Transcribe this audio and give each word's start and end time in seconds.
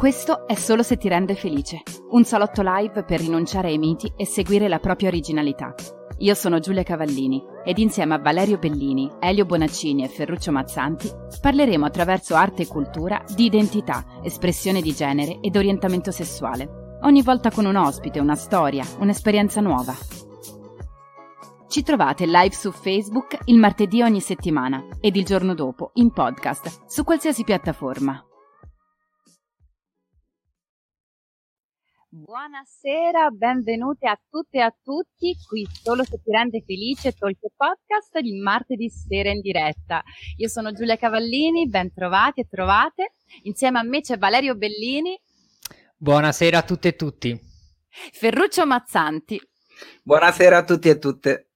Questo 0.00 0.46
è 0.46 0.54
solo 0.54 0.82
se 0.82 0.96
ti 0.96 1.10
rende 1.10 1.34
felice. 1.34 1.82
Un 2.12 2.24
salotto 2.24 2.62
live 2.64 3.04
per 3.04 3.20
rinunciare 3.20 3.68
ai 3.68 3.76
miti 3.76 4.10
e 4.16 4.24
seguire 4.24 4.66
la 4.66 4.78
propria 4.78 5.08
originalità. 5.08 5.74
Io 6.20 6.32
sono 6.32 6.58
Giulia 6.58 6.82
Cavallini 6.82 7.44
ed 7.62 7.76
insieme 7.76 8.14
a 8.14 8.18
Valerio 8.18 8.56
Bellini, 8.56 9.10
Elio 9.20 9.44
Bonaccini 9.44 10.02
e 10.02 10.08
Ferruccio 10.08 10.52
Mazzanti 10.52 11.10
parleremo 11.42 11.84
attraverso 11.84 12.34
arte 12.34 12.62
e 12.62 12.66
cultura 12.66 13.22
di 13.36 13.44
identità, 13.44 14.06
espressione 14.22 14.80
di 14.80 14.94
genere 14.94 15.38
ed 15.42 15.54
orientamento 15.54 16.10
sessuale. 16.10 16.96
Ogni 17.02 17.20
volta 17.20 17.50
con 17.50 17.66
un 17.66 17.76
ospite, 17.76 18.20
una 18.20 18.36
storia, 18.36 18.86
un'esperienza 19.00 19.60
nuova. 19.60 19.94
Ci 21.68 21.82
trovate 21.82 22.24
live 22.24 22.54
su 22.54 22.72
Facebook 22.72 23.36
il 23.44 23.58
martedì 23.58 24.00
ogni 24.00 24.20
settimana 24.20 24.82
ed 24.98 25.16
il 25.16 25.26
giorno 25.26 25.52
dopo 25.52 25.90
in 25.96 26.10
podcast 26.10 26.84
su 26.86 27.04
qualsiasi 27.04 27.44
piattaforma. 27.44 28.24
Buonasera, 32.12 33.30
benvenute 33.30 34.08
a 34.08 34.20
tutte 34.28 34.58
e 34.58 34.62
a 34.62 34.74
tutti 34.82 35.36
qui 35.46 35.64
solo 35.70 36.02
se 36.02 36.20
ti 36.20 36.32
rende 36.32 36.60
felice 36.66 37.12
Talk 37.12 37.38
Podcast 37.54 38.18
di 38.18 38.36
martedì 38.40 38.90
sera 38.90 39.30
in 39.30 39.40
diretta. 39.40 40.02
Io 40.38 40.48
sono 40.48 40.72
Giulia 40.72 40.96
Cavallini, 40.96 41.68
ben 41.68 41.92
trovati 41.94 42.40
e 42.40 42.48
trovate. 42.50 43.12
Insieme 43.44 43.78
a 43.78 43.84
me 43.84 44.00
c'è 44.00 44.18
Valerio 44.18 44.56
Bellini. 44.56 45.16
Buonasera 45.96 46.58
a 46.58 46.62
tutte 46.62 46.88
e 46.88 46.96
tutti. 46.96 47.40
Ferruccio 47.88 48.66
Mazzanti. 48.66 49.40
Buonasera 50.02 50.56
a 50.56 50.64
tutti 50.64 50.88
e 50.88 50.98
tutte. 50.98 51.50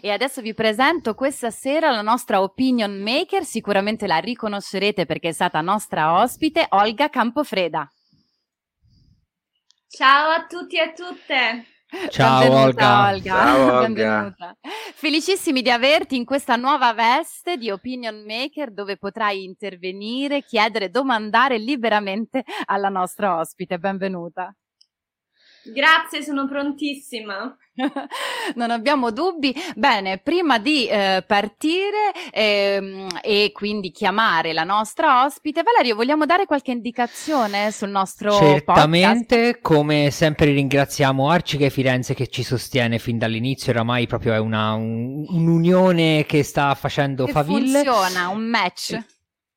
E 0.00 0.10
adesso 0.10 0.42
vi 0.42 0.54
presento 0.54 1.14
questa 1.14 1.52
sera 1.52 1.92
la 1.92 2.02
nostra 2.02 2.42
opinion 2.42 3.00
maker, 3.00 3.44
sicuramente 3.44 4.08
la 4.08 4.18
riconoscerete 4.18 5.06
perché 5.06 5.28
è 5.28 5.32
stata 5.32 5.60
nostra 5.60 6.20
ospite, 6.20 6.66
Olga 6.70 7.08
Campofreda. 7.08 7.88
Ciao 9.96 10.30
a 10.30 10.46
tutti 10.48 10.76
e 10.76 10.80
a 10.80 10.92
tutte. 10.92 11.66
Ciao 12.08 12.40
Benvenuta, 12.40 12.64
Olga. 12.64 13.12
Olga. 13.12 13.30
Ciao, 13.30 13.62
Olga. 13.62 13.80
Benvenuta. 13.86 14.56
Felicissimi 14.92 15.62
di 15.62 15.70
averti 15.70 16.16
in 16.16 16.24
questa 16.24 16.56
nuova 16.56 16.92
veste 16.92 17.56
di 17.56 17.70
opinion 17.70 18.24
maker 18.26 18.72
dove 18.72 18.96
potrai 18.96 19.44
intervenire, 19.44 20.42
chiedere, 20.42 20.90
domandare 20.90 21.58
liberamente 21.58 22.42
alla 22.64 22.88
nostra 22.88 23.38
ospite. 23.38 23.78
Benvenuta. 23.78 24.52
Grazie, 25.64 26.22
sono 26.22 26.46
prontissima. 26.46 27.56
non 28.54 28.70
abbiamo 28.70 29.10
dubbi. 29.10 29.54
Bene, 29.74 30.18
prima 30.18 30.58
di 30.58 30.86
eh, 30.86 31.24
partire 31.26 32.12
ehm, 32.32 33.06
e 33.22 33.50
quindi 33.52 33.90
chiamare 33.90 34.52
la 34.52 34.64
nostra 34.64 35.24
ospite, 35.24 35.62
Valerio, 35.62 35.94
vogliamo 35.94 36.26
dare 36.26 36.46
qualche 36.46 36.72
indicazione 36.72 37.70
sul 37.72 37.88
nostro 37.90 38.32
Certamente, 38.32 39.58
come 39.60 40.10
sempre 40.10 40.52
ringraziamo 40.52 41.28
Arciche 41.28 41.70
Firenze 41.70 42.14
che 42.14 42.28
ci 42.28 42.42
sostiene 42.42 42.98
fin 42.98 43.18
dall'inizio, 43.18 43.72
oramai 43.72 44.06
proprio 44.06 44.34
è 44.34 44.38
una, 44.38 44.74
un- 44.74 45.24
un'unione 45.28 46.24
che 46.26 46.42
sta 46.42 46.74
facendo 46.74 47.24
podcast? 47.24 47.46
Che 47.46 47.54
faville. 47.54 47.84
funziona, 47.84 48.28
un 48.28 48.42
match. 48.42 48.98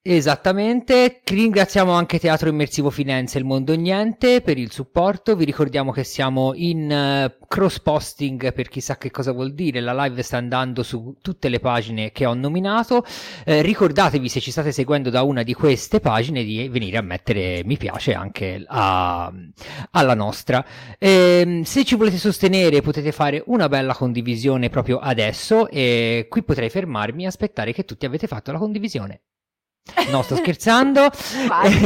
Esattamente, 0.09 1.19
ringraziamo 1.22 1.91
anche 1.91 2.17
Teatro 2.17 2.47
Immersivo 2.47 2.89
Firenze 2.89 3.36
e 3.36 3.41
il 3.41 3.45
Mondo 3.45 3.75
Niente 3.75 4.39
per 4.39 4.58
il 4.58 4.72
supporto, 4.72 5.36
vi 5.36 5.44
ricordiamo 5.44 5.91
che 5.91 6.05
siamo 6.05 6.53
in 6.55 6.89
eh, 6.89 7.38
cross 7.45 7.81
posting 7.81 8.53
per 8.53 8.69
chissà 8.69 8.97
che 8.97 9.11
cosa 9.11 9.33
vuol 9.33 9.53
dire, 9.53 9.81
la 9.81 10.05
live 10.05 10.23
sta 10.23 10.38
andando 10.38 10.81
su 10.81 11.17
tutte 11.22 11.50
le 11.50 11.59
pagine 11.59 12.13
che 12.13 12.25
ho 12.25 12.33
nominato, 12.33 13.03
Eh, 13.44 13.61
ricordatevi 13.61 14.30
se 14.30 14.39
ci 14.39 14.50
state 14.50 14.72
seguendo 14.72 15.09
da 15.09 15.23
una 15.23 15.44
di 15.44 15.53
queste 15.53 16.00
pagine 16.00 16.45
di 16.45 16.69
venire 16.69 16.95
a 16.95 17.02
mettere 17.02 17.63
mi 17.66 17.75
piace 17.75 18.13
anche 18.13 18.63
a- 18.66 19.30
alla 19.91 20.13
nostra. 20.16 20.66
Ehm, 21.00 21.63
se 21.63 21.84
ci 21.84 21.96
volete 21.96 22.17
sostenere 22.17 22.79
potete 22.81 23.12
fare 23.12 23.44
una 23.47 23.67
bella 23.67 23.94
condivisione 23.94 24.69
proprio 24.69 25.00
adesso. 25.00 25.67
E 25.69 26.28
qui 26.29 26.44
potrei 26.44 26.69
fermarmi 26.69 27.23
e 27.25 27.28
aspettare 27.28 27.73
che 27.73 27.84
tutti 27.84 28.06
avete 28.06 28.28
fatto 28.28 28.53
la 28.53 28.57
condivisione. 28.57 29.22
No, 30.12 30.22
sto 30.22 30.36
scherzando. 30.36 31.09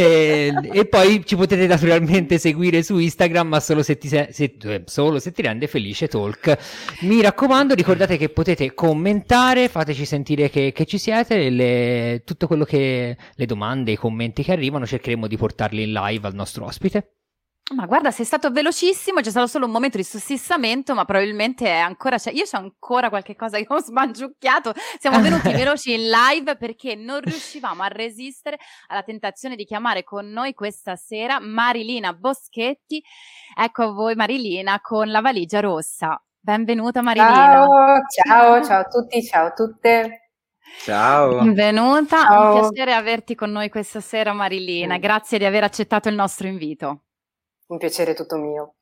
E, 0.02 0.54
e 0.72 0.86
poi 0.86 1.26
ci 1.26 1.36
potete 1.36 1.66
naturalmente 1.68 2.38
seguire 2.38 2.84
su 2.84 2.98
Instagram, 2.98 3.48
ma 3.48 3.60
solo 3.60 3.84
se 3.84 3.98
ti, 3.98 4.08
se- 4.08 4.30
se- 4.32 4.56
eh, 4.64 4.84
solo 4.86 5.20
se 5.20 5.32
ti 5.32 5.42
rende 5.42 5.68
felice 5.68 6.08
Talk. 6.08 6.58
Mi 7.02 7.22
raccomando, 7.22 7.74
ricordate 7.74 8.18
che 8.18 8.30
potete 8.30 8.74
commentare, 8.74 9.68
fateci 9.70 10.06
sentire 10.06 10.50
che, 10.50 10.72
che 10.72 10.86
ci 10.86 10.98
siete, 10.98 11.50
le, 11.50 12.22
tutto 12.26 12.48
quello 12.48 12.64
che 12.64 13.18
le 13.34 13.46
domande, 13.46 13.92
i 13.92 13.96
commenti 13.98 14.44
che 14.44 14.52
arrivano, 14.52 14.86
cercheremo 14.86 15.28
di 15.28 15.38
portarli 15.38 15.84
in 15.84 15.92
live 15.92 16.28
al 16.28 16.34
nostro 16.34 16.66
ospite. 16.66 17.21
Ma 17.74 17.86
guarda, 17.86 18.12
sei 18.12 18.26
stato 18.26 18.52
velocissimo, 18.52 19.22
c'è 19.22 19.30
stato 19.30 19.48
solo 19.48 19.66
un 19.66 19.72
momento 19.72 19.96
di 19.96 20.04
sussissamento, 20.04 20.94
ma 20.94 21.06
probabilmente 21.06 21.68
è 21.68 21.78
ancora 21.78 22.18
c'è. 22.18 22.32
Io 22.32 22.44
c'ho 22.44 22.58
ancora 22.58 23.08
qualche 23.08 23.36
cosa 23.36 23.58
che 23.58 23.66
ho 23.68 23.80
smangiucchiato. 23.80 24.74
Siamo 25.00 25.22
venuti 25.22 25.52
veloci 25.54 25.94
in 25.94 26.10
live 26.10 26.58
perché 26.58 26.96
non 26.96 27.22
riuscivamo 27.22 27.82
a 27.84 27.88
resistere 27.88 28.58
alla 28.88 29.04
tentazione 29.04 29.56
di 29.56 29.64
chiamare 29.64 30.04
con 30.04 30.28
noi 30.30 30.54
questa 30.54 30.98
sera 30.98 31.40
Marilina 31.40 32.14
Boschetti. 32.14 33.02
Ecco 33.58 33.84
a 33.84 33.92
voi 33.92 34.16
Marilina 34.16 34.82
con 34.82 35.10
la 35.10 35.22
valigia 35.22 35.62
rossa. 35.62 36.22
Benvenuta 36.38 37.02
Marilina. 37.02 37.66
Ciao, 37.66 37.68
ciao, 38.26 38.64
ciao 38.66 38.80
a 38.82 38.86
tutti, 38.86 39.24
ciao 39.24 39.46
a 39.46 39.52
tutte. 39.52 40.32
Ciao. 40.84 41.38
Benvenuta, 41.38 42.22
Ciao. 42.22 42.56
un 42.56 42.60
piacere 42.70 42.94
averti 42.94 43.36
con 43.36 43.52
noi 43.52 43.70
questa 43.70 44.02
sera 44.02 44.34
Marilina. 44.34 44.98
Mm. 44.98 45.00
Grazie 45.00 45.38
di 45.38 45.46
aver 45.46 45.64
accettato 45.64 46.10
il 46.10 46.16
nostro 46.16 46.48
invito. 46.48 47.04
Un 47.72 47.78
piacere 47.78 48.14
tutto 48.14 48.36
mio. 48.36 48.76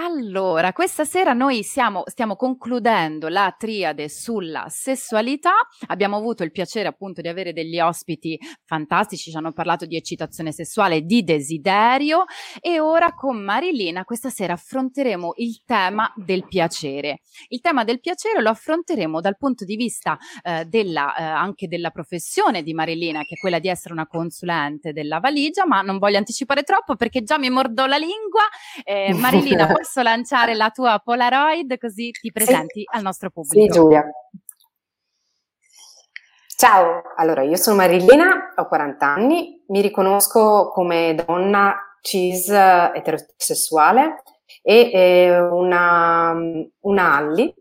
Allora, 0.00 0.72
questa 0.72 1.04
sera 1.04 1.32
noi 1.32 1.64
siamo, 1.64 2.04
stiamo 2.06 2.36
concludendo 2.36 3.26
la 3.26 3.52
triade 3.58 4.08
sulla 4.08 4.66
sessualità. 4.68 5.54
Abbiamo 5.88 6.16
avuto 6.16 6.44
il 6.44 6.52
piacere 6.52 6.86
appunto 6.86 7.20
di 7.20 7.26
avere 7.26 7.52
degli 7.52 7.80
ospiti 7.80 8.38
fantastici, 8.64 9.32
ci 9.32 9.36
hanno 9.36 9.50
parlato 9.50 9.86
di 9.86 9.96
eccitazione 9.96 10.52
sessuale, 10.52 11.00
di 11.00 11.24
desiderio 11.24 12.26
e 12.60 12.78
ora 12.78 13.12
con 13.12 13.42
Marilina 13.42 14.04
questa 14.04 14.30
sera 14.30 14.52
affronteremo 14.52 15.32
il 15.38 15.62
tema 15.64 16.12
del 16.14 16.46
piacere. 16.46 17.22
Il 17.48 17.60
tema 17.60 17.82
del 17.82 17.98
piacere 17.98 18.40
lo 18.40 18.50
affronteremo 18.50 19.20
dal 19.20 19.36
punto 19.36 19.64
di 19.64 19.74
vista 19.74 20.16
eh, 20.44 20.64
della, 20.66 21.12
eh, 21.16 21.24
anche 21.24 21.66
della 21.66 21.90
professione 21.90 22.62
di 22.62 22.72
Marilina, 22.72 23.24
che 23.24 23.34
è 23.34 23.38
quella 23.40 23.58
di 23.58 23.66
essere 23.66 23.94
una 23.94 24.06
consulente 24.06 24.92
della 24.92 25.18
valigia, 25.18 25.66
ma 25.66 25.82
non 25.82 25.98
voglio 25.98 26.18
anticipare 26.18 26.62
troppo 26.62 26.94
perché 26.94 27.24
già 27.24 27.36
mi 27.36 27.50
mordo 27.50 27.84
la 27.86 27.96
lingua. 27.96 28.42
Eh, 28.84 29.12
Marilina, 29.18 29.66
posso 29.88 30.02
lanciare 30.02 30.54
la 30.54 30.68
tua 30.68 31.00
Polaroid 31.02 31.78
così 31.78 32.10
ti 32.10 32.30
presenti 32.30 32.84
al 32.92 33.00
nostro 33.00 33.30
Sì, 33.32 33.40
pubblico? 33.40 33.72
Giulia. 33.74 34.04
Ciao, 36.46 37.02
allora 37.16 37.42
io 37.42 37.56
sono 37.56 37.76
Marilina, 37.76 38.52
ho 38.54 38.66
40 38.66 39.06
anni, 39.06 39.64
mi 39.68 39.80
riconosco 39.80 40.70
come 40.72 41.14
donna 41.14 41.74
cis 42.02 42.50
eterosessuale 42.50 44.22
e 44.60 44.90
eh, 44.92 45.40
una, 45.40 46.34
una 46.80 47.14
Alli, 47.14 47.54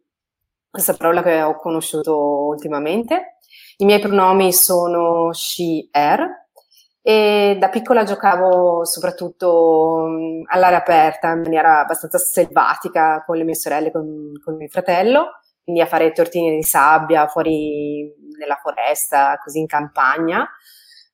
questa 0.70 0.96
parola 0.96 1.24
che 1.24 1.42
ho 1.42 1.56
conosciuto 1.56 2.18
ultimamente. 2.48 3.38
I 3.78 3.86
miei 3.86 4.00
pronomi 4.00 4.52
sono 4.52 5.32
she, 5.32 5.88
her 5.92 6.37
e 7.07 7.56
da 7.57 7.69
piccola 7.69 8.03
giocavo 8.03 8.84
soprattutto 8.84 10.03
mh, 10.06 10.44
all'aria 10.53 10.79
aperta 10.79 11.31
in 11.31 11.40
maniera 11.40 11.79
abbastanza 11.79 12.18
selvatica 12.18 13.23
con 13.25 13.38
le 13.38 13.45
mie 13.45 13.56
sorelle, 13.56 13.91
con, 13.91 14.34
con 14.44 14.57
mio 14.57 14.68
fratello, 14.68 15.40
quindi 15.63 15.81
a 15.81 15.85
fare 15.85 16.12
tortine 16.12 16.53
di 16.53 16.63
sabbia 16.63 17.28
fuori 17.28 18.13
nella 18.38 18.59
foresta, 18.62 19.40
così 19.41 19.59
in 19.59 19.67
campagna. 19.67 20.46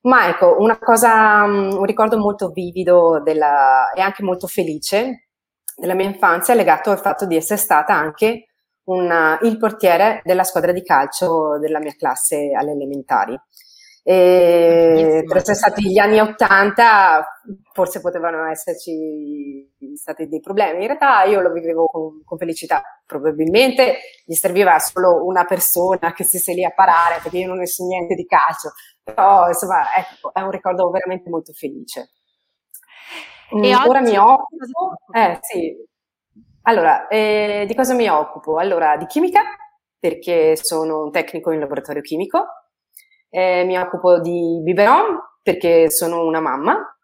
Ma 0.02 0.26
ecco, 0.28 0.56
una 0.58 0.76
cosa, 0.80 1.46
mh, 1.46 1.74
un 1.78 1.84
ricordo 1.84 2.18
molto 2.18 2.48
vivido 2.48 3.20
della- 3.22 3.92
e 3.94 4.00
anche 4.00 4.24
molto 4.24 4.48
felice 4.48 5.28
della 5.76 5.94
mia 5.94 6.06
infanzia 6.06 6.54
è 6.54 6.56
legato 6.56 6.90
al 6.90 6.98
fatto 6.98 7.24
di 7.24 7.36
essere 7.36 7.60
stata 7.60 7.94
anche 7.94 8.46
un, 8.86 9.38
il 9.42 9.58
portiere 9.58 10.22
della 10.24 10.42
squadra 10.42 10.72
di 10.72 10.82
calcio 10.82 11.58
della 11.60 11.78
mia 11.78 11.94
classe 11.96 12.50
alle 12.52 12.72
elementari. 12.72 13.38
E 14.06 15.24
per 15.26 15.38
essere 15.38 15.54
stati 15.56 15.90
gli 15.90 15.98
anni 15.98 16.20
Ottanta, 16.20 17.24
forse 17.72 18.00
potevano 18.00 18.44
esserci 18.50 19.72
stati 19.96 20.28
dei 20.28 20.40
problemi. 20.40 20.80
In 20.80 20.86
realtà 20.88 21.22
io 21.24 21.40
lo 21.40 21.50
vivevo 21.50 21.86
con, 21.86 22.22
con 22.22 22.36
felicità. 22.36 22.82
Probabilmente 23.06 23.96
gli 24.26 24.34
serviva 24.34 24.78
solo 24.78 25.24
una 25.24 25.44
persona 25.46 26.12
che 26.12 26.24
stesse 26.24 26.52
lì 26.52 26.64
a 26.64 26.70
parare, 26.72 27.20
perché 27.22 27.38
io 27.38 27.48
non 27.48 27.58
ne 27.58 27.66
so 27.66 27.84
niente 27.86 28.14
di 28.14 28.26
calcio. 28.26 28.72
Però, 29.02 29.48
insomma, 29.48 29.84
ecco, 29.96 30.32
è 30.34 30.40
un 30.40 30.50
ricordo 30.50 30.90
veramente 30.90 31.30
molto 31.30 31.52
felice. 31.52 32.10
E 33.50 33.56
Mm, 33.56 33.86
ora 33.86 34.00
oggi 34.00 34.10
mi 34.10 34.16
occupo, 34.16 34.96
eh 35.12 35.38
sì, 35.40 35.76
allora, 36.62 37.06
eh, 37.08 37.64
di 37.66 37.74
cosa 37.74 37.94
mi 37.94 38.08
occupo? 38.08 38.56
Allora, 38.58 38.96
di 38.96 39.06
chimica, 39.06 39.42
perché 39.98 40.56
sono 40.56 41.02
un 41.04 41.10
tecnico 41.12 41.50
in 41.50 41.60
laboratorio 41.60 42.00
chimico, 42.02 42.46
Eh, 43.36 43.64
mi 43.64 43.76
occupo 43.76 44.20
di 44.20 44.60
biberon, 44.62 45.18
perché 45.42 45.90
sono 45.90 46.24
una 46.24 46.38
mamma, 46.38 46.96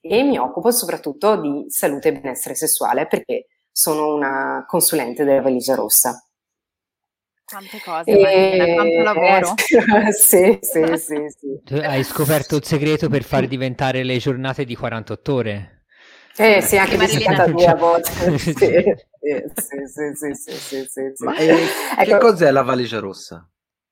e 0.00 0.24
mi 0.24 0.38
occupo 0.38 0.72
soprattutto 0.72 1.36
di 1.36 1.66
salute 1.68 2.08
e 2.08 2.12
benessere 2.14 2.56
sessuale 2.56 3.06
perché 3.06 3.46
sono 3.70 4.12
una 4.12 4.64
consulente 4.66 5.22
della 5.22 5.42
valigia 5.42 5.76
rossa. 5.76 6.20
Tante 7.44 7.80
cose, 7.80 8.10
e... 8.10 8.74
tanto 8.74 9.02
lavoro. 9.02 9.54
Eh, 9.68 10.10
sì, 10.18 10.58
sì, 10.60 10.96
sì, 10.96 11.26
sì. 11.28 11.74
Hai 11.76 12.02
scoperto 12.02 12.56
il 12.56 12.64
segreto 12.64 13.08
per 13.08 13.22
far 13.22 13.46
diventare 13.46 14.02
le 14.02 14.16
giornate 14.16 14.64
di 14.64 14.74
48 14.74 15.32
ore? 15.32 15.84
Eh 16.36 16.60
sì, 16.60 16.76
anche 16.76 16.96
di 16.96 17.06
72 17.06 17.66
a 17.66 17.74
volte. 17.76 18.36
sì, 18.36 18.52
sì, 18.52 18.74
sì, 19.54 20.34
sì, 20.34 20.34
sì, 20.34 20.86
sì, 20.88 21.12
sì. 21.14 21.24
Ma, 21.24 21.36
eh, 21.36 21.54
ecco. 21.98 22.02
Che 22.02 22.18
cos'è 22.18 22.50
la 22.50 22.62
valigia 22.62 22.98
rossa? 22.98 23.48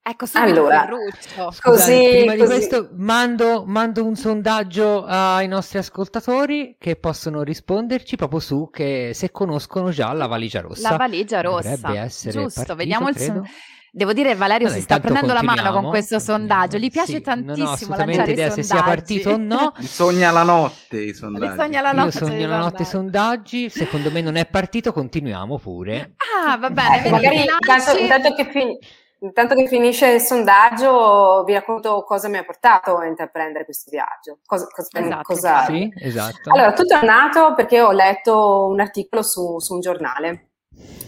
Ecco, 0.07 0.27
allora, 0.35 0.87
Scusate, 1.19 1.61
così, 1.63 2.09
prima 2.11 2.33
così. 2.33 2.43
di 2.43 2.47
questo 2.47 2.91
mando, 2.93 3.65
mando, 3.67 4.05
un 4.05 4.15
sondaggio 4.15 5.03
ai 5.07 5.49
nostri 5.49 5.79
ascoltatori 5.79 6.77
che 6.79 6.97
possono 6.97 7.43
risponderci 7.43 8.15
proprio 8.17 8.39
su 8.39 8.69
che 8.71 9.13
se 9.15 9.31
conoscono 9.31 9.89
già 9.89 10.13
la 10.13 10.27
valigia 10.27 10.61
rossa. 10.61 10.91
La 10.91 10.97
valigia 10.99 11.41
rossa, 11.41 11.77
Dovrebbe 11.77 11.99
essere 12.01 12.33
giusto, 12.33 12.53
partito, 12.53 12.77
vediamo 12.77 13.09
il 13.09 13.17
sondaggio. 13.17 13.49
Devo 13.91 14.13
dire, 14.13 14.35
Valerio 14.35 14.67
allora, 14.67 14.79
si 14.79 14.85
sta 14.85 15.01
prendendo 15.01 15.33
la 15.33 15.43
mano 15.43 15.73
con 15.73 15.89
questo 15.89 16.19
sondaggio. 16.19 16.77
Gli 16.77 16.91
piace 16.91 17.15
sì, 17.15 17.21
tantissimo 17.23 17.57
non 17.57 17.69
ho 17.69 17.73
assolutamente 17.73 18.31
idea 18.33 18.51
se 18.51 18.63
sia 18.63 18.83
partito 18.83 19.31
o 19.31 19.37
no. 19.39 19.73
Sogna 19.79 20.33
la 20.33 20.43
notte 20.43 21.01
i 21.01 21.15
sondaggi. 21.15 21.57
Sogna 21.57 21.81
la 21.81 21.93
notte, 21.93 22.19
Io 22.19 22.27
sogno 22.27 22.47
la 22.47 22.59
notte 22.59 22.83
i 22.83 22.87
sondaggi. 22.87 23.71
Secondo 23.71 24.11
me 24.11 24.21
non 24.21 24.37
è 24.37 24.45
partito, 24.45 24.93
continuiamo 24.93 25.59
pure. 25.59 26.17
Ah, 26.45 26.59
va 26.59 26.69
bene. 26.69 27.07
Eh, 27.07 27.11
magari 27.11 27.37
intanto, 27.37 27.97
intanto 27.97 28.35
che 28.35 28.51
fin- 28.51 28.79
Intanto 29.25 29.55
che 29.55 29.67
finisce 29.67 30.09
il 30.09 30.21
sondaggio, 30.21 31.45
vi 31.45 31.55
racconto 31.55 32.05
cosa 32.05 32.29
mi 32.29 32.37
ha 32.37 32.45
portato 32.45 32.99
a 32.99 33.07
intraprendere 33.07 33.65
questo 33.65 33.91
viaggio. 33.91 34.41
Cosa, 34.45 34.67
cosa, 34.67 34.89
esatto, 34.93 35.23
cosa... 35.23 35.65
Sì, 35.65 35.91
esatto. 35.97 36.53
Allora, 36.53 36.75
tutto 36.75 36.95
è 36.95 37.03
nato 37.03 37.55
perché 37.55 37.81
ho 37.81 37.93
letto 37.93 38.67
un 38.69 38.81
articolo 38.81 39.23
su, 39.23 39.59
su 39.61 39.73
un 39.73 39.81
giornale. 39.81 40.51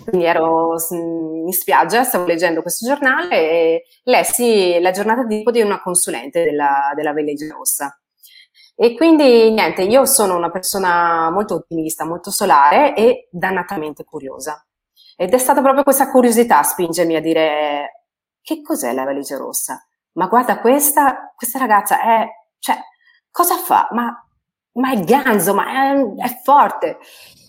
Quindi 0.02 0.24
ero 0.24 0.76
in 0.92 1.52
spiaggia, 1.52 2.04
stavo 2.04 2.24
leggendo 2.24 2.62
questo 2.62 2.86
giornale 2.86 3.38
e 3.38 3.84
lessi 4.04 4.78
la 4.80 4.92
giornata 4.92 5.26
tipo 5.26 5.50
di 5.50 5.60
una 5.60 5.82
consulente 5.82 6.42
della, 6.42 6.92
della 6.94 7.12
Village 7.12 7.48
Rossa. 7.52 8.00
E 8.74 8.94
quindi 8.94 9.50
niente, 9.50 9.82
io 9.82 10.06
sono 10.06 10.36
una 10.36 10.50
persona 10.50 11.30
molto 11.30 11.56
ottimista, 11.56 12.06
molto 12.06 12.30
solare 12.30 12.94
e 12.94 13.28
dannatamente 13.30 14.04
curiosa. 14.04 14.66
Ed 15.16 15.34
è 15.34 15.38
stata 15.38 15.60
proprio 15.60 15.82
questa 15.82 16.10
curiosità 16.10 16.60
a 16.60 16.62
spingermi 16.62 17.16
a 17.16 17.20
dire 17.20 17.95
che 18.46 18.62
cos'è 18.62 18.92
la 18.92 19.02
valigia 19.02 19.36
rossa? 19.38 19.84
Ma 20.12 20.28
guarda 20.28 20.60
questa, 20.60 21.32
questa 21.34 21.58
ragazza 21.58 22.00
è, 22.00 22.28
cioè, 22.60 22.76
cosa 23.28 23.56
fa? 23.56 23.88
Ma, 23.90 24.08
ma 24.74 24.92
è 24.92 25.00
ganzo, 25.00 25.52
ma 25.52 25.66
è, 25.90 26.14
è 26.14 26.40
forte. 26.44 26.98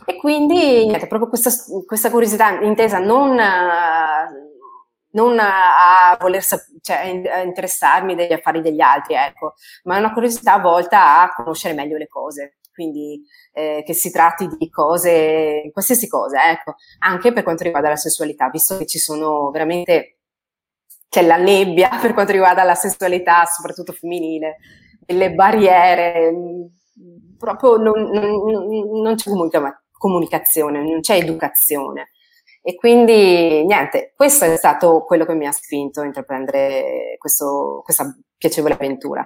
E 0.07 0.17
quindi, 0.17 0.87
niente, 0.87 1.05
proprio 1.05 1.29
questa, 1.29 1.51
questa 1.85 2.09
curiosità 2.09 2.49
intesa 2.61 2.97
non, 2.97 3.35
non 5.11 5.37
a 5.39 6.17
voler 6.19 6.43
cioè, 6.43 7.27
a 7.31 7.41
interessarmi 7.41 8.15
degli 8.15 8.33
affari 8.33 8.61
degli 8.61 8.81
altri, 8.81 9.13
ecco, 9.13 9.53
ma 9.83 9.97
è 9.97 9.99
una 9.99 10.13
curiosità 10.13 10.57
volta 10.57 11.21
a 11.21 11.31
conoscere 11.31 11.75
meglio 11.75 11.97
le 11.97 12.07
cose. 12.07 12.57
Quindi 12.73 13.21
eh, 13.53 13.83
che 13.85 13.93
si 13.93 14.11
tratti 14.11 14.47
di 14.47 14.69
cose, 14.69 15.69
qualsiasi 15.71 16.07
cosa, 16.07 16.49
ecco, 16.49 16.75
anche 16.99 17.33
per 17.33 17.43
quanto 17.43 17.63
riguarda 17.63 17.89
la 17.89 17.95
sessualità, 17.95 18.49
visto 18.49 18.77
che 18.77 18.85
ci 18.85 18.99
sono 18.99 19.49
veramente 19.51 20.16
c'è 21.09 21.21
la 21.25 21.37
nebbia 21.37 21.89
per 22.01 22.13
quanto 22.13 22.31
riguarda 22.31 22.63
la 22.63 22.75
sessualità, 22.75 23.45
soprattutto 23.45 23.93
femminile, 23.93 24.57
delle 24.99 25.33
barriere, 25.33 26.31
mm, 26.31 26.65
proprio 27.37 27.77
non, 27.77 28.09
non, 28.11 29.01
non 29.01 29.15
c'è 29.15 29.29
comunicazione, 29.91 30.81
non 30.81 30.99
c'è 30.99 31.15
educazione. 31.15 32.09
E 32.61 32.75
quindi 32.75 33.65
niente, 33.65 34.11
questo 34.15 34.43
è 34.43 34.57
stato 34.57 35.05
quello 35.05 35.25
che 35.25 35.33
mi 35.33 35.47
ha 35.47 35.51
spinto 35.53 36.01
a 36.01 36.05
intraprendere 36.05 37.15
questo, 37.17 37.81
questa 37.83 38.13
piacevole 38.37 38.73
avventura. 38.73 39.25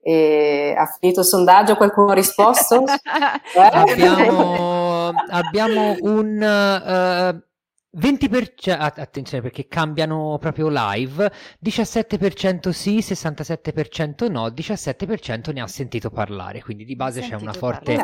E 0.00 0.74
ha 0.76 0.84
finito 0.86 1.20
il 1.20 1.26
sondaggio? 1.26 1.76
Qualcuno 1.76 2.10
ha 2.10 2.14
risposto? 2.14 2.82
eh? 3.54 3.60
abbiamo, 3.60 5.12
abbiamo 5.30 5.94
un 6.00 6.42
uh, 6.42 7.51
20%, 7.94 8.74
attenzione 8.78 9.42
perché 9.42 9.66
cambiano 9.68 10.38
proprio 10.40 10.68
live, 10.70 11.30
17% 11.62 12.70
sì, 12.70 12.98
67% 12.98 14.30
no, 14.30 14.46
17% 14.46 15.52
ne 15.52 15.60
ha 15.60 15.66
sentito 15.66 16.08
parlare, 16.10 16.62
quindi 16.62 16.84
di 16.84 16.96
base 16.96 17.20
c'è 17.20 17.34
una 17.34 17.52
forte, 17.52 18.02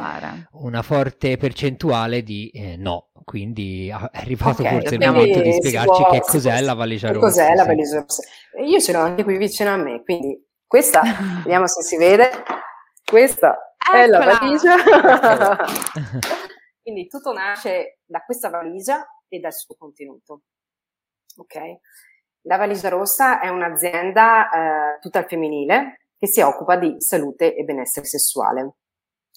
una 0.53 0.83
forte, 0.83 1.39
percentuale 1.39 2.23
di 2.23 2.51
eh, 2.53 2.77
no, 2.77 3.09
quindi 3.25 3.89
è 3.89 3.93
arrivato 4.13 4.61
okay, 4.61 4.81
forse 4.81 4.95
il 4.97 5.07
momento 5.07 5.41
di 5.41 5.53
spiegarci 5.53 6.03
può, 6.03 6.11
che 6.11 6.21
cos'è 6.21 6.61
la 6.61 6.75
valigia 6.75 7.09
rossa. 7.09 7.21
Cos'è 7.21 7.55
la 7.55 7.65
valigia 7.65 8.01
rossa? 8.01 8.23
Io 8.63 8.81
ce 8.81 8.93
l'ho 8.93 9.01
anche 9.01 9.25
qui 9.25 9.39
vicino 9.39 9.71
a 9.71 9.77
me, 9.77 10.03
quindi 10.03 10.39
questa, 10.67 11.01
vediamo 11.45 11.67
se 11.67 11.83
si 11.83 11.97
vede, 11.97 12.31
questa 13.05 13.75
Eccola. 13.79 14.03
è 14.03 14.07
la 14.07 14.39
valigia. 14.39 14.77
quindi 16.83 17.07
tutto 17.07 17.33
nasce 17.33 18.01
da 18.05 18.23
questa 18.25 18.51
valigia 18.51 19.07
e 19.29 19.39
dal 19.39 19.53
suo 19.53 19.75
contenuto. 19.77 20.43
Ok? 21.37 21.57
La 22.43 22.57
Valigia 22.57 22.89
Rossa 22.89 23.41
è 23.41 23.49
un'azienda 23.49 24.49
eh, 24.97 24.99
tutta 25.01 25.19
al 25.19 25.27
femminile 25.27 26.01
che 26.17 26.27
si 26.27 26.41
occupa 26.41 26.77
di 26.77 26.97
salute 26.99 27.55
e 27.55 27.65
benessere 27.65 28.07
sessuale 28.07 28.75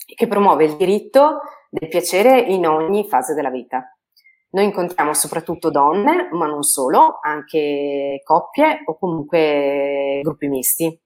e 0.08 0.16
che 0.16 0.28
promuove 0.28 0.66
il 0.66 0.78
diritto 0.78 1.42
del 1.70 1.90
piacere 1.90 2.40
in 2.40 2.66
ogni 2.68 3.08
fase 3.08 3.34
della 3.34 3.50
vita. 3.50 3.96
Noi 4.52 4.66
incontriamo 4.66 5.14
soprattutto 5.14 5.70
donne, 5.70 6.28
ma 6.32 6.46
non 6.46 6.64
solo, 6.64 7.20
anche 7.22 8.22
coppie 8.24 8.82
o 8.86 8.98
comunque 8.98 10.20
gruppi 10.22 10.48
misti. 10.48 11.00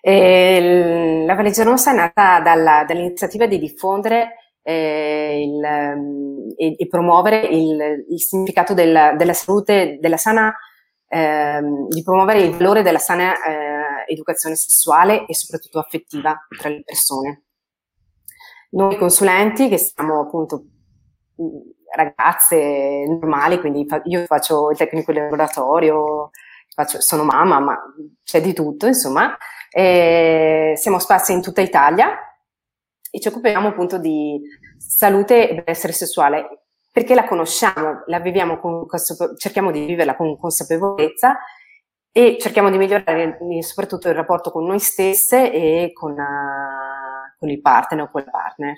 E 0.00 1.24
la 1.26 1.34
Valigia 1.34 1.64
Rossa 1.64 1.92
è 1.92 1.94
nata 1.94 2.40
dalla, 2.40 2.84
dall'iniziativa 2.84 3.46
di 3.46 3.58
diffondere 3.58 4.36
eh, 4.62 5.42
il, 5.44 5.62
ehm, 5.62 6.54
e, 6.56 6.74
e, 6.78 6.86
promuovere 6.86 7.40
il, 7.40 8.04
il 8.08 8.20
significato 8.20 8.74
del, 8.74 9.14
della 9.16 9.32
salute, 9.32 9.98
della 10.00 10.16
sana, 10.16 10.54
eh, 11.08 11.60
di 11.88 12.02
promuovere 12.02 12.42
il 12.42 12.56
valore 12.56 12.82
della 12.82 12.98
sana 12.98 13.34
eh, 13.34 14.12
educazione 14.12 14.54
sessuale 14.54 15.26
e 15.26 15.34
soprattutto 15.34 15.78
affettiva 15.78 16.46
tra 16.56 16.68
le 16.68 16.82
persone. 16.84 17.42
Noi 18.70 18.96
consulenti, 18.96 19.68
che 19.68 19.76
siamo 19.76 20.20
appunto 20.20 20.64
ragazze 21.94 23.04
normali, 23.06 23.60
quindi 23.60 23.86
io 24.04 24.24
faccio 24.24 24.70
il 24.70 24.78
tecnico 24.78 25.12
di 25.12 25.18
laboratorio, 25.18 26.30
faccio, 26.74 27.00
sono 27.02 27.24
mamma, 27.24 27.60
ma 27.60 27.78
c'è 28.24 28.40
di 28.40 28.54
tutto, 28.54 28.86
insomma, 28.86 29.36
siamo 29.70 30.98
sparsi 30.98 31.32
in 31.32 31.42
tutta 31.42 31.60
Italia 31.60 32.31
e 33.14 33.20
ci 33.20 33.28
occupiamo 33.28 33.68
appunto 33.68 33.98
di 33.98 34.40
salute 34.78 35.50
e 35.50 35.62
benessere 35.62 35.92
sessuale 35.92 36.62
perché 36.90 37.14
la 37.14 37.26
conosciamo, 37.26 38.04
la 38.06 38.20
con, 38.58 38.86
cerchiamo 39.36 39.70
di 39.70 39.84
viverla 39.84 40.16
con 40.16 40.38
consapevolezza 40.38 41.38
e 42.10 42.38
cerchiamo 42.40 42.70
di 42.70 42.78
migliorare 42.78 43.38
soprattutto 43.60 44.08
il 44.08 44.14
rapporto 44.14 44.50
con 44.50 44.64
noi 44.64 44.78
stesse 44.78 45.52
e 45.52 45.92
con, 45.92 46.12
uh, 46.12 47.36
con 47.38 47.50
il 47.50 47.60
partner 47.60 48.02
o 48.02 48.10
la 48.12 48.30
partner. 48.30 48.74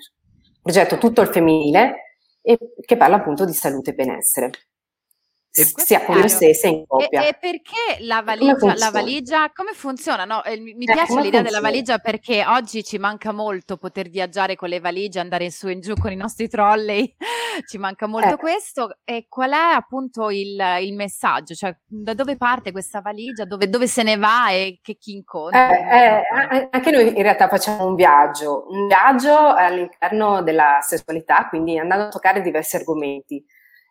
Progetto 0.61 0.97
tutto 0.97 1.21
il 1.21 1.27
femminile 1.27 2.17
e 2.41 2.57
che 2.85 2.97
parla 2.97 3.17
appunto 3.17 3.45
di 3.45 3.53
salute 3.53 3.91
e 3.91 3.93
benessere 3.93 4.49
sia 5.63 6.03
con 6.03 6.17
noi 6.17 6.29
stesse 6.29 6.67
in 6.67 6.85
coppia. 6.85 7.23
E, 7.23 7.27
e 7.29 7.37
perché 7.39 8.03
la 8.03 8.21
valigia, 8.21 8.55
come 8.55 8.75
la 8.75 8.91
valigia, 8.91 9.51
come 9.53 9.71
funziona? 9.73 10.25
No, 10.25 10.43
eh, 10.43 10.59
mi 10.59 10.71
eh, 10.71 10.75
piace 10.75 10.97
l'idea 10.97 11.13
funziona? 11.13 11.41
della 11.41 11.61
valigia 11.61 11.97
perché 11.99 12.43
oggi 12.45 12.83
ci 12.83 12.97
manca 12.97 13.31
molto 13.31 13.77
poter 13.77 14.09
viaggiare 14.09 14.55
con 14.55 14.69
le 14.69 14.79
valigie, 14.79 15.19
andare 15.19 15.45
in 15.45 15.51
su 15.51 15.67
e 15.67 15.73
in 15.73 15.79
giù 15.79 15.93
con 15.95 16.11
i 16.11 16.15
nostri 16.15 16.49
trolley, 16.49 17.15
ci 17.67 17.77
manca 17.77 18.07
molto 18.07 18.33
eh. 18.33 18.37
questo. 18.37 18.97
E 19.05 19.27
qual 19.29 19.51
è 19.51 19.73
appunto 19.73 20.29
il, 20.29 20.61
il, 20.81 20.93
messaggio? 20.93 21.53
Cioè, 21.53 21.75
da 21.85 22.13
dove 22.13 22.35
parte 22.35 22.71
questa 22.71 22.99
valigia? 22.99 23.45
Dove, 23.45 23.69
dove 23.69 23.87
se 23.87 24.03
ne 24.03 24.17
va 24.17 24.49
e 24.49 24.79
che 24.81 24.97
chi 24.97 25.13
incontra? 25.13 25.69
Eh, 25.69 26.21
eh, 26.57 26.67
anche 26.69 26.91
noi 26.91 27.07
in 27.07 27.21
realtà 27.21 27.47
facciamo 27.47 27.85
un 27.85 27.95
viaggio, 27.95 28.65
un 28.69 28.87
viaggio 28.87 29.53
all'interno 29.53 30.43
della 30.43 30.79
sessualità, 30.81 31.47
quindi 31.47 31.77
andando 31.77 32.05
a 32.05 32.09
toccare 32.09 32.41
diversi 32.41 32.75
argomenti 32.75 33.43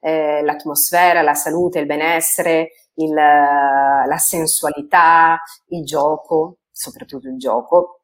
eh, 0.05 0.43
l'atmosfera, 0.43 1.23
la 1.23 1.33
salute, 1.33 1.79
il 1.79 1.87
benessere, 1.87 2.73
il, 2.97 3.15
la 3.15 4.17
sensualità, 4.19 5.41
il 5.69 5.83
gioco, 5.85 6.59
soprattutto 6.71 7.29
il 7.29 7.39
gioco. 7.39 8.01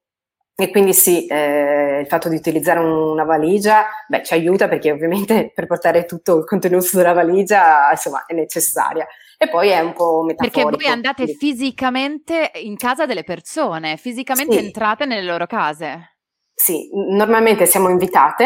E 0.54 0.70
quindi 0.70 0.94
sì, 0.94 1.26
eh, 1.26 2.00
il 2.00 2.06
fatto 2.06 2.28
di 2.28 2.36
utilizzare 2.36 2.80
una 2.80 3.24
valigia 3.24 3.86
beh, 4.08 4.22
ci 4.22 4.34
aiuta 4.34 4.68
perché 4.68 4.90
ovviamente 4.90 5.52
per 5.54 5.66
portare 5.66 6.04
tutto 6.04 6.38
il 6.38 6.44
contenuto 6.44 6.96
della 6.96 7.12
valigia 7.12 7.90
insomma, 7.90 8.24
è 8.26 8.32
necessaria. 8.32 9.06
E 9.36 9.48
poi 9.48 9.68
è 9.68 9.80
un 9.80 9.92
po' 9.92 10.22
metaforico. 10.22 10.68
Perché 10.68 10.84
voi 10.84 10.92
andate 10.92 11.26
fisicamente 11.26 12.50
in 12.62 12.76
casa 12.76 13.06
delle 13.06 13.24
persone, 13.24 13.96
fisicamente 13.96 14.58
sì. 14.58 14.64
entrate 14.64 15.04
nelle 15.04 15.26
loro 15.26 15.46
case. 15.46 16.16
sì, 16.54 16.90
normalmente 16.92 17.64
siamo 17.64 17.88
invitate 17.88 18.44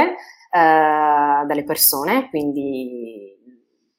eh, 0.50 1.44
dalle 1.46 1.64
persone, 1.64 2.28
quindi 2.30 3.33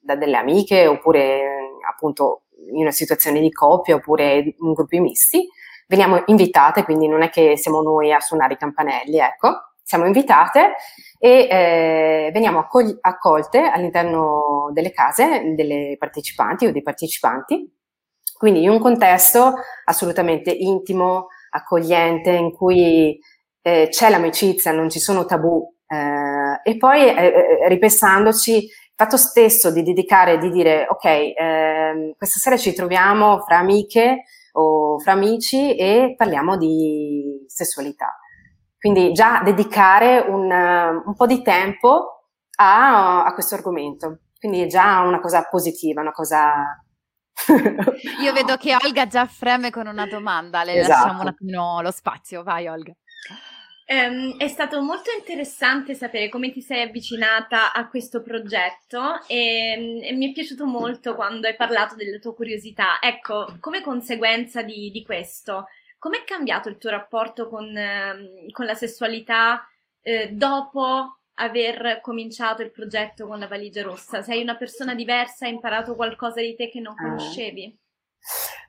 da 0.06 0.16
delle 0.16 0.38
amiche 0.38 0.86
oppure 0.86 1.80
appunto 1.90 2.44
in 2.74 2.82
una 2.82 2.92
situazione 2.92 3.42
di 3.42 3.52
coppia 3.52 3.96
oppure 3.96 4.56
in 4.58 4.74
gruppi 4.74 5.00
misti. 5.00 5.48
Veniamo 5.88 6.24
invitate, 6.28 6.84
quindi 6.84 7.08
non 7.08 7.22
è 7.22 7.30
che 7.30 7.58
siamo 7.58 7.82
noi 7.82 8.12
a 8.12 8.20
suonare 8.20 8.54
i 8.54 8.58
campanelli, 8.58 9.20
ecco, 9.20 9.74
siamo 9.84 10.06
invitate 10.06 10.76
e 11.20 11.48
eh, 11.50 12.30
veniamo 12.34 12.60
accogli- 12.60 12.98
accolte 13.02 13.60
all'interno 13.60 14.72
delle 14.74 14.92
case 14.92 15.54
delle 15.56 15.96
partecipanti 16.00 16.66
o 16.66 16.72
dei 16.72 16.82
partecipanti, 16.82 17.72
quindi 18.36 18.64
in 18.64 18.70
un 18.70 18.80
contesto 18.80 19.54
assolutamente 19.86 20.52
intimo, 20.52 21.28
accogliente, 21.52 22.32
in 22.32 22.52
cui 22.52 23.20
eh, 23.62 23.88
c'è 23.90 24.10
l'amicizia, 24.10 24.72
non 24.72 24.90
ci 24.90 25.00
sono 25.00 25.26
tabù 25.26 25.72
eh, 25.88 26.60
e 26.64 26.78
poi 26.78 27.08
eh, 27.08 27.26
eh, 27.62 27.68
ripensandoci 27.68 28.68
fatto 28.96 29.18
stesso 29.18 29.72
di 29.72 29.84
dedicare, 29.84 30.38
di 30.38 30.50
dire 30.50 30.88
ok, 30.90 31.06
ehm, 31.06 32.14
questa 32.18 32.40
sera 32.40 32.58
ci 32.58 32.74
troviamo 32.74 33.42
fra 33.42 33.58
amiche 33.58 34.24
o 34.54 35.00
fra 35.00 35.12
amici 35.12 35.76
e 35.76 36.16
parliamo 36.18 36.58
di 36.58 37.44
sessualità 37.48 38.18
quindi 38.86 39.14
già 39.14 39.42
dedicare 39.44 40.20
un, 40.20 40.48
un 40.48 41.16
po' 41.16 41.26
di 41.26 41.42
tempo 41.42 42.28
a, 42.58 43.26
a, 43.26 43.34
questo 43.34 43.56
argomento. 43.56 44.20
Quindi 44.38 44.62
è 44.62 44.68
già 44.68 45.00
una 45.00 45.20
cosa 45.20 45.42
positiva, 45.50 46.02
una 46.02 46.12
cosa... 46.12 46.80
Io 48.22 48.32
vedo 48.32 48.58
che 48.58 48.76
Olga 48.76 49.08
già 49.08 49.26
freme 49.26 49.72
con 49.72 49.88
una 49.88 50.06
domanda, 50.06 50.64
le 50.64 50.76
esatto. 50.76 51.00
lasciamo 51.00 51.22
un 51.22 51.28
attimo 51.30 51.82
lo 51.82 51.90
spazio, 51.90 52.44
vai 52.44 52.68
Olga. 52.68 52.94
Um, 53.88 54.38
è 54.38 54.48
stato 54.48 54.82
molto 54.82 55.12
interessante 55.16 55.94
sapere 55.94 56.28
come 56.28 56.52
ti 56.52 56.60
sei 56.60 56.82
avvicinata 56.82 57.72
a 57.72 57.88
questo 57.88 58.24
progetto 58.24 59.24
e, 59.28 60.02
e, 60.02 60.14
mi 60.14 60.30
è 60.30 60.34
piaciuto 60.34 60.66
molto 60.66 61.14
quando 61.14 61.46
hai 61.46 61.56
parlato 61.56 61.94
della 61.96 62.18
tua 62.18 62.34
curiosità. 62.34 63.00
Ecco, 63.00 63.58
come 63.60 63.82
conseguenza 63.82 64.64
di, 64.64 64.90
di 64.90 65.04
questo, 65.04 65.68
Com'è 66.06 66.24
cambiato 66.24 66.70
il 66.70 66.78
tuo 66.78 66.92
rapporto 66.92 67.50
con, 67.50 67.76
eh, 67.76 68.52
con 68.52 68.68
la 68.68 68.76
sessualità 68.76 69.68
eh, 70.02 70.30
dopo 70.30 71.18
aver 71.38 72.00
cominciato 72.00 72.62
il 72.62 72.70
progetto 72.70 73.26
con 73.26 73.40
la 73.40 73.48
valigia 73.48 73.82
rossa? 73.82 74.22
Sei 74.22 74.44
una 74.44 74.56
persona 74.56 74.94
diversa? 74.94 75.46
Hai 75.46 75.54
imparato 75.54 75.96
qualcosa 75.96 76.42
di 76.42 76.56
te 76.56 76.70
che 76.70 76.80
non 76.80 76.94
ah. 76.96 77.16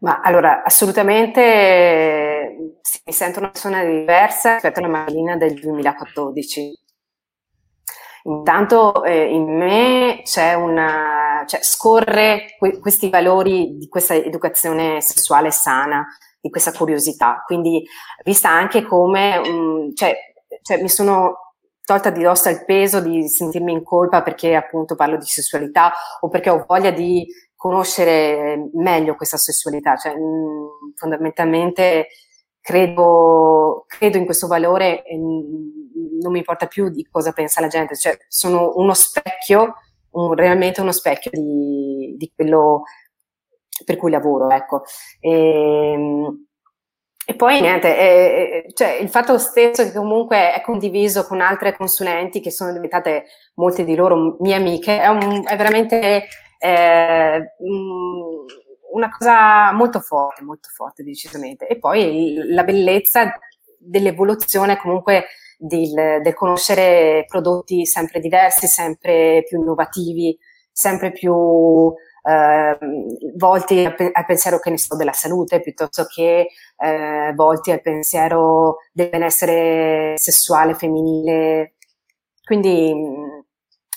Ma 0.00 0.20
allora, 0.20 0.62
assolutamente 0.62 2.56
sì, 2.82 3.00
mi 3.06 3.12
sento 3.12 3.38
una 3.38 3.50
persona 3.50 3.84
diversa 3.84 4.54
rispetto 4.54 4.80
alla 4.80 4.88
Marilina 4.88 5.36
del 5.36 5.54
2014. 5.54 6.84
Intanto 8.24 9.04
eh, 9.04 9.32
in 9.32 9.56
me 9.56 10.22
c'è 10.24 10.54
una, 10.54 11.44
cioè, 11.46 11.62
scorre 11.62 12.56
que- 12.58 12.78
questi 12.80 13.08
valori 13.08 13.76
di 13.78 13.88
questa 13.88 14.14
educazione 14.14 15.00
sessuale 15.00 15.50
sana, 15.52 16.04
di 16.40 16.50
questa 16.50 16.72
curiosità. 16.72 17.42
Quindi 17.46 17.86
vista 18.24 18.50
anche 18.50 18.82
come, 18.82 19.38
um, 19.38 19.94
cioè, 19.94 20.16
cioè, 20.62 20.80
mi 20.82 20.88
sono 20.88 21.52
tolta 21.84 22.10
di 22.10 22.22
dosso 22.22 22.48
il 22.48 22.64
peso 22.64 23.00
di 23.00 23.28
sentirmi 23.28 23.72
in 23.72 23.84
colpa 23.84 24.22
perché 24.22 24.56
appunto 24.56 24.96
parlo 24.96 25.16
di 25.16 25.24
sessualità 25.24 25.92
o 26.20 26.28
perché 26.28 26.50
ho 26.50 26.64
voglia 26.66 26.90
di 26.90 27.24
conoscere 27.66 28.70
meglio 28.74 29.16
questa 29.16 29.36
sessualità. 29.36 29.96
Cioè, 29.96 30.14
mh, 30.14 30.18
mm, 30.18 30.66
fondamentalmente 30.94 32.08
credo, 32.60 33.84
credo 33.86 34.18
in 34.18 34.24
questo 34.24 34.46
valore 34.46 35.04
e 35.04 35.16
non 35.16 36.32
mi 36.32 36.38
importa 36.38 36.66
più 36.66 36.88
di 36.88 37.06
cosa 37.10 37.32
pensa 37.32 37.60
la 37.60 37.68
gente, 37.68 37.96
cioè 37.96 38.16
sono 38.28 38.72
uno 38.76 38.94
specchio, 38.94 39.74
un, 40.10 40.34
realmente 40.34 40.80
uno 40.80 40.92
specchio 40.92 41.30
di, 41.32 42.14
di 42.16 42.32
quello 42.34 42.82
per 43.84 43.96
cui 43.96 44.10
lavoro, 44.10 44.50
ecco. 44.50 44.82
E, 45.20 45.92
ehm, 45.92 46.46
e 47.28 47.34
poi 47.34 47.60
niente, 47.60 47.96
è, 47.96 48.64
cioè, 48.72 48.98
il 49.00 49.08
fatto 49.08 49.36
stesso 49.38 49.82
che 49.82 49.92
comunque 49.92 50.52
è 50.52 50.60
condiviso 50.60 51.24
con 51.24 51.40
altre 51.40 51.76
consulenti 51.76 52.40
che 52.40 52.52
sono 52.52 52.72
diventate 52.72 53.24
molte 53.54 53.84
di 53.84 53.96
loro 53.96 54.36
mie 54.40 54.54
amiche, 54.54 55.00
è, 55.00 55.08
un, 55.08 55.42
è 55.44 55.56
veramente 55.56 56.28
eh, 56.58 57.54
una 58.92 59.10
cosa 59.10 59.72
molto 59.72 60.00
forte, 60.00 60.42
molto 60.42 60.68
forte 60.72 61.02
decisamente. 61.02 61.66
E 61.66 61.78
poi 61.78 62.34
la 62.48 62.64
bellezza 62.64 63.38
dell'evoluzione 63.78 64.76
comunque 64.76 65.26
del, 65.58 66.20
del 66.22 66.34
conoscere 66.34 67.24
prodotti 67.26 67.86
sempre 67.86 68.20
diversi, 68.20 68.66
sempre 68.66 69.42
più 69.46 69.60
innovativi, 69.60 70.36
sempre 70.70 71.12
più 71.12 71.94
eh, 72.28 72.78
volti 73.36 73.84
al, 73.84 73.94
al, 74.12 74.26
pensiero 74.26 74.58
che 74.58 74.70
ne 74.70 74.78
so 74.78 74.96
della 74.96 75.12
salute 75.12 75.60
piuttosto 75.60 76.04
che 76.06 76.48
eh, 76.76 77.32
volti 77.34 77.70
al 77.70 77.80
pensiero 77.80 78.78
del 78.92 79.08
benessere 79.08 80.14
sessuale 80.18 80.74
femminile. 80.74 81.74
Quindi 82.44 82.94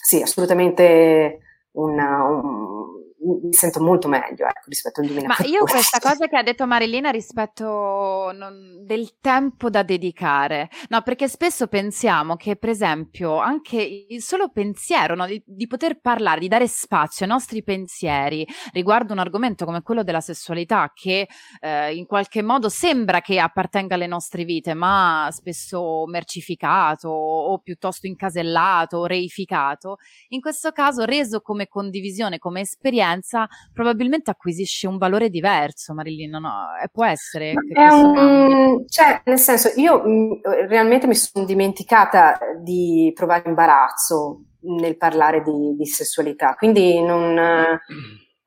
sì, 0.01 0.22
assolutamente 0.22 1.39
una, 1.74 2.24
un, 2.30 2.79
mi 3.22 3.54
sento 3.54 3.82
molto 3.82 4.08
meglio 4.08 4.46
ecco, 4.46 4.64
rispetto 4.68 5.02
al 5.02 5.08
2014. 5.08 5.52
Ma 5.52 5.58
io 5.58 5.66
questa 5.66 6.00
cosa 6.00 6.28
che 6.28 6.38
ha 6.38 6.44
detto 6.44 6.66
Marilina 6.66 7.10
rispetto 7.10 8.32
non, 8.34 8.84
del 8.86 9.18
tempo 9.20 9.70
da 9.70 9.84
dedicare, 9.84 10.70
no, 10.90 11.02
perché 11.02 11.28
spesso 11.28 11.68
pensiamo 11.68 12.36
che 12.36 12.56
per 12.56 12.70
esempio 12.70 13.38
anche 13.38 14.06
il 14.10 14.22
solo 14.22 14.50
pensiero 14.50 15.16
no, 15.16 15.26
di, 15.26 15.42
di, 15.46 15.68
poter 15.68 16.00
parlare, 16.00 16.40
di 16.40 16.48
dare 16.48 16.68
spazio 16.68 17.26
ai 17.26 17.32
nostri 17.32 17.64
pensieri 17.64 18.48
riguardo 18.72 19.14
un 19.14 19.20
argomento 19.20 19.66
come 19.66 19.82
quello 19.82 20.04
della 20.04 20.22
sessualità 20.22 20.92
che 20.94 21.28
eh, 21.60 21.96
in 21.96 22.06
qualche 22.06 22.42
modo 22.42 22.70
sembra 22.70 23.20
che 23.22 23.40
appartenga 23.40 23.96
alle 23.96 24.08
nostre 24.08 24.46
vite, 24.46 24.74
ma 24.74 25.28
spesso 25.32 26.06
mercificato 26.08 27.10
o 27.10 27.60
piuttosto 27.60 28.08
incasellato 28.08 28.98
o 28.98 29.06
reificato, 29.06 29.98
in 30.30 30.40
questo 30.40 30.72
caso 30.72 31.04
reso 31.04 31.42
come 31.42 31.68
condivisione, 31.68 32.38
come 32.38 32.62
esperienza, 32.62 33.08
esperienza 33.10 33.48
probabilmente 33.74 34.30
acquisisce 34.30 34.88
un 34.88 34.98
valore 34.98 35.30
diverso, 35.30 35.94
Marilina, 35.94 36.39
no? 36.39 36.68
E 36.82 36.89
può 36.89 37.06
essere 37.06 37.54
che 37.54 37.80
un, 37.80 38.86
cioè, 38.88 39.22
nel 39.25 39.39
senso, 39.39 39.72
io 39.75 40.01
mh, 40.04 40.10
mm, 40.10 40.32
realmente 40.68 41.08
mi 41.08 41.16
sono 41.16 41.46
dimenticata 41.46 42.38
di 42.62 43.12
provare 43.16 43.48
imbarazzo 43.50 44.44
nel 44.62 44.98
parlare 44.98 45.42
di, 45.42 45.75
di 45.75 45.86
sessualità, 45.86 46.56
quindi 46.56 47.01
non... 47.01 47.80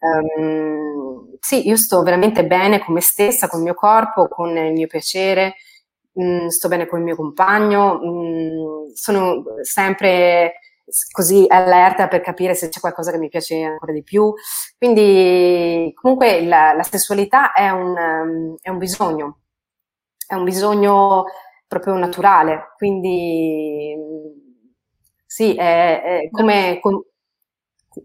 Um, 0.02 1.36
sì, 1.38 1.68
io 1.68 1.76
sto 1.76 2.02
veramente 2.02 2.44
bene 2.44 2.80
con 2.80 2.92
me 2.92 3.00
stessa, 3.00 3.46
con 3.46 3.60
il 3.60 3.66
mio 3.66 3.74
corpo, 3.74 4.26
con 4.26 4.56
il 4.56 4.72
mio 4.72 4.88
piacere, 4.88 5.54
mh, 6.14 6.24
mm, 6.24 6.46
sto 6.48 6.66
bene 6.66 6.86
con 6.86 6.98
il 6.98 7.04
mio 7.04 7.14
compagno, 7.14 8.00
mh, 8.00 8.08
mm, 8.08 8.92
sono 8.94 9.44
sempre 9.62 10.54
così 11.10 11.44
allerta 11.48 12.08
per 12.08 12.20
capire 12.20 12.54
se 12.54 12.68
c'è 12.68 12.80
qualcosa 12.80 13.10
che 13.10 13.18
mi 13.18 13.28
piace 13.28 13.62
ancora 13.62 13.92
di 13.92 14.02
più. 14.02 14.32
Quindi 14.78 15.92
comunque 15.94 16.44
la, 16.44 16.72
la 16.74 16.82
sessualità 16.82 17.52
è 17.52 17.68
un, 17.70 18.56
è 18.60 18.68
un 18.70 18.78
bisogno, 18.78 19.40
è 20.26 20.34
un 20.34 20.44
bisogno 20.44 21.24
proprio 21.66 21.94
naturale, 21.96 22.72
quindi 22.76 23.94
sì, 25.26 25.54
è, 25.54 26.02
è 26.02 26.30
come, 26.30 26.78
com- 26.80 27.02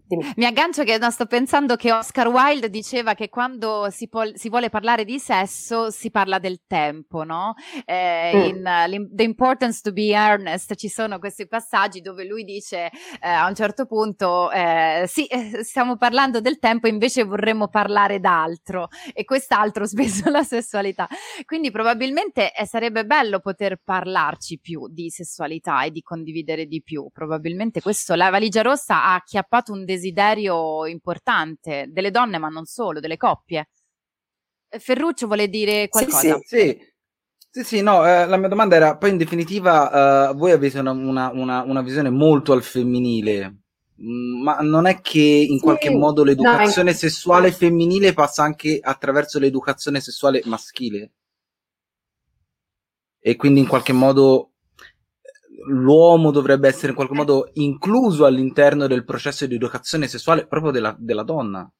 Dimmi. 0.06 0.32
Mi 0.36 0.44
aggancio 0.44 0.84
che 0.84 0.98
no, 0.98 1.10
sto 1.10 1.26
pensando 1.26 1.76
che 1.76 1.92
Oscar 1.92 2.28
Wilde 2.28 2.68
diceva 2.68 3.14
che 3.14 3.28
quando 3.28 3.88
si, 3.90 4.08
po- 4.08 4.34
si, 4.34 4.48
vuole 4.48 4.68
parlare 4.68 5.04
di 5.04 5.18
sesso 5.18 5.90
si 5.90 6.10
parla 6.10 6.38
del 6.38 6.62
tempo, 6.66 7.24
no? 7.24 7.54
Eh, 7.84 8.32
mm. 8.34 8.42
in 8.42 9.08
uh, 9.08 9.14
The 9.14 9.22
Importance 9.22 9.80
to 9.82 9.92
be 9.92 10.10
Earnest 10.10 10.74
ci 10.74 10.88
sono 10.88 11.18
questi 11.18 11.46
passaggi 11.46 12.00
dove 12.00 12.24
lui 12.24 12.44
dice 12.44 12.90
eh, 13.20 13.28
a 13.28 13.46
un 13.46 13.54
certo 13.54 13.86
punto 13.86 14.50
eh, 14.50 15.04
sì, 15.06 15.26
eh, 15.26 15.64
stiamo 15.64 15.96
parlando 15.96 16.40
del 16.40 16.58
tempo 16.58 16.86
invece 16.88 17.24
vorremmo 17.24 17.68
parlare 17.68 18.20
d'altro 18.20 18.88
e 19.12 19.24
quest'altro 19.24 19.86
spesso 19.86 20.28
la 20.30 20.42
sessualità. 20.42 21.06
Quindi 21.44 21.70
probabilmente 21.70 22.52
eh, 22.54 22.66
sarebbe 22.66 23.04
bello 23.04 23.40
poter 23.40 23.80
parlarci 23.82 24.58
più 24.58 24.88
di 24.88 25.10
sessualità 25.10 25.82
e 25.82 25.90
di 25.90 26.02
condividere 26.02 26.66
di 26.66 26.82
più. 26.82 27.08
Probabilmente 27.12 27.80
questo, 27.80 28.14
la 28.14 28.30
valigia 28.30 28.62
rossa 28.62 29.04
ha 29.04 29.14
acchiappato 29.14 29.72
un 29.72 29.77
un 29.78 29.84
desiderio 29.84 30.86
importante 30.86 31.86
delle 31.88 32.10
donne, 32.10 32.38
ma 32.38 32.48
non 32.48 32.64
solo, 32.64 33.00
delle 33.00 33.16
coppie. 33.16 33.68
Eh, 34.68 34.78
Ferruccio 34.78 35.26
vuole 35.26 35.48
dire 35.48 35.88
qualcosa? 35.88 36.18
Sì, 36.18 36.28
sì, 36.44 36.56
sì. 36.56 36.96
Sì, 37.50 37.64
sì, 37.64 37.80
no, 37.80 38.06
eh, 38.06 38.26
la 38.26 38.36
mia 38.36 38.48
domanda 38.48 38.76
era, 38.76 38.96
poi 38.98 39.10
in 39.10 39.16
definitiva, 39.16 40.28
eh, 40.30 40.34
voi 40.34 40.52
avete 40.52 40.78
una, 40.78 40.90
una, 40.90 41.30
una, 41.32 41.62
una, 41.62 41.80
visione 41.80 42.10
molto 42.10 42.52
al 42.52 42.62
femminile, 42.62 43.62
mm, 44.00 44.42
ma 44.42 44.58
non 44.60 44.86
è 44.86 45.00
che 45.00 45.18
in 45.18 45.56
sì, 45.56 45.62
qualche 45.62 45.90
modo 45.90 46.24
l'educazione 46.24 46.90
no, 46.90 46.96
sessuale 46.96 47.50
femminile 47.50 48.12
passa 48.12 48.42
anche 48.42 48.78
attraverso 48.80 49.38
l'educazione 49.38 49.98
sessuale 50.00 50.42
maschile? 50.44 51.12
E 53.18 53.36
quindi 53.36 53.60
in 53.60 53.66
qualche 53.66 53.92
modo 53.92 54.52
l'uomo 55.66 56.30
dovrebbe 56.30 56.68
essere 56.68 56.88
in 56.88 56.94
qualche 56.94 57.14
modo 57.14 57.50
incluso 57.54 58.24
all'interno 58.24 58.86
del 58.86 59.04
processo 59.04 59.46
di 59.46 59.54
educazione 59.54 60.06
sessuale 60.06 60.46
proprio 60.46 60.70
della, 60.70 60.94
della 60.98 61.24
donna. 61.24 61.70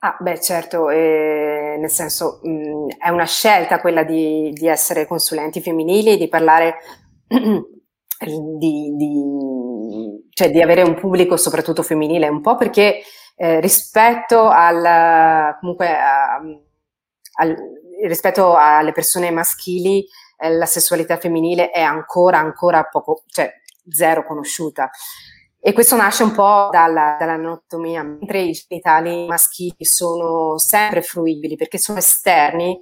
Ah, 0.00 0.16
beh, 0.20 0.40
certo, 0.40 0.90
eh, 0.90 1.76
nel 1.78 1.90
senso 1.90 2.40
mh, 2.42 2.96
è 2.98 3.08
una 3.08 3.24
scelta 3.24 3.80
quella 3.80 4.04
di, 4.04 4.50
di 4.52 4.68
essere 4.68 5.06
consulenti 5.06 5.60
femminili, 5.60 6.18
di 6.18 6.28
parlare, 6.28 6.76
di, 7.26 8.94
di, 8.94 9.22
cioè 10.30 10.50
di 10.50 10.60
avere 10.60 10.82
un 10.82 10.94
pubblico 10.94 11.36
soprattutto 11.36 11.82
femminile, 11.82 12.28
un 12.28 12.42
po' 12.42 12.56
perché 12.56 13.00
eh, 13.36 13.60
rispetto 13.60 14.48
al, 14.48 15.56
comunque, 15.60 15.88
a, 15.88 16.40
al, 17.38 17.56
rispetto 18.06 18.54
alle 18.54 18.92
persone 18.92 19.30
maschili, 19.30 20.06
eh, 20.36 20.52
la 20.52 20.66
sessualità 20.66 21.16
femminile 21.16 21.70
è 21.70 21.80
ancora, 21.80 22.38
ancora 22.38 22.84
poco, 22.84 23.22
cioè 23.26 23.52
zero 23.88 24.24
conosciuta. 24.24 24.90
E 25.58 25.72
questo 25.72 25.96
nasce 25.96 26.22
un 26.22 26.32
po' 26.32 26.68
dalla, 26.70 27.16
dall'anatomia, 27.18 28.02
mentre 28.02 28.42
i 28.42 28.52
genitali 28.52 29.26
maschili 29.26 29.84
sono 29.84 30.58
sempre 30.58 31.02
fruibili 31.02 31.56
perché 31.56 31.78
sono 31.78 31.98
esterni, 31.98 32.80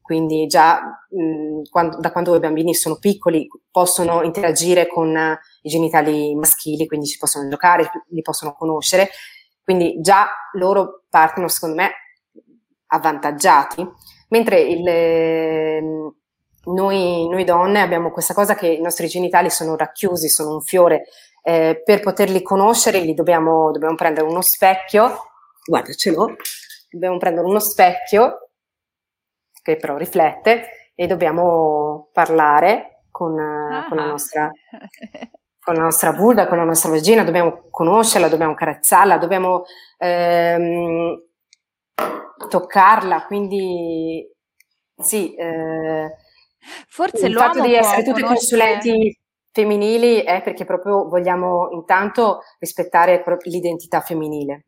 quindi 0.00 0.46
già 0.46 0.80
mh, 1.10 1.62
quando, 1.70 1.98
da 1.98 2.10
quando 2.10 2.34
i 2.34 2.40
bambini 2.40 2.74
sono 2.74 2.96
piccoli 2.98 3.46
possono 3.70 4.22
interagire 4.22 4.86
con 4.86 5.14
i 5.62 5.68
genitali 5.68 6.34
maschili, 6.34 6.86
quindi 6.86 7.06
ci 7.06 7.18
possono 7.18 7.48
giocare, 7.48 7.90
li 8.08 8.22
possono 8.22 8.54
conoscere, 8.54 9.10
quindi 9.62 10.00
già 10.00 10.28
loro 10.54 11.04
partono, 11.08 11.48
secondo 11.48 11.76
me, 11.76 11.90
avvantaggiati, 12.86 13.86
mentre 14.28 14.60
il, 14.60 14.86
ehm, 14.86 16.14
noi, 16.64 17.28
noi, 17.28 17.44
donne 17.44 17.80
abbiamo 17.80 18.10
questa 18.10 18.34
cosa 18.34 18.54
che 18.54 18.68
i 18.68 18.80
nostri 18.80 19.08
genitali 19.08 19.50
sono 19.50 19.76
racchiusi, 19.76 20.28
sono 20.28 20.54
un 20.54 20.62
fiore, 20.62 21.04
eh, 21.42 21.82
per 21.84 22.00
poterli 22.00 22.42
conoscere 22.42 23.00
li 23.00 23.14
dobbiamo, 23.14 23.70
dobbiamo 23.72 23.94
prendere 23.94 24.26
uno 24.26 24.42
specchio, 24.42 25.16
guarda 25.64 25.92
ce 25.92 26.12
l'ho, 26.12 26.36
dobbiamo 26.90 27.18
prendere 27.18 27.46
uno 27.46 27.58
specchio 27.58 28.50
che 29.62 29.76
però 29.76 29.96
riflette 29.96 30.92
e 30.94 31.06
dobbiamo 31.06 32.08
parlare 32.12 33.04
con, 33.10 33.38
ah. 33.38 33.86
con 33.88 33.96
la 33.96 34.06
nostra 34.06 34.50
con 35.64 35.74
la 35.74 35.82
nostra 35.82 36.10
vulva, 36.10 36.48
con 36.48 36.58
la 36.58 36.64
nostra 36.64 36.90
vagina, 36.90 37.22
dobbiamo 37.22 37.68
conoscerla, 37.70 38.28
dobbiamo 38.28 38.54
carezzarla, 38.54 39.16
dobbiamo 39.16 39.62
ehm, 39.98 41.22
toccarla, 42.48 43.26
quindi 43.26 44.28
sì. 44.96 45.34
Eh, 45.36 46.16
Forse 46.88 47.26
il 47.26 47.34
fatto 47.34 47.60
di 47.60 47.74
essere 47.74 48.04
tutti 48.04 48.22
consulenti 48.22 49.18
femminili 49.52 50.22
è 50.22 50.42
perché 50.42 50.64
proprio 50.64 51.08
vogliamo 51.08 51.68
intanto 51.72 52.40
rispettare 52.58 53.22
l'identità 53.44 54.00
femminile. 54.00 54.66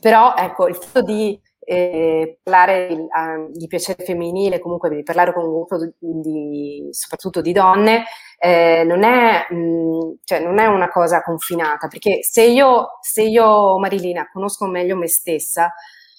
Però 0.00 0.34
ecco, 0.34 0.68
il 0.68 0.74
fatto 0.74 1.02
di 1.02 1.38
eh, 1.64 2.38
parlare 2.42 2.88
di, 2.88 2.94
uh, 2.94 3.50
di, 3.50 3.66
piacere 3.66 4.04
femminile, 4.04 4.58
comunque 4.58 4.88
di 4.88 5.02
parlare 5.02 5.32
con 5.32 5.44
un 5.44 5.50
gruppo 5.52 5.76
di, 5.78 5.92
di 5.98 6.88
soprattutto 6.90 7.40
di 7.40 7.52
donne, 7.52 8.04
eh, 8.38 8.82
non, 8.84 9.04
è, 9.04 9.46
mh, 9.48 9.56
mm, 9.56 10.12
cioè, 10.24 10.40
non, 10.40 10.58
è, 10.58 10.66
una 10.66 10.88
cosa 10.88 11.22
confinata, 11.22 11.86
perché 11.86 12.22
se 12.22 12.42
io, 12.42 12.98
se 13.00 13.22
io 13.22 13.78
Marilina, 13.78 14.28
conosco 14.32 14.66
meglio 14.66 14.96
me 14.96 15.08
stessa, 15.08 15.72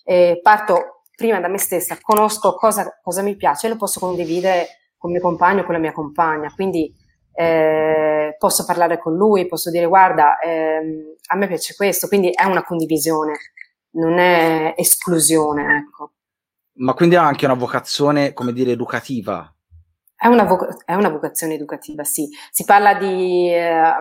eh, 0.05 0.39
parto 0.41 1.02
prima 1.23 1.39
da 1.39 1.47
me 1.47 1.57
stessa, 1.57 1.97
conosco 2.01 2.53
cosa, 2.55 2.99
cosa 3.01 3.21
mi 3.21 3.37
piace 3.37 3.67
e 3.67 3.69
lo 3.69 3.77
posso 3.77 4.01
condividere 4.01 4.67
con 4.97 5.09
il 5.09 5.17
mio 5.17 5.25
compagno 5.25 5.61
o 5.61 5.63
con 5.63 5.73
la 5.73 5.79
mia 5.79 5.93
compagna, 5.93 6.51
quindi 6.53 6.93
eh, 7.33 8.35
posso 8.37 8.65
parlare 8.65 8.99
con 8.99 9.15
lui, 9.15 9.47
posso 9.47 9.69
dire 9.69 9.85
guarda, 9.85 10.37
ehm, 10.39 11.15
a 11.27 11.35
me 11.37 11.47
piace 11.47 11.75
questo, 11.75 12.09
quindi 12.09 12.29
è 12.29 12.43
una 12.43 12.63
condivisione 12.63 13.33
non 13.93 14.17
è 14.17 14.73
esclusione, 14.75 15.77
ecco. 15.77 16.11
Ma 16.75 16.93
quindi 16.93 17.15
ha 17.15 17.25
anche 17.25 17.45
una 17.45 17.53
vocazione, 17.53 18.33
come 18.33 18.51
dire, 18.51 18.71
educativa? 18.71 19.49
È 20.15 20.27
una, 20.27 20.43
voc- 20.43 20.83
è 20.85 20.95
una 20.95 21.09
vocazione 21.09 21.53
educativa, 21.53 22.03
sì. 22.03 22.27
Si 22.49 22.63
parla 22.63 22.95
di, 22.95 23.49
eh, 23.49 23.91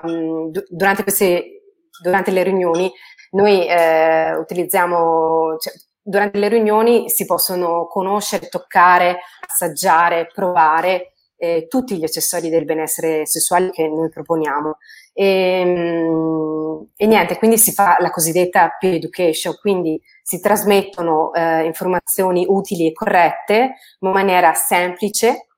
durante, 0.71 1.03
queste, 1.03 1.63
durante 2.03 2.31
le 2.31 2.43
riunioni, 2.43 2.91
noi 3.33 3.67
eh, 3.67 4.35
utilizziamo, 4.35 5.57
cioè, 5.59 5.73
durante 6.03 6.39
le 6.39 6.49
riunioni 6.49 7.09
si 7.09 7.25
possono 7.25 7.87
conoscere, 7.87 8.49
toccare, 8.49 9.21
assaggiare, 9.47 10.27
provare 10.33 11.13
eh, 11.37 11.67
tutti 11.69 11.97
gli 11.97 12.05
accessori 12.05 12.49
del 12.49 12.65
benessere 12.65 13.27
sessuale 13.27 13.71
che 13.71 13.89
noi 13.89 14.09
proponiamo. 14.09 14.79
E, 15.13 15.27
ehm, 15.27 16.89
e, 16.97 17.07
niente, 17.07 17.37
quindi 17.39 17.59
si 17.59 17.73
fa 17.73 17.97
la 17.99 18.11
cosiddetta 18.11 18.77
peer 18.79 18.95
education, 18.95 19.57
quindi 19.61 20.01
si 20.23 20.41
trasmettono 20.41 21.33
eh, 21.33 21.65
informazioni 21.65 22.45
utili 22.49 22.87
e 22.87 22.93
corrette 22.93 23.75
in 23.99 24.11
maniera 24.11 24.55
semplice, 24.55 25.49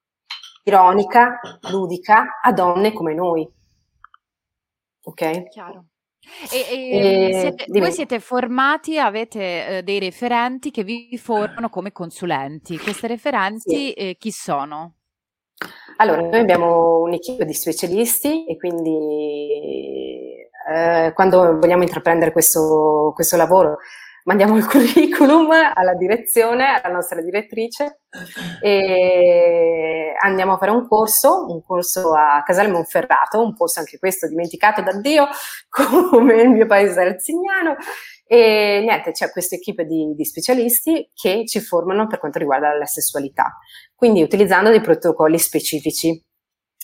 ironica, 0.65 1.39
ludica 1.71 2.41
a 2.43 2.53
donne 2.53 2.93
come 2.93 3.15
noi. 3.15 3.47
Ok? 5.03 5.49
Chiaro. 5.49 5.85
E, 6.51 6.67
e, 6.71 7.29
e 7.29 7.39
siete, 7.41 7.81
voi 7.81 7.93
siete 7.93 8.21
formati, 8.21 8.99
avete 8.99 9.67
eh, 9.67 9.83
dei 9.83 9.99
referenti 9.99 10.71
che 10.71 10.85
vi 10.85 11.17
formano 11.17 11.69
come 11.69 11.93
consulenti. 11.93 12.79
Queste 12.79 13.07
referenti 13.07 13.75
sì. 13.75 13.93
eh, 13.93 14.17
chi 14.19 14.31
sono? 14.31 14.95
Allora, 15.97 16.23
noi 16.23 16.41
abbiamo 16.41 17.01
un'equipe 17.01 17.45
di 17.45 17.55
specialisti 17.55 18.45
e 18.47 18.57
quindi 18.57 20.35
eh, 20.75 21.13
quando 21.15 21.59
vogliamo 21.59 21.83
intraprendere 21.83 22.33
questo, 22.33 23.13
questo 23.15 23.37
lavoro 23.37 23.79
mandiamo 24.25 24.57
il 24.57 24.67
curriculum 24.67 25.51
alla 25.51 25.95
direzione, 25.95 26.81
alla 26.81 26.95
nostra 26.95 27.21
direttrice 27.21 28.01
e 28.61 30.15
andiamo 30.21 30.55
a 30.55 30.59
fare 30.59 30.71
un 30.71 30.87
corso, 30.87 31.47
un 31.49 31.63
corso 31.63 32.13
a 32.15 32.43
Casale 32.45 32.69
Monferrato, 32.69 33.43
un 33.43 33.55
posto 33.55 33.81
anche 33.81 33.99
questo 33.99 34.29
dimenticato 34.29 34.83
da 34.83 34.93
Dio 34.99 35.27
come 35.69 36.43
il 36.43 36.51
mio 36.51 36.67
paese 36.67 37.01
Arzignano 37.01 37.77
e 38.27 38.81
niente, 38.83 39.13
c'è 39.13 39.31
questa 39.31 39.57
equipe 39.57 39.85
di, 39.85 40.15
di, 40.17 40.25
specialisti 40.25 41.11
che 41.15 41.45
ci 41.47 41.61
formano 41.61 42.07
per 42.07 42.19
quanto 42.19 42.39
riguarda 42.39 42.73
la 42.73 42.87
sessualità, 42.87 43.59
quindi 43.95 44.23
utilizzando 44.23 44.71
dei 44.71 44.81
protocolli 44.81 45.39
specifici 45.39 46.25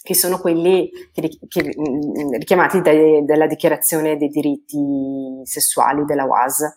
che 0.02 0.14
sono 0.14 0.38
quelli 0.38 0.90
che, 1.12 1.30
che, 1.48 1.62
mm, 1.62 2.32
richiamati 2.32 2.80
dai, 2.82 3.24
dalla 3.24 3.46
dichiarazione 3.46 4.16
dei 4.16 4.28
diritti 4.28 5.40
sessuali 5.44 6.04
della 6.04 6.24
UAS. 6.24 6.74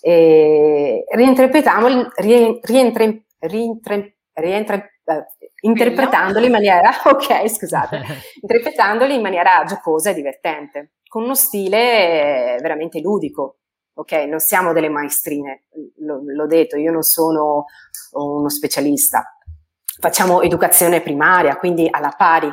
E 0.00 1.04
riinterpretandoli, 1.14 2.06
rientre, 2.16 3.24
rientre, 3.40 4.16
rientre, 4.34 5.00
eh, 5.04 5.26
interpretandoli 5.62 6.46
in 6.46 6.52
maniera, 6.52 6.90
ok, 7.04 7.48
scusate, 7.48 8.02
interpretandoli 8.40 9.14
in 9.14 9.20
maniera 9.22 9.62
giocosa 9.66 10.10
e 10.10 10.14
divertente, 10.14 10.92
con 11.06 11.24
uno 11.24 11.34
stile 11.34 12.56
veramente 12.60 13.00
ludico 13.00 13.56
ok? 14.00 14.12
Non 14.28 14.38
siamo 14.38 14.72
delle 14.72 14.88
maestrine, 14.88 15.64
L- 15.96 16.34
l'ho 16.34 16.46
detto, 16.46 16.76
io 16.76 16.90
non 16.90 17.02
sono 17.02 17.66
uno 18.12 18.48
specialista. 18.48 19.24
Facciamo 20.00 20.40
educazione 20.40 21.02
primaria, 21.02 21.56
quindi 21.56 21.86
alla 21.90 22.14
pari. 22.16 22.48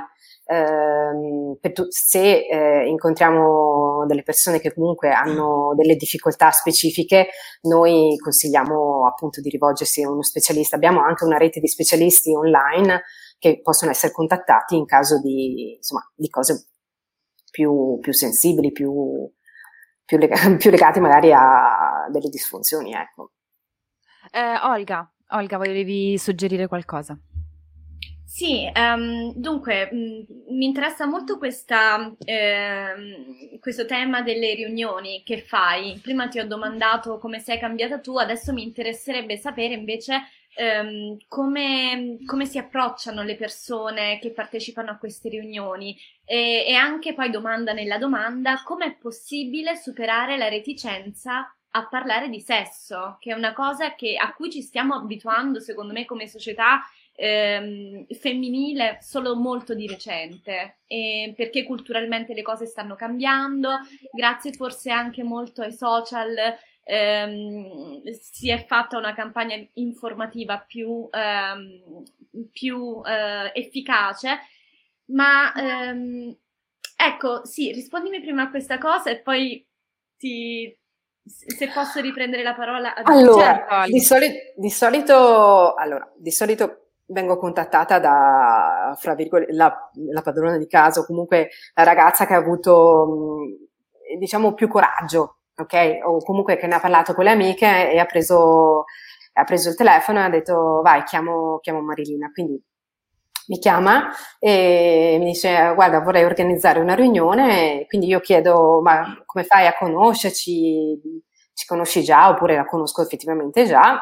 Eh, 0.50 1.72
tu- 1.74 1.88
se 1.90 2.46
eh, 2.48 2.88
incontriamo 2.88 3.87
delle 4.06 4.24
persone 4.24 4.60
che 4.60 4.74
comunque 4.74 5.12
hanno 5.12 5.74
delle 5.76 5.96
difficoltà 5.96 6.52
specifiche, 6.52 7.28
noi 7.62 8.18
consigliamo 8.18 9.08
appunto 9.08 9.42
di 9.42 9.50
rivolgersi 9.50 10.04
a 10.04 10.12
uno 10.12 10.24
specialista. 10.24 10.76
Abbiamo 10.76 11.02
anche 11.02 11.24
una 11.24 11.38
rete 11.38 11.60
di 11.60 11.68
specialisti 11.68 12.34
online 12.34 13.04
che 13.40 13.62
possono 13.62 13.92
essere 13.92 14.14
contattati 14.14 14.76
in 14.76 14.86
caso 14.86 15.20
di, 15.20 15.76
insomma, 15.76 16.10
di 16.16 16.30
cose 16.30 16.68
più, 17.52 17.98
più 18.02 18.14
sensibili, 18.14 18.72
più, 18.72 19.30
più, 20.06 20.18
leg- 20.18 20.58
più 20.58 20.70
legati 20.70 21.00
magari 21.00 21.32
a 21.34 22.08
delle 22.12 22.30
disfunzioni, 22.30 22.94
ecco. 22.94 23.32
Eh, 24.32 24.58
Olga, 24.64 25.10
Olga, 25.32 25.58
volevi 25.58 26.18
suggerire 26.18 26.68
qualcosa? 26.68 27.18
Sì, 28.30 28.70
um, 28.76 29.32
dunque 29.36 29.90
mm, 29.94 30.22
mi 30.50 30.66
interessa 30.66 31.06
molto 31.06 31.38
questa, 31.38 32.14
eh, 32.26 33.58
questo 33.58 33.86
tema 33.86 34.22
delle 34.22 34.54
riunioni 34.54 35.24
che 35.24 35.40
fai. 35.42 35.98
Prima 36.04 36.28
ti 36.28 36.38
ho 36.38 36.46
domandato 36.46 37.20
come 37.20 37.40
sei 37.40 37.58
cambiata 37.58 38.00
tu, 38.00 38.18
adesso 38.18 38.52
mi 38.52 38.64
interesserebbe 38.64 39.38
sapere 39.38 39.76
invece 39.76 40.24
um, 40.58 41.18
come, 41.30 42.18
come, 42.26 42.46
si 42.46 42.58
approcciano 42.58 43.24
le 43.24 43.38
persone 43.38 44.20
che 44.20 44.32
partecipano 44.34 44.92
a 44.92 44.98
queste 44.98 45.30
riunioni 45.30 45.98
e, 46.26 46.66
e 46.68 46.74
anche 46.74 47.14
poi 47.14 47.30
domanda 47.30 47.72
nella 47.72 47.98
domanda 47.98 48.62
come 48.66 48.88
è 48.88 48.96
possibile 48.98 49.78
superare 49.78 50.36
la 50.36 50.50
reticenza 50.50 51.50
a 51.72 51.88
parlare 51.88 52.28
di 52.28 52.42
sesso, 52.42 53.16
che 53.22 53.32
è 53.32 53.36
una 53.36 53.54
cosa 53.54 53.96
che, 53.96 54.18
a 54.18 54.34
cui 54.34 54.52
ci 54.52 54.62
stiamo 54.62 54.96
abituando 54.96 55.62
secondo 55.62 55.94
me 55.94 56.04
come 56.04 56.28
società 56.28 56.82
ehm, 57.20 58.06
femminile 58.14 59.00
solo 59.02 59.36
molto 59.36 59.74
di 59.74 59.88
recente, 59.88 60.78
eh, 60.86 61.34
perché 61.36 61.64
culturalmente 61.64 62.34
le 62.34 62.44
cose 62.44 62.68
stanno 62.68 62.96
cambiando, 62.96 63.80
grazie 64.12 64.54
forse 64.54 64.92
anche 64.92 65.24
molto 65.24 65.64
ai 65.64 65.74
social. 65.74 66.36
Ehm, 66.84 68.02
si 68.14 68.50
è 68.50 68.64
fatta 68.66 68.98
una 68.98 69.14
campagna 69.14 69.56
informativa 69.74 70.60
più, 70.60 71.10
ehm, 71.12 72.04
più 72.52 73.02
eh, 73.04 73.52
efficace, 73.54 74.40
ma 75.08 75.54
ehm, 75.54 76.38
ecco, 76.96 77.46
sì, 77.46 77.72
rispondimi 77.72 78.22
prima 78.22 78.44
a 78.44 78.50
questa 78.50 78.78
cosa 78.78 79.10
e 79.10 79.20
poi 79.20 79.66
ti, 80.16 80.78
se 81.26 81.70
posso 81.74 82.00
riprendere 82.00 82.44
la 82.44 82.54
parola. 82.54 82.96
Allora, 82.96 83.66
certo. 83.68 83.92
di, 83.92 84.00
soli- 84.00 84.54
di, 84.56 84.70
solito, 84.70 85.74
allora, 85.74 86.10
di 86.16 86.32
solito 86.32 86.87
vengo 87.08 87.38
contattata 87.38 88.00
da, 88.00 88.96
fra 88.98 89.16
virgolette, 89.16 89.54
la, 89.54 89.90
la 90.12 90.22
padrona 90.22 90.58
di 90.58 90.68
casa 90.68 91.00
o 91.00 91.06
comunque 91.06 91.50
la 91.74 91.84
ragazza 91.84 92.26
che 92.26 92.34
ha 92.34 92.38
avuto, 92.38 93.40
diciamo, 94.20 94.54
più 94.54 94.68
coraggio, 94.68 95.38
ok? 95.56 96.00
O 96.06 96.24
comunque 96.24 96.58
che 96.58 96.68
ne 96.68 96.76
ha 96.76 96.80
parlato 96.80 97.14
con 97.14 97.24
le 97.24 97.32
amiche 97.32 97.92
e 97.92 98.00
ha 98.00 98.06
preso, 98.06 98.86
ha 99.34 99.44
preso 99.44 99.70
il 99.70 99.76
telefono 99.76 100.20
e 100.20 100.24
ha 100.24 100.30
detto 100.30 100.82
vai, 100.84 101.04
chiamo, 101.04 101.60
chiamo 101.60 101.82
Marilina. 101.82 102.32
Quindi 102.32 102.62
mi 103.48 103.60
chiama 103.60 104.10
e 104.40 105.16
mi 105.20 105.26
dice 105.26 105.72
guarda 105.74 106.02
vorrei 106.02 106.26
organizzare 106.26 106.80
una 106.80 106.96
riunione, 106.96 107.86
quindi 107.88 108.08
io 108.08 108.20
chiedo 108.20 108.82
ma 108.82 109.22
come 109.26 109.46
fai 109.46 109.68
a 109.68 109.76
conoscerci, 109.78 111.00
ci 111.54 111.66
conosci 111.66 112.04
già 112.04 112.30
oppure 112.30 112.56
la 112.56 112.66
conosco 112.66 113.02
effettivamente 113.02 113.66
già, 113.66 114.02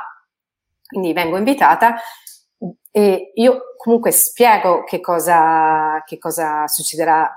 quindi 0.88 1.14
vengo 1.14 1.38
invitata 1.38 1.96
e 2.92 3.32
io 3.36 3.76
comunque 3.78 4.12
spiego 4.12 4.84
che 4.84 5.00
cosa, 5.00 6.02
che 6.06 6.18
cosa 6.18 6.68
succederà 6.68 7.30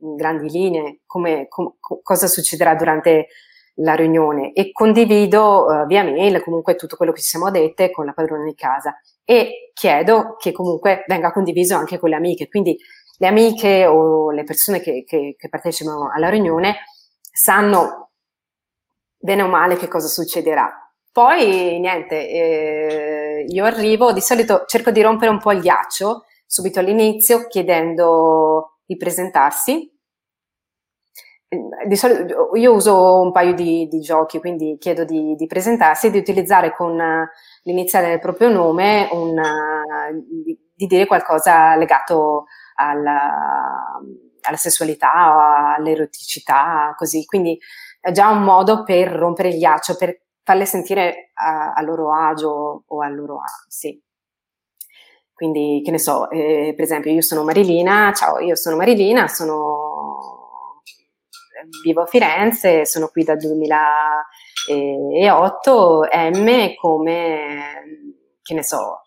in 0.00 0.16
grandi 0.16 0.48
linee, 0.48 1.00
come, 1.06 1.46
com, 1.48 1.74
cosa 2.02 2.26
succederà 2.26 2.74
durante 2.74 3.28
la 3.74 3.94
riunione. 3.94 4.52
E 4.52 4.72
condivido 4.72 5.64
uh, 5.64 5.86
via 5.86 6.02
mail 6.02 6.42
comunque 6.42 6.76
tutto 6.76 6.96
quello 6.96 7.12
che 7.12 7.20
ci 7.20 7.28
siamo 7.28 7.50
dette 7.50 7.90
con 7.90 8.04
la 8.04 8.12
padrona 8.12 8.44
di 8.44 8.54
casa. 8.54 8.98
E 9.24 9.70
chiedo 9.74 10.36
che 10.38 10.52
comunque 10.52 11.04
venga 11.06 11.32
condiviso 11.32 11.76
anche 11.76 11.98
con 11.98 12.10
le 12.10 12.16
amiche, 12.16 12.48
quindi 12.48 12.76
le 13.18 13.26
amiche 13.26 13.86
o 13.86 14.30
le 14.30 14.44
persone 14.44 14.80
che, 14.80 15.04
che, 15.06 15.36
che 15.38 15.48
partecipano 15.48 16.10
alla 16.12 16.30
riunione 16.30 16.78
sanno 17.30 18.10
bene 19.18 19.42
o 19.42 19.48
male 19.48 19.76
che 19.76 19.88
cosa 19.88 20.08
succederà. 20.08 20.89
Poi 21.12 21.80
niente, 21.80 22.28
eh, 22.28 23.44
io 23.48 23.64
arrivo, 23.64 24.12
di 24.12 24.20
solito 24.20 24.64
cerco 24.66 24.92
di 24.92 25.02
rompere 25.02 25.30
un 25.30 25.38
po' 25.38 25.50
il 25.52 25.60
ghiaccio 25.60 26.24
subito 26.46 26.78
all'inizio 26.80 27.46
chiedendo 27.48 28.78
di 28.84 28.96
presentarsi. 28.96 29.88
Di 31.86 31.96
solito 31.96 32.50
io 32.54 32.72
uso 32.72 33.20
un 33.20 33.32
paio 33.32 33.54
di, 33.54 33.88
di 33.88 33.98
giochi, 34.00 34.38
quindi 34.38 34.76
chiedo 34.78 35.04
di, 35.04 35.34
di, 35.34 35.46
presentarsi 35.46 36.06
e 36.06 36.10
di 36.12 36.18
utilizzare 36.18 36.72
con 36.72 36.96
l'iniziale 37.62 38.08
del 38.08 38.20
proprio 38.20 38.48
nome 38.48 39.08
una, 39.10 39.72
di, 40.12 40.56
di, 40.72 40.86
dire 40.86 41.06
qualcosa 41.06 41.74
legato 41.74 42.44
alla, 42.76 43.98
alla 44.42 44.56
sessualità, 44.56 45.74
all'eroticità, 45.76 46.94
così. 46.96 47.24
Quindi 47.24 47.58
è 48.00 48.12
già 48.12 48.28
un 48.28 48.42
modo 48.42 48.84
per 48.84 49.08
rompere 49.08 49.48
il 49.48 49.58
ghiaccio, 49.58 49.96
per 49.96 50.20
farle 50.42 50.66
sentire 50.66 51.30
a, 51.34 51.72
a 51.72 51.82
loro 51.82 52.14
agio 52.14 52.84
o 52.86 53.02
a 53.02 53.08
loro 53.08 53.40
a, 53.40 53.46
sì. 53.68 54.00
Quindi, 55.32 55.80
che 55.82 55.90
ne 55.90 55.98
so, 55.98 56.28
eh, 56.30 56.74
per 56.76 56.84
esempio, 56.84 57.10
io 57.10 57.22
sono 57.22 57.44
Marilina, 57.44 58.12
ciao, 58.12 58.38
io 58.40 58.54
sono 58.56 58.76
Marilina, 58.76 59.26
sono, 59.26 60.82
vivo 61.82 62.02
a 62.02 62.06
Firenze, 62.06 62.84
sono 62.84 63.08
qui 63.08 63.24
dal 63.24 63.38
2008, 63.38 66.08
M 66.12 66.74
come, 66.76 68.12
che 68.42 68.54
ne 68.54 68.62
so, 68.62 69.00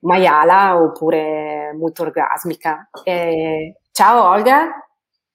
maiala 0.00 0.80
oppure 0.80 1.72
molto 1.76 2.02
orgasmica. 2.02 2.88
Eh, 3.02 3.80
ciao 3.90 4.30
Olga, 4.30 4.68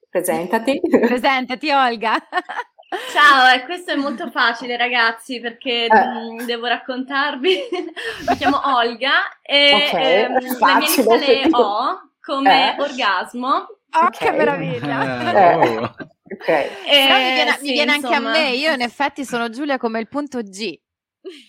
presentati. 0.10 0.80
Presentati 0.90 1.72
Olga. 1.72 2.16
Ciao, 3.12 3.54
e 3.54 3.66
questo 3.66 3.92
è 3.92 3.96
molto 3.96 4.30
facile 4.30 4.78
ragazzi 4.78 5.40
perché 5.40 5.86
eh. 5.86 5.90
mh, 5.90 6.34
mm, 6.34 6.46
devo 6.46 6.68
raccontarvi. 6.68 7.60
Mi 8.30 8.36
chiamo 8.38 8.62
Olga 8.64 9.40
e 9.42 9.90
okay, 9.90 10.24
ehm, 10.24 10.34
le 10.34 10.40
mie 10.40 10.78
iniziali 10.78 11.50
O 11.52 12.12
come 12.22 12.76
eh. 12.76 12.82
orgasmo. 12.82 13.48
Oh, 13.48 14.06
okay. 14.06 14.30
che 14.30 14.32
meraviglia! 14.32 15.62
Eh. 15.62 16.04
Oh. 16.28 16.42
Okay. 16.42 16.66
E, 16.86 17.06
Però 17.08 17.18
mi 17.18 17.34
viene, 17.34 17.52
sì, 17.52 17.66
mi 17.68 17.72
viene 17.74 17.92
anche 17.92 18.14
a 18.14 18.20
me, 18.20 18.50
io 18.50 18.74
in 18.74 18.82
effetti 18.82 19.24
sono 19.24 19.50
Giulia 19.50 19.78
come 19.78 20.00
il 20.00 20.08
punto 20.08 20.42
G. 20.42 20.78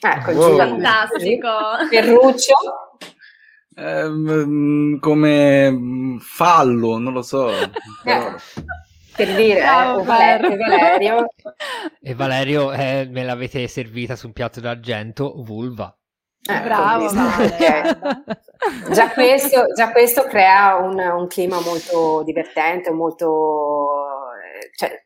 Ecco, 0.00 0.30
wow. 0.32 0.48
Giulia 0.50 0.66
fantastico. 0.66 1.48
Ferruccio. 1.90 2.54
Eh, 3.74 4.98
come 5.00 5.70
mm, 5.70 6.18
fallo, 6.18 6.98
non 6.98 7.14
lo 7.14 7.22
so. 7.22 7.50
Però... 8.02 8.34
Eh 9.18 9.24
per 9.24 9.34
dire, 9.34 9.60
Bravo, 9.60 10.00
eh, 10.00 10.04
Valerio, 10.04 10.56
Valerio. 10.56 11.26
E 12.02 12.14
Valerio 12.14 12.72
eh, 12.72 13.08
me 13.10 13.24
l'avete 13.24 13.66
servita 13.66 14.14
su 14.14 14.26
un 14.26 14.32
piatto 14.32 14.60
d'argento, 14.60 15.34
vulva. 15.38 15.96
Eh, 16.48 16.60
Bravo, 16.60 17.08
già, 18.92 19.10
questo, 19.12 19.64
già, 19.74 19.90
questo, 19.90 20.24
crea 20.24 20.76
un, 20.76 20.98
un, 20.98 21.26
clima 21.26 21.60
molto 21.60 22.22
divertente, 22.24 22.90
molto... 22.90 23.86
Cioè, 24.76 25.04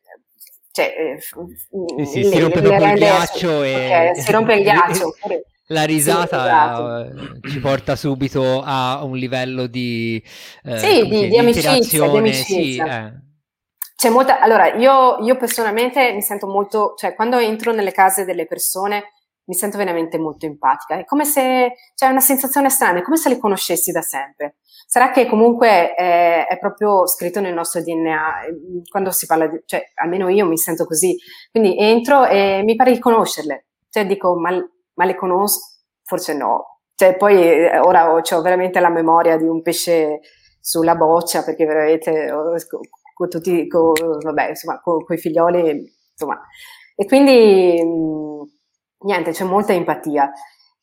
cioè, 0.73 0.94
eh, 0.99 1.20
sì, 1.20 2.05
sì, 2.05 2.25
si 2.25 2.38
rompe 2.38 2.61
dopo 2.61 2.85
il 2.85 2.94
ghiaccio 2.94 3.62
e... 3.62 3.75
Okay, 3.87 4.16
si 4.16 4.33
rompe 4.33 4.55
il 4.55 4.62
ghiaccio. 4.62 5.14
La 5.70 5.85
risata 5.85 6.40
sì, 6.40 6.46
esatto. 6.46 6.99
Eh, 6.99 7.49
ci 7.49 7.61
porta 7.61 7.94
subito 7.94 8.61
a 8.61 9.05
un 9.05 9.16
livello 9.16 9.68
di, 9.68 10.20
eh, 10.64 10.79
sì, 10.79 11.07
di, 11.07 11.29
di, 11.29 11.38
amicizia, 11.38 12.09
di 12.09 12.16
amicizia. 12.16 12.44
Sì, 12.44 12.79
eh 12.81 13.29
c'è 14.01 14.09
molta, 14.09 14.41
allora 14.41 14.73
io, 14.77 15.19
io, 15.19 15.37
personalmente 15.37 16.15
mi 16.15 16.23
sento 16.23 16.47
molto, 16.47 16.95
cioè 16.97 17.15
quando 17.15 17.37
entro 17.37 17.71
nelle 17.71 17.93
case 17.93 18.25
delle 18.25 18.47
persone 18.47 19.13
mi 19.45 19.55
sento 19.55 19.77
veramente 19.77 20.17
molto 20.17 20.47
empatica, 20.47 20.97
è 20.97 21.05
come 21.05 21.27
se, 21.27 21.75
c'è 21.95 22.09
una 22.09 22.21
sensazione 22.21 22.71
strana, 22.71 23.01
è 23.01 23.03
come 23.03 23.19
se 23.19 23.29
le 23.29 23.37
conoscessi 23.37 23.93
da 23.93 24.01
sempre. 24.01 24.57
Sarà 24.87 25.11
che 25.11 25.27
comunque 25.27 25.93
è, 25.93 26.47
è 26.47 26.59
proprio 26.59 27.07
scritto 27.07 27.41
nel 27.41 27.53
nostro 27.53 27.83
DNA, 27.83 28.41
quando 28.89 29.11
si 29.11 29.27
parla 29.27 29.49
di, 29.49 29.61
cioè 29.67 29.83
almeno 29.97 30.31
io 30.31 30.47
mi 30.47 30.57
sento 30.57 30.87
così, 30.87 31.15
quindi 31.51 31.77
entro 31.79 32.25
e 32.25 32.63
mi 32.65 32.77
pare 32.77 32.93
di 32.93 32.99
conoscerle, 32.99 33.67
cioè 33.91 34.07
dico 34.07 34.35
ma, 34.35 34.51
ma 34.95 35.05
le 35.05 35.15
conosco? 35.15 35.79
Forse 36.05 36.33
no, 36.33 36.81
cioè 36.95 37.19
poi 37.19 37.37
eh, 37.37 37.79
ora 37.81 38.15
ho, 38.15 38.23
ho 38.23 38.41
veramente 38.41 38.81
la 38.81 38.89
memoria 38.89 39.37
di 39.37 39.45
un 39.45 39.61
pesce 39.61 40.21
sulla 40.59 40.95
boccia 40.95 41.43
perché 41.43 41.67
veramente 41.67 42.31
con 43.21 43.29
tutti, 43.29 43.67
con, 43.69 43.93
vabbè, 44.23 44.49
insomma, 44.49 44.81
con, 44.81 45.05
con 45.05 45.15
i 45.17 45.19
figlioli, 45.19 45.93
insomma. 46.13 46.41
E 46.97 47.05
quindi, 47.07 47.83
mh, 47.85 49.07
niente, 49.07 49.33
c'è 49.33 49.45
molta 49.45 49.73
empatia. 49.75 50.33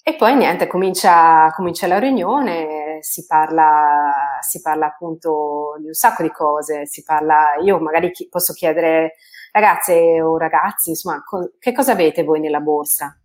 E 0.04 0.15
poi 0.15 0.36
niente, 0.36 0.67
comincia, 0.67 1.52
comincia 1.56 1.88
la 1.88 1.97
riunione, 2.00 3.00
si 3.02 3.26
parla, 3.26 4.38
si 4.41 4.62
parla 4.62 4.86
appunto 4.88 5.76
di 5.80 5.88
un 5.88 5.93
sacco 5.93 6.21
di 6.23 6.32
cose, 6.32 6.86
si 6.86 7.04
parla, 7.04 7.56
io 7.62 7.80
magari 7.80 8.12
chi, 8.12 8.28
posso 8.30 8.54
chiedere, 8.54 9.15
ragazze 9.52 10.21
o 10.21 10.38
ragazzi, 10.38 10.89
insomma, 10.91 11.21
co- 11.23 11.52
che 11.60 11.73
cosa 11.73 11.91
avete 11.93 12.23
voi 12.23 12.39
nella 12.39 12.62
borsa? 12.62 13.19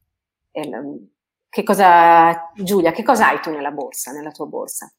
E, 0.51 0.62
che 1.48 1.62
cosa, 1.62 2.51
Giulia, 2.57 2.90
che 2.92 3.03
cosa 3.05 3.29
hai 3.29 3.40
tu 3.40 3.51
nella 3.51 3.70
borsa, 3.70 4.11
nella 4.12 4.31
tua 4.33 4.46
borsa? 4.46 4.92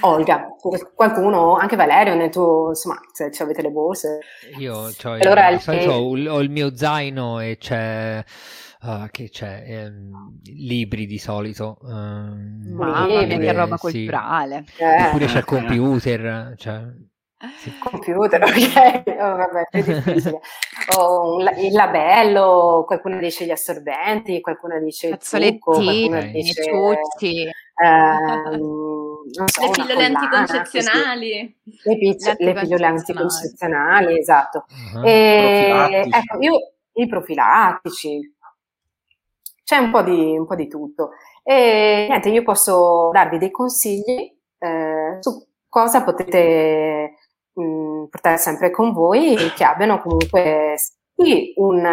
Olga, 0.00 0.54
qualcuno, 0.94 1.56
anche 1.56 1.76
Valerio, 1.76 2.14
nel 2.14 2.30
tuo, 2.30 2.68
insomma, 2.68 2.98
se 3.12 3.30
avete 3.42 3.60
le 3.60 3.70
borse. 3.70 4.20
Io 4.58 4.90
cioè, 4.92 5.20
allora, 5.20 5.48
il, 5.48 5.60
solito 5.60 5.90
ho, 5.92 6.10
ho, 6.10 6.40
il 6.40 6.50
mio 6.50 6.74
zaino 6.76 7.40
e 7.40 7.56
c'è... 7.58 8.24
Uh, 8.80 9.08
che 9.10 9.28
c'è 9.28 9.64
ehm, 9.66 10.38
libri 10.44 11.06
di 11.06 11.18
solito 11.18 11.78
um, 11.80 12.62
Mamma 12.76 13.06
mia 13.06 13.36
che 13.36 13.52
roba 13.52 13.76
culturale 13.76 14.66
sì. 14.68 14.84
eh. 14.84 15.06
oppure 15.06 15.26
c'è 15.26 15.38
il 15.38 15.44
computer 15.44 16.54
cioè, 16.56 16.82
sì. 17.56 17.76
computer 17.80 18.40
ok 18.46 19.02
oh, 19.18 19.36
vabbè 19.36 19.62
più 19.68 19.82
difficile 19.82 20.40
o 20.96 21.40
il 21.40 21.72
labello 21.72 22.84
qualcuno 22.86 23.18
dice 23.18 23.46
gli 23.46 23.50
assorbenti 23.50 24.40
qualcuno 24.40 24.78
dice 24.78 25.08
il 25.08 25.16
trucco, 25.16 25.72
qualcuno 25.72 26.22
dice 26.30 26.62
ciucci 26.62 27.50
ehm, 27.84 29.07
so, 29.30 29.44
le 29.60 29.70
pillole 29.70 30.04
anticoncezionali. 30.04 31.60
Le, 31.84 31.98
pizze, 31.98 32.36
le 32.38 32.52
pillole 32.54 32.86
anticoncezionali, 32.86 34.18
esatto. 34.18 34.64
Uh-huh. 34.94 35.04
E, 35.04 36.08
ecco, 36.10 36.38
io 36.40 36.52
i 36.94 37.06
profilattici. 37.06 38.36
C'è 39.64 39.76
un 39.76 39.90
po' 39.90 40.02
di, 40.02 40.36
un 40.38 40.46
po 40.46 40.54
di 40.54 40.68
tutto. 40.68 41.10
E 41.42 42.06
niente, 42.08 42.30
io 42.30 42.42
posso 42.42 43.10
darvi 43.12 43.38
dei 43.38 43.50
consigli 43.50 44.36
eh, 44.58 45.18
su 45.20 45.46
cosa 45.68 46.02
potete 46.02 47.14
mh, 47.52 47.62
mm, 47.62 48.04
portare 48.06 48.38
sempre 48.38 48.70
con 48.70 48.92
voi 48.92 49.36
che 49.54 49.64
abbiano 49.64 50.00
comunque 50.00 50.74
sì, 51.14 51.52
un, 51.56 51.84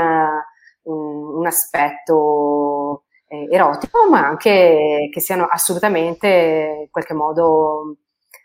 un, 0.84 1.38
un 1.38 1.46
aspetto 1.46 3.05
eh, 3.44 3.56
erotico, 3.56 4.10
ma 4.10 4.26
anche 4.26 5.10
che 5.12 5.20
siano 5.20 5.46
assolutamente 5.46 6.80
in 6.82 6.90
qualche 6.90 7.14
modo 7.14 7.98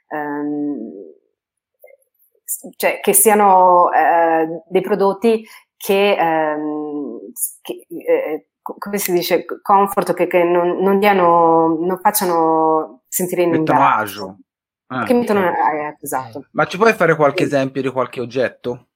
ehm, 0.08 0.90
cioè 2.76 3.00
che 3.00 3.12
siano 3.12 3.90
eh, 3.92 4.62
dei 4.68 4.80
prodotti 4.80 5.46
che, 5.76 6.16
ehm, 6.16 7.18
che 7.62 7.86
eh, 7.88 8.48
come 8.62 8.98
si 8.98 9.12
dice, 9.12 9.44
comfort, 9.62 10.12
che, 10.12 10.26
che 10.26 10.44
non, 10.44 10.78
non, 10.78 10.98
diano, 10.98 11.78
non 11.80 11.98
facciano 12.02 13.02
sentire 13.08 13.42
in 13.42 13.50
mettono 13.50 13.86
agio. 13.86 14.38
Ah, 14.88 15.04
che 15.04 15.14
mettono, 15.14 15.46
eh, 15.46 15.96
esatto. 16.00 16.48
Ma 16.52 16.66
ci 16.66 16.76
puoi 16.76 16.92
fare 16.92 17.14
qualche 17.14 17.44
esempio 17.44 17.80
di 17.80 17.88
qualche 17.88 18.20
oggetto? 18.20 18.88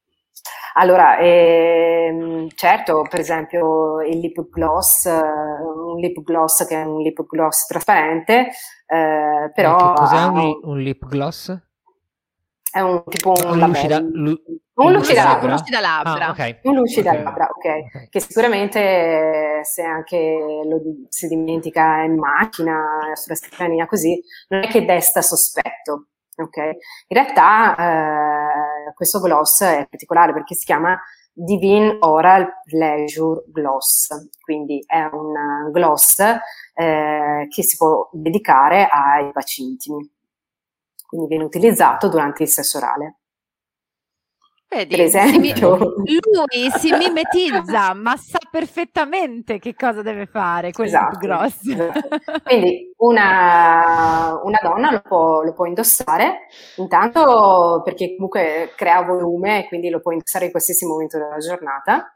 Allora, 0.76 1.18
ehm, 1.18 2.48
certo, 2.54 3.06
per 3.08 3.20
esempio 3.20 4.02
il 4.02 4.18
lip 4.18 4.48
gloss, 4.50 5.04
un 5.04 5.98
lip 5.98 6.22
gloss 6.22 6.66
che 6.66 6.82
è 6.82 6.84
un 6.84 7.00
lip 7.00 7.24
gloss 7.26 7.66
trasparente, 7.66 8.50
eh, 8.87 9.50
però... 9.54 9.76
che 9.76 10.00
cos'è 10.00 10.24
un, 10.24 10.58
un 10.62 10.78
lip 10.78 11.06
gloss? 11.06 11.56
È 12.74 12.80
un 12.80 13.04
tipo 13.08 13.30
un, 13.30 13.60
un 13.60 13.68
lucida, 13.68 14.00
lu, 14.00 14.37
un 14.74 14.92
lucida 14.92 15.22
labbra. 15.22 15.46
Un 15.46 15.50
lucida 15.52 15.78
labbra. 15.78 16.26
Ah, 16.26 16.30
okay. 16.30 16.58
Un 16.62 16.74
lucida 16.74 17.10
okay. 17.12 17.22
labbra, 17.22 17.48
okay. 17.54 17.80
ok. 17.82 18.08
Che 18.08 18.18
sicuramente 18.18 19.60
se 19.62 19.82
anche 19.84 20.18
lo 20.64 20.80
si 21.08 21.28
dimentica 21.28 22.02
in 22.02 22.18
macchina, 22.18 23.12
sulla 23.14 23.37
scrivania 23.37 23.87
così, 23.87 24.20
non 24.48 24.64
è 24.64 24.66
che 24.66 24.84
desta 24.84 25.22
sospetto. 25.22 26.06
Ok? 26.37 26.56
In 26.56 27.16
realtà 27.16 27.76
eh, 27.76 28.34
questo 28.94 29.20
gloss 29.20 29.62
è 29.62 29.87
particolare 29.88 30.33
perché 30.33 30.54
si 30.54 30.64
chiama 30.64 30.98
Divine 31.33 31.96
Oral 32.00 32.61
Pleasure 32.64 33.42
Gloss, 33.48 34.09
quindi 34.40 34.83
è 34.87 35.09
un 35.12 35.70
gloss 35.72 36.20
eh, 36.20 37.46
che 37.48 37.62
si 37.62 37.76
può 37.76 38.09
dedicare 38.12 38.88
ai 38.88 39.30
baci 39.33 39.62
intimi 39.62 40.09
quindi 41.14 41.28
viene 41.28 41.44
utilizzato 41.44 42.09
durante 42.09 42.42
il 42.42 42.48
sesso 42.48 42.78
orale. 42.78 43.18
Vedi, 44.68 44.96
per 44.96 45.04
esempio. 45.04 45.76
Lui 45.76 46.70
si 46.76 46.90
mimetizza, 46.90 47.94
ma 47.94 48.16
sa 48.16 48.38
perfettamente 48.55 49.59
che 49.59 49.75
cosa 49.75 50.01
deve 50.01 50.27
fare 50.27 50.71
con 50.71 50.85
esatto, 50.85 51.19
grosso. 51.19 51.73
Esatto. 51.73 52.09
Quindi 52.45 52.95
una, 52.99 54.40
una 54.45 54.61
donna 54.62 54.93
lo 54.93 55.01
può, 55.01 55.43
lo 55.43 55.53
può, 55.53 55.64
indossare, 55.64 56.47
intanto 56.77 57.83
perché 57.85 58.14
comunque 58.14 58.73
crea 58.77 59.03
volume, 59.03 59.64
e 59.64 59.67
quindi 59.67 59.90
lo 59.90 60.01
può 60.01 60.12
indossare 60.12 60.45
in 60.45 60.53
qualsiasi 60.53 60.87
momento 60.87 61.19
della 61.19 61.38
giornata, 61.38 62.12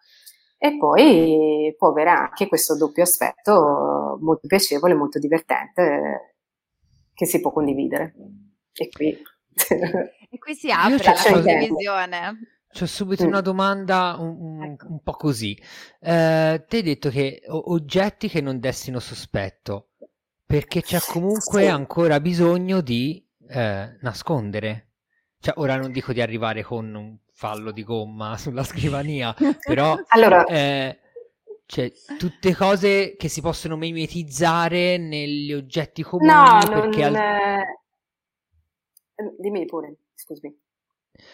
e 0.56 0.76
poi 0.78 1.74
può 1.76 1.88
avere 1.88 2.10
anche 2.10 2.46
questo 2.46 2.76
doppio 2.76 3.02
aspetto 3.02 4.16
molto 4.20 4.46
piacevole, 4.46 4.94
molto 4.94 5.18
divertente, 5.18 6.36
che 7.14 7.26
si 7.26 7.40
può 7.40 7.50
condividere. 7.50 8.14
E 8.74 8.88
qui, 8.90 9.08
e 9.10 10.38
qui 10.38 10.54
si 10.54 10.70
apre 10.70 11.02
la 11.02 11.32
condivisione. 11.32 12.57
C'ho 12.70 12.86
subito 12.86 13.26
una 13.26 13.40
domanda 13.40 14.16
un, 14.18 14.36
un, 14.38 14.62
ecco. 14.62 14.86
un 14.88 15.02
po' 15.02 15.12
così. 15.12 15.58
Eh, 16.00 16.64
ti 16.68 16.76
hai 16.76 16.82
detto 16.82 17.08
che 17.08 17.42
oggetti 17.48 18.28
che 18.28 18.40
non 18.40 18.60
destino 18.60 19.00
sospetto, 19.00 19.90
perché 20.44 20.82
c'è 20.82 20.98
comunque 21.00 21.62
sì. 21.62 21.68
ancora 21.68 22.20
bisogno 22.20 22.80
di 22.80 23.26
eh, 23.48 23.96
nascondere. 24.00 24.90
Cioè, 25.40 25.54
ora 25.58 25.76
non 25.76 25.92
dico 25.92 26.12
di 26.12 26.20
arrivare 26.20 26.62
con 26.62 26.94
un 26.94 27.16
fallo 27.32 27.70
di 27.70 27.84
gomma 27.84 28.36
sulla 28.38 28.64
scrivania, 28.64 29.34
però 29.64 29.96
allora... 30.08 30.44
eh, 30.44 30.98
cioè, 31.64 31.92
tutte 32.18 32.54
cose 32.54 33.14
che 33.16 33.28
si 33.28 33.42
possono 33.42 33.76
mimetizzare 33.76 34.96
negli 34.96 35.52
oggetti 35.52 36.02
comuni. 36.02 36.32
No, 36.32 36.60
perché 36.66 37.10
non, 37.10 37.16
al... 37.16 37.62
Ehm, 39.16 39.34
dimmi 39.38 39.66
pure, 39.66 39.96
scusami. 40.14 40.58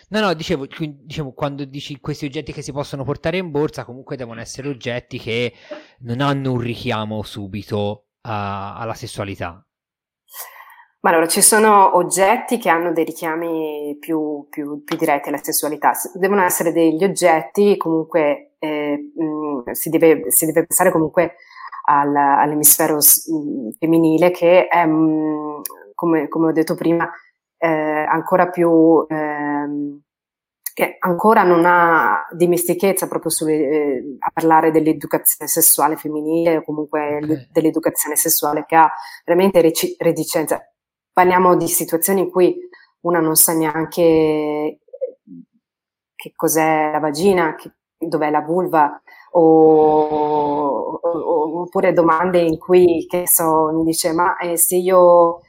No, 0.08 0.20
no, 0.20 0.34
dicevo, 0.34 0.66
dicevo, 0.66 1.32
quando 1.32 1.64
dici 1.64 1.98
questi 2.00 2.26
oggetti 2.26 2.52
che 2.52 2.62
si 2.62 2.72
possono 2.72 3.04
portare 3.04 3.36
in 3.36 3.50
borsa, 3.50 3.84
comunque 3.84 4.16
devono 4.16 4.40
essere 4.40 4.68
oggetti 4.68 5.18
che 5.18 5.52
non 6.00 6.20
hanno 6.20 6.52
un 6.52 6.60
richiamo 6.60 7.22
subito 7.22 8.06
a, 8.22 8.76
alla 8.76 8.94
sessualità. 8.94 9.64
Ma 11.00 11.10
allora, 11.10 11.26
ci 11.28 11.42
sono 11.42 11.96
oggetti 11.96 12.56
che 12.56 12.70
hanno 12.70 12.92
dei 12.92 13.04
richiami 13.04 13.98
più, 14.00 14.46
più, 14.48 14.82
più 14.84 14.96
diretti 14.96 15.28
alla 15.28 15.42
sessualità. 15.42 15.92
Devono 16.14 16.42
essere 16.42 16.72
degli 16.72 17.04
oggetti, 17.04 17.76
comunque, 17.76 18.54
eh, 18.58 19.12
mh, 19.14 19.72
si, 19.72 19.90
deve, 19.90 20.30
si, 20.30 20.46
deve, 20.46 20.64
pensare 20.64 20.90
comunque 20.90 21.34
al, 21.84 22.16
all'emisfero 22.16 22.96
mh, 22.96 23.72
femminile 23.78 24.30
che 24.30 24.66
è, 24.66 24.86
mh, 24.86 25.60
come, 25.94 26.28
come 26.28 26.46
ho 26.46 26.52
detto 26.52 26.74
prima, 26.74 27.06
eh, 27.64 28.04
ancora 28.06 28.50
più, 28.50 29.06
ehm, 29.08 30.00
che 30.74 30.96
ancora 30.98 31.44
non 31.44 31.64
ha 31.64 32.26
dimestichezza 32.32 33.08
proprio 33.08 33.30
sulle, 33.30 33.54
eh, 33.54 34.16
a 34.18 34.30
parlare 34.32 34.70
dell'educazione 34.70 35.48
sessuale 35.48 35.96
femminile 35.96 36.58
o 36.58 36.62
comunque 36.62 37.16
okay. 37.22 37.48
dell'educazione 37.50 38.16
sessuale 38.16 38.64
che 38.66 38.76
ha 38.76 38.90
veramente 39.24 39.62
rec- 39.62 39.94
reticenza. 39.98 40.60
Parliamo 41.12 41.56
di 41.56 41.68
situazioni 41.68 42.20
in 42.22 42.30
cui 42.30 42.54
una 43.02 43.20
non 43.20 43.36
sa 43.36 43.54
neanche 43.54 44.80
che 46.14 46.32
cos'è 46.34 46.90
la 46.92 46.98
vagina, 46.98 47.54
che, 47.54 47.72
dov'è 47.96 48.30
la 48.30 48.40
vulva, 48.40 49.00
o, 49.32 50.98
o, 51.00 51.60
oppure 51.62 51.92
domande 51.92 52.40
in 52.40 52.58
cui, 52.58 53.06
che 53.08 53.28
so, 53.28 53.70
mi 53.72 53.84
dice, 53.84 54.12
ma 54.12 54.36
eh, 54.38 54.56
se 54.56 54.76
io 54.76 55.40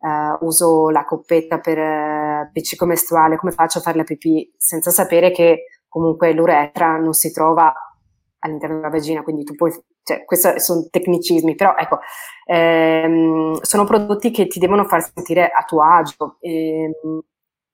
uh, 0.00 0.44
uso 0.44 0.90
la 0.90 1.04
coppetta 1.04 1.58
per 1.58 1.78
uh, 1.78 2.50
piccico 2.52 2.86
mestruale, 2.86 3.36
come 3.36 3.52
faccio 3.52 3.78
a 3.78 3.82
fare 3.82 3.96
la 3.96 4.04
pipì 4.04 4.52
senza 4.56 4.90
sapere 4.90 5.30
che 5.30 5.64
comunque 5.88 6.32
l'uretra 6.32 6.96
non 6.96 7.12
si 7.12 7.32
trova 7.32 7.72
all'interno 8.40 8.76
della 8.76 8.88
vagina, 8.88 9.22
quindi 9.22 9.44
tu 9.44 9.54
puoi, 9.54 9.72
cioè, 10.02 10.24
questi 10.24 10.58
sono 10.60 10.86
tecnicismi, 10.90 11.54
però 11.54 11.74
ecco, 11.76 11.98
ehm, 12.46 13.60
sono 13.60 13.84
prodotti 13.84 14.30
che 14.30 14.46
ti 14.46 14.58
devono 14.58 14.84
far 14.84 15.02
sentire 15.02 15.50
a 15.50 15.62
tuo 15.64 15.82
agio. 15.82 16.36
Ehm, 16.40 17.20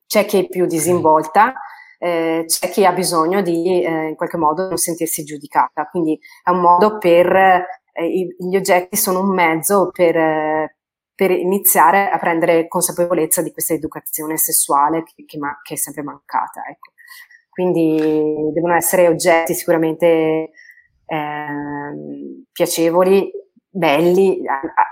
c'è 0.06 0.24
chi 0.24 0.44
è 0.44 0.48
più 0.48 0.66
disinvolta, 0.66 1.52
eh, 1.98 2.44
c'è 2.46 2.70
chi 2.70 2.84
ha 2.84 2.92
bisogno 2.92 3.42
di 3.42 3.82
eh, 3.84 4.08
in 4.08 4.16
qualche 4.16 4.36
modo 4.36 4.68
non 4.68 4.76
sentirsi 4.76 5.24
giudicata, 5.24 5.86
quindi 5.88 6.18
è 6.42 6.50
un 6.50 6.60
modo 6.60 6.98
per, 6.98 7.34
eh, 7.92 8.26
gli 8.38 8.56
oggetti 8.56 8.96
sono 8.96 9.20
un 9.20 9.32
mezzo 9.34 9.90
per, 9.92 10.16
eh, 10.16 10.76
per 11.16 11.30
iniziare 11.30 12.10
a 12.10 12.18
prendere 12.18 12.68
consapevolezza 12.68 13.42
di 13.42 13.50
questa 13.50 13.72
educazione 13.72 14.36
sessuale 14.36 15.02
che, 15.02 15.24
che, 15.24 15.38
ma, 15.38 15.58
che 15.62 15.74
è 15.74 15.76
sempre 15.76 16.02
mancata. 16.02 16.62
Ecco. 16.68 16.92
Quindi 17.48 17.96
devono 18.52 18.74
essere 18.74 19.08
oggetti 19.08 19.54
sicuramente 19.54 20.50
eh, 21.06 21.46
piacevoli, 22.52 23.30
belli, 23.66 24.42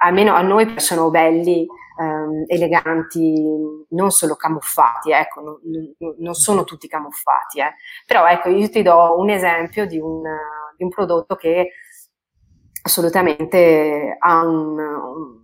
almeno 0.01 0.33
a 0.33 0.41
noi 0.41 0.65
piacciono 0.65 1.11
belli, 1.11 1.67
ehm, 2.01 2.45
eleganti, 2.47 3.45
non 3.91 4.11
solo 4.11 4.35
camuffati, 4.35 5.13
ecco, 5.13 5.41
non, 5.43 6.15
non 6.19 6.35
sono 6.35 6.65
tutti 6.65 6.89
camuffati, 6.89 7.61
eh. 7.61 7.75
però 8.07 8.27
ecco, 8.27 8.49
io 8.49 8.71
ti 8.71 8.81
do 8.81 9.19
un 9.19 9.29
esempio 9.29 9.87
di 9.87 9.99
un, 9.99 10.23
di 10.75 10.85
un 10.85 10.89
prodotto 10.89 11.37
che 11.37 11.71
assolutamente 12.83 14.17
ha 14.19 14.47
un, 14.47 14.79
un 14.79 15.44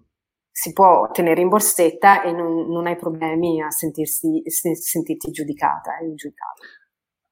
si 0.61 0.75
può 0.75 1.09
tenere 1.11 1.41
in 1.41 1.49
borsetta 1.49 2.21
e 2.21 2.33
non, 2.33 2.69
non 2.69 2.87
hai 2.87 2.95
problemi 2.95 3.63
a 3.63 3.71
sentirsi, 3.71 4.43
sentirti 4.45 5.31
giudicata 5.31 5.97
e 5.97 6.15
giudicata. 6.15 6.61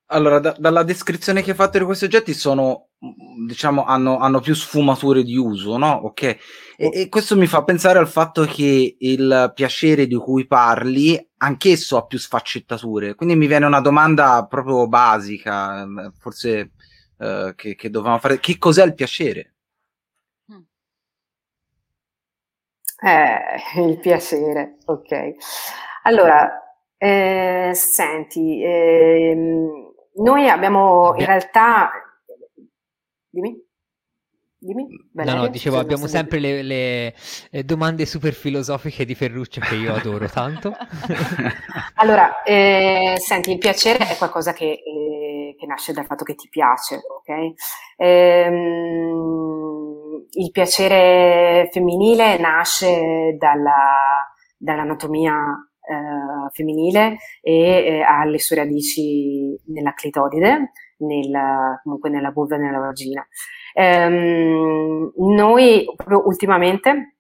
Allora, 0.07 0.39
da, 0.39 0.57
dalla 0.59 0.83
descrizione 0.83 1.43
che 1.43 1.51
hai 1.51 1.57
fatto 1.57 1.77
di 1.77 1.85
questi 1.85 2.07
oggetti 2.07 2.33
sono, 2.33 2.89
diciamo, 3.47 3.85
hanno, 3.85 4.17
hanno 4.17 4.41
più 4.41 4.55
sfumature 4.55 5.25
di 5.25 5.37
uso, 5.37 5.77
no? 5.77 5.91
Ok. 6.05 6.23
E, 6.23 6.39
e, 6.79 7.09
questo 7.11 7.37
mi 7.37 7.47
fa 7.47 7.65
pensare 7.65 7.99
al 7.99 8.09
fatto 8.09 8.47
che 8.47 8.97
il 8.99 9.53
piacere 9.55 10.07
di 10.07 10.17
cui 10.17 10.47
parli, 10.47 11.23
anch'esso 11.37 11.99
ha 11.99 12.07
più 12.07 12.19
sfaccettature. 12.19 13.15
Quindi 13.15 13.37
mi 13.37 13.47
viene 13.47 13.67
una 13.67 13.83
domanda 13.83 14.47
proprio 14.49 14.89
basica, 14.89 15.87
forse 16.19 16.71
eh, 17.19 17.53
che, 17.55 17.75
che 17.75 17.91
dovevamo 17.91 18.21
fare. 18.21 18.41
Che 18.41 18.57
cos'è 18.57 18.87
il 18.87 18.95
piacere? 18.95 19.58
Eh, 23.01 23.81
il 23.81 23.99
piacere, 23.99 24.79
ok. 24.85 25.35
Allora, 26.03 26.51
eh, 26.97 27.71
senti, 27.75 28.63
eh, 28.63 29.37
noi 30.15 30.49
abbiamo 30.49 31.15
in 31.17 31.25
realtà... 31.25 31.91
Dimmi. 33.29 33.67
Dimmi, 34.61 34.89
no, 35.13 35.35
no, 35.35 35.47
dicevo, 35.47 35.79
abbiamo 35.79 36.09
sempre 36.09 36.41
le, 36.41 36.63
le, 36.63 37.15
le, 37.51 37.65
domande 37.65 38.05
super 38.05 38.33
filosofiche 38.33 39.05
di 39.05 39.15
Ferruccio 39.15 39.61
che 39.61 39.77
io 39.77 39.95
adoro 39.95 40.29
tanto. 40.29 40.75
allora, 41.95 42.43
eh, 42.43 43.15
senti, 43.19 43.53
il 43.53 43.59
piacere 43.59 44.09
è 44.09 44.17
qualcosa 44.17 44.53
che, 44.53 44.83
eh, 44.85 45.55
che, 45.57 45.65
nasce 45.65 45.93
dal 45.93 46.07
fatto 46.07 46.25
che 46.25 46.35
ti 46.35 46.49
piace, 46.49 46.97
ok? 46.97 47.53
Ehm, 47.99 49.88
il 50.31 50.51
piacere 50.51 51.69
femminile 51.73 52.39
nasce 52.39 53.37
dalla, 53.39 54.27
dall'anatomia 54.57 55.35
eh, 55.89 56.51
femminile 56.53 57.17
e 57.41 57.53
eh, 57.53 58.03
ha 58.03 58.25
le 58.25 58.39
sue 58.39 58.57
radici 58.57 59.59
nella 59.67 59.95
clitoride, 59.95 60.73
nel, 60.99 61.81
comunque 61.83 62.11
nella 62.11 62.31
vulva 62.31 62.57
e 62.57 62.59
nella 62.59 62.79
vagina. 62.79 63.27
Ehm, 63.75 65.13
noi 65.17 65.85
ultimamente 66.25 67.17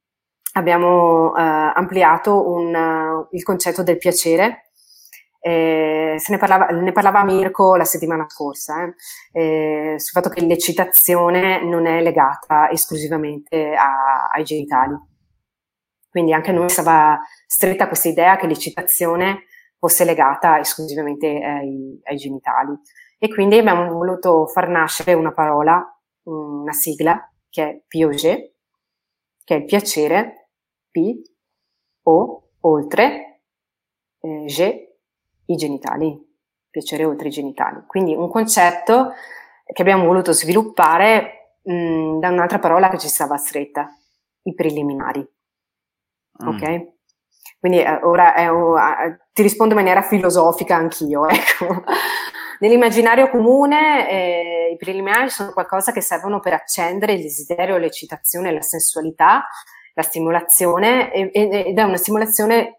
abbiamo 0.52 1.34
eh, 1.36 1.40
ampliato 1.40 2.50
un, 2.50 3.26
il 3.30 3.42
concetto 3.42 3.82
del 3.82 3.98
piacere. 3.98 4.67
Eh, 5.40 6.16
se 6.18 6.32
ne 6.32 6.38
parlava, 6.38 6.66
ne 6.66 6.92
parlava, 6.92 7.24
Mirko 7.24 7.76
la 7.76 7.84
settimana 7.84 8.26
scorsa, 8.28 8.84
eh, 9.32 9.92
eh, 9.94 9.98
sul 9.98 10.10
fatto 10.20 10.28
che 10.28 10.44
l'eccitazione 10.44 11.64
non 11.64 11.86
è 11.86 12.02
legata 12.02 12.70
esclusivamente 12.70 13.74
a, 13.74 14.28
ai 14.34 14.44
genitali. 14.44 14.94
Quindi 16.10 16.32
anche 16.32 16.50
a 16.50 16.54
noi 16.54 16.68
stava 16.68 17.18
stretta 17.46 17.86
questa 17.86 18.08
idea 18.08 18.36
che 18.36 18.46
l'eccitazione 18.46 19.44
fosse 19.78 20.04
legata 20.04 20.58
esclusivamente 20.58 21.26
ai, 21.26 22.00
ai 22.04 22.16
genitali. 22.16 22.72
E 23.18 23.28
quindi 23.28 23.58
abbiamo 23.58 23.92
voluto 23.92 24.46
far 24.46 24.68
nascere 24.68 25.12
una 25.12 25.32
parola 25.32 25.84
una 26.28 26.72
sigla 26.72 27.32
che 27.48 27.62
è 27.62 27.82
Piaget, 27.86 28.52
che 29.44 29.54
è 29.54 29.58
il 29.58 29.64
piacere, 29.64 30.50
P, 30.90 31.22
O, 32.02 32.50
oltre, 32.60 33.42
eh, 34.20 34.44
G, 34.44 34.87
i 35.48 35.56
genitali, 35.56 36.16
piacere 36.70 37.04
oltre 37.04 37.28
i 37.28 37.32
genitali. 37.32 37.82
Quindi 37.86 38.14
un 38.14 38.28
concetto 38.28 39.12
che 39.64 39.82
abbiamo 39.82 40.04
voluto 40.04 40.32
sviluppare 40.32 41.58
mh, 41.62 42.18
da 42.18 42.28
un'altra 42.28 42.58
parola 42.58 42.88
che 42.88 42.98
ci 42.98 43.08
stava 43.08 43.36
stretta, 43.36 43.88
i 44.42 44.54
preliminari. 44.54 45.26
Mm. 46.42 46.48
Ok? 46.48 46.96
Quindi 47.58 47.80
eh, 47.80 48.00
ora 48.02 48.34
è, 48.34 48.48
uh, 48.48 48.76
ti 49.32 49.42
rispondo 49.42 49.74
in 49.74 49.80
maniera 49.80 50.02
filosofica 50.02 50.76
anch'io, 50.76 51.26
ecco. 51.28 51.82
Nell'immaginario 52.60 53.30
comune 53.30 54.10
eh, 54.10 54.70
i 54.72 54.76
preliminari 54.76 55.30
sono 55.30 55.52
qualcosa 55.52 55.92
che 55.92 56.00
servono 56.00 56.40
per 56.40 56.54
accendere 56.54 57.12
il 57.12 57.22
desiderio, 57.22 57.76
l'eccitazione, 57.76 58.52
la 58.52 58.62
sensualità, 58.62 59.46
la 59.94 60.02
stimolazione 60.02 61.12
ed 61.12 61.78
è 61.78 61.82
una 61.82 61.96
stimolazione 61.96 62.77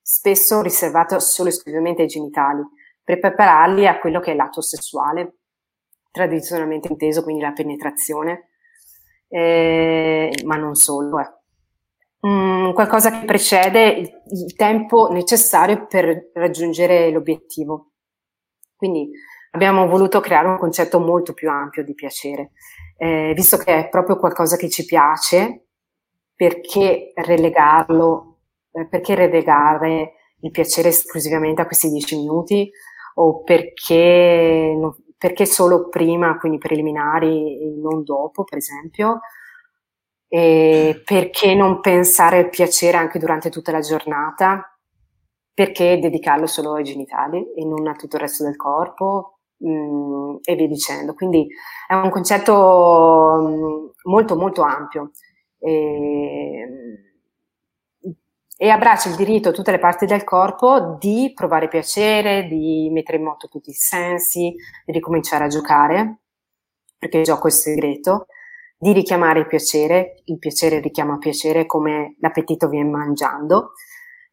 spesso 0.00 0.62
riservata 0.62 1.18
solo 1.20 1.48
e 1.48 1.52
esclusivamente 1.52 2.02
ai 2.02 2.08
genitali, 2.08 2.62
per 3.02 3.18
prepararli 3.18 3.86
a 3.86 3.98
quello 3.98 4.20
che 4.20 4.32
è 4.32 4.34
l'atto 4.34 4.60
sessuale, 4.60 5.38
tradizionalmente 6.10 6.88
inteso, 6.88 7.22
quindi 7.22 7.42
la 7.42 7.52
penetrazione, 7.52 8.50
eh, 9.28 10.32
ma 10.44 10.56
non 10.56 10.74
solo. 10.74 11.18
Eh. 11.20 11.38
Mm, 12.26 12.72
qualcosa 12.72 13.10
che 13.10 13.24
precede 13.24 13.88
il, 13.88 14.10
il 14.30 14.54
tempo 14.54 15.08
necessario 15.10 15.86
per 15.86 16.30
raggiungere 16.34 17.10
l'obiettivo. 17.10 17.92
Quindi 18.76 19.10
abbiamo 19.52 19.86
voluto 19.86 20.20
creare 20.20 20.48
un 20.48 20.58
concetto 20.58 21.00
molto 21.00 21.32
più 21.32 21.50
ampio 21.50 21.84
di 21.84 21.94
piacere, 21.94 22.52
eh, 22.96 23.32
visto 23.34 23.56
che 23.56 23.74
è 23.76 23.88
proprio 23.88 24.16
qualcosa 24.16 24.56
che 24.56 24.68
ci 24.68 24.84
piace, 24.84 25.66
perché 26.34 27.12
relegarlo, 27.14 28.29
eh, 28.72 28.86
perché 28.86 29.14
relegare 29.14 30.14
il 30.40 30.50
piacere 30.50 30.88
esclusivamente 30.88 31.62
a 31.62 31.66
questi 31.66 31.88
dieci 31.90 32.16
minuti? 32.16 32.70
O 33.14 33.42
perché, 33.42 34.76
no, 34.78 34.96
perché 35.18 35.46
solo 35.46 35.88
prima, 35.88 36.38
quindi 36.38 36.58
preliminari 36.58 37.60
e 37.60 37.74
non 37.80 38.02
dopo, 38.04 38.44
per 38.44 38.58
esempio, 38.58 39.20
e 40.28 41.02
perché 41.04 41.54
non 41.54 41.80
pensare 41.80 42.38
al 42.38 42.48
piacere 42.50 42.96
anche 42.96 43.18
durante 43.18 43.50
tutta 43.50 43.72
la 43.72 43.80
giornata, 43.80 44.64
perché 45.52 45.98
dedicarlo 45.98 46.46
solo 46.46 46.74
ai 46.74 46.84
genitali 46.84 47.52
e 47.54 47.64
non 47.64 47.86
a 47.88 47.94
tutto 47.94 48.16
il 48.16 48.22
resto 48.22 48.44
del 48.44 48.56
corpo? 48.56 49.40
Mm, 49.66 50.36
e 50.42 50.54
via 50.54 50.66
dicendo. 50.68 51.14
Quindi 51.14 51.46
è 51.86 51.94
un 51.94 52.10
concetto 52.10 53.36
mm, 53.40 53.86
molto 54.10 54.36
molto 54.36 54.62
ampio. 54.62 55.10
E, 55.58 57.09
e, 58.62 58.68
abbraccia 58.68 59.08
il 59.08 59.16
diritto 59.16 59.48
a 59.48 59.52
tutte 59.52 59.70
le 59.70 59.78
parti 59.78 60.04
del 60.04 60.22
corpo 60.22 60.98
di 61.00 61.32
provare 61.34 61.66
piacere, 61.66 62.46
di 62.46 62.90
mettere 62.92 63.16
in 63.16 63.24
moto 63.24 63.48
tutti 63.48 63.70
i 63.70 63.72
sensi, 63.72 64.54
di 64.84 64.92
ricominciare 64.92 65.44
a 65.44 65.46
giocare, 65.48 66.18
perché 66.98 67.16
il 67.16 67.24
gioco 67.24 67.48
è 67.48 67.50
segreto, 67.50 68.26
di 68.76 68.92
richiamare 68.92 69.38
il 69.38 69.46
piacere, 69.46 70.20
il 70.26 70.38
piacere 70.38 70.80
richiama 70.80 71.16
piacere 71.16 71.64
come 71.64 72.16
l'appetito 72.20 72.68
viene 72.68 72.90
mangiando. 72.90 73.72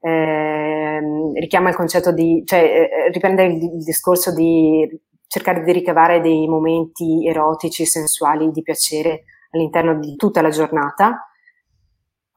Eh, 0.02 1.00
richiama 1.36 1.70
il 1.70 1.76
concetto 1.76 2.12
di, 2.12 2.44
cioè 2.46 2.60
eh, 2.60 3.12
riprende 3.12 3.44
il, 3.46 3.64
il, 3.64 3.84
discorso 3.84 4.34
di 4.34 4.86
cercare 5.26 5.64
di 5.64 5.72
ricavare 5.72 6.20
dei 6.20 6.50
momenti 6.50 7.26
erotici, 7.26 7.86
sensuali, 7.86 8.52
di 8.52 8.62
piacere 8.62 9.24
all'interno 9.52 9.98
di 9.98 10.18
tutta 10.18 10.42
la 10.42 10.50
giornata 10.50 11.27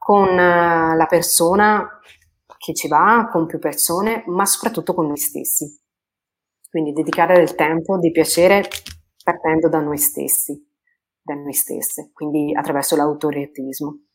con 0.03 0.29
uh, 0.29 0.95
la 0.95 1.05
persona 1.07 1.87
che 2.57 2.73
ci 2.73 2.87
va, 2.87 3.29
con 3.31 3.45
più 3.45 3.59
persone, 3.59 4.23
ma 4.25 4.47
soprattutto 4.47 4.95
con 4.95 5.05
noi 5.05 5.17
stessi. 5.17 5.79
Quindi 6.67 6.91
dedicare 6.91 7.35
del 7.35 7.53
tempo 7.53 7.99
di 7.99 8.09
piacere 8.09 8.67
partendo 9.23 9.69
da 9.69 9.79
noi 9.79 9.99
stessi, 9.99 10.59
da 11.21 11.35
noi 11.35 11.53
stesse, 11.53 12.09
quindi 12.13 12.51
attraverso 12.55 12.95
l'autoretismo. 12.95 14.05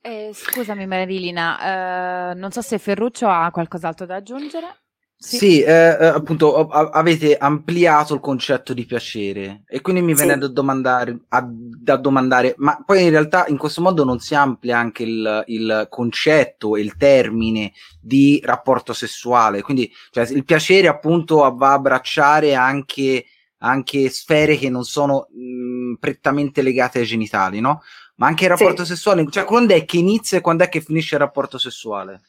Eh, 0.00 0.30
scusami 0.32 0.86
Marilina, 0.86 2.30
eh, 2.30 2.34
non 2.34 2.52
so 2.52 2.60
se 2.60 2.78
Ferruccio 2.78 3.26
ha 3.26 3.50
qualcos'altro 3.50 4.06
da 4.06 4.14
aggiungere. 4.14 4.85
Sì, 5.18 5.38
sì 5.38 5.62
eh, 5.62 5.72
eh 5.72 6.06
appunto 6.06 6.68
a- 6.68 6.90
avete 6.92 7.38
ampliato 7.38 8.12
il 8.14 8.20
concetto 8.20 8.74
di 8.74 8.84
piacere 8.84 9.62
e 9.66 9.80
quindi 9.80 10.02
mi 10.02 10.14
viene 10.14 10.34
sì. 10.34 10.38
da, 10.40 10.48
domandare, 10.48 11.18
a, 11.28 11.48
da 11.48 11.96
domandare, 11.96 12.54
ma 12.58 12.82
poi 12.84 13.04
in 13.04 13.10
realtà 13.10 13.46
in 13.48 13.56
questo 13.56 13.80
modo 13.80 14.04
non 14.04 14.18
si 14.18 14.34
amplia 14.34 14.78
anche 14.78 15.04
il, 15.04 15.44
il 15.46 15.86
concetto 15.88 16.76
e 16.76 16.82
il 16.82 16.96
termine 16.96 17.72
di 17.98 18.40
rapporto 18.44 18.92
sessuale, 18.92 19.62
quindi 19.62 19.90
cioè, 20.10 20.28
il 20.30 20.44
piacere 20.44 20.86
appunto 20.86 21.36
va 21.56 21.70
a 21.70 21.72
abbracciare 21.72 22.54
anche, 22.54 23.24
anche 23.58 24.10
sfere 24.10 24.58
che 24.58 24.68
non 24.68 24.84
sono 24.84 25.28
mh, 25.32 25.94
prettamente 25.98 26.60
legate 26.60 26.98
ai 26.98 27.06
genitali, 27.06 27.60
no? 27.60 27.82
ma 28.16 28.26
anche 28.26 28.44
il 28.44 28.50
rapporto 28.50 28.84
sì. 28.84 28.94
sessuale, 28.94 29.26
cioè 29.30 29.44
quando 29.44 29.74
è 29.74 29.84
che 29.86 29.96
inizia 29.96 30.38
e 30.38 30.40
quando 30.42 30.64
è 30.64 30.68
che 30.68 30.82
finisce 30.82 31.14
il 31.14 31.20
rapporto 31.20 31.58
sessuale? 31.58 32.20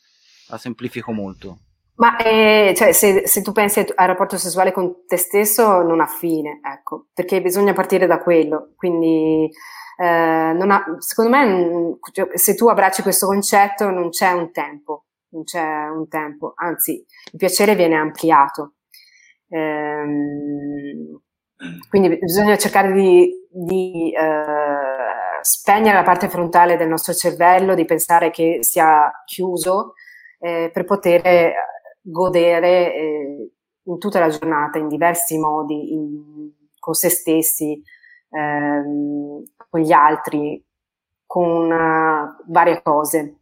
La 0.48 0.58
semplifico 0.58 1.12
molto. 1.12 1.60
Ma 1.98 2.16
eh, 2.18 2.74
cioè, 2.76 2.92
se, 2.92 3.28
se, 3.28 3.42
tu 3.42 3.52
pensi 3.52 3.80
al 3.80 4.08
rapporto 4.08 4.38
sessuale 4.38 4.72
con 4.72 5.06
te 5.08 5.18
stesso, 5.18 5.82
non 5.82 6.00
ha 6.00 6.06
fine, 6.06 6.60
ecco, 6.64 7.08
perché 7.12 7.42
bisogna 7.42 7.74
partire 7.74 8.06
da 8.06 8.20
quello. 8.20 8.74
Quindi, 8.76 9.50
eh, 9.98 10.06
ha, 10.06 10.86
secondo 11.00 11.32
me, 11.36 11.98
cioè, 12.12 12.38
se 12.38 12.54
tu 12.54 12.68
abbracci 12.68 13.02
questo 13.02 13.26
concetto, 13.26 13.90
non 13.90 14.10
c'è 14.10 14.32
un 14.32 14.52
tempo, 14.52 15.06
non 15.30 15.44
c'è 15.44 15.88
un 15.88 16.08
tempo, 16.08 16.54
anzi, 16.58 17.04
il 17.32 17.38
piacere 17.38 17.74
viene 17.74 17.96
ampliato. 17.96 18.74
Ehm, 19.50 21.20
quindi 21.90 22.16
bisogna 22.20 22.58
cercare 22.58 22.92
di, 22.92 23.32
di 23.50 24.14
eh, 24.16 25.42
spegnere 25.42 25.96
la 25.96 26.04
parte 26.04 26.30
frontale 26.30 26.78
del 26.78 26.88
nostro 26.90 27.14
cervello, 27.14 27.74
di 27.74 27.86
pensare 27.86 28.30
che 28.30 28.60
sia 28.62 29.12
chiuso 29.26 29.94
eh, 30.40 30.70
per 30.72 30.86
poter 30.86 31.26
godere 32.10 32.94
eh, 32.94 33.52
in 33.84 33.98
tutta 34.00 34.20
la 34.20 34.30
giornata, 34.30 34.78
in 34.78 34.88
diversi 34.88 35.38
modi, 35.38 35.94
in, 35.94 36.52
con 36.80 36.94
se 36.94 37.10
stessi, 37.10 37.82
ehm, 38.30 39.44
con 39.70 39.80
gli 39.80 39.92
altri, 39.92 40.64
con 41.26 41.70
uh, 41.70 42.52
varie 42.52 42.82
cose. 42.82 43.36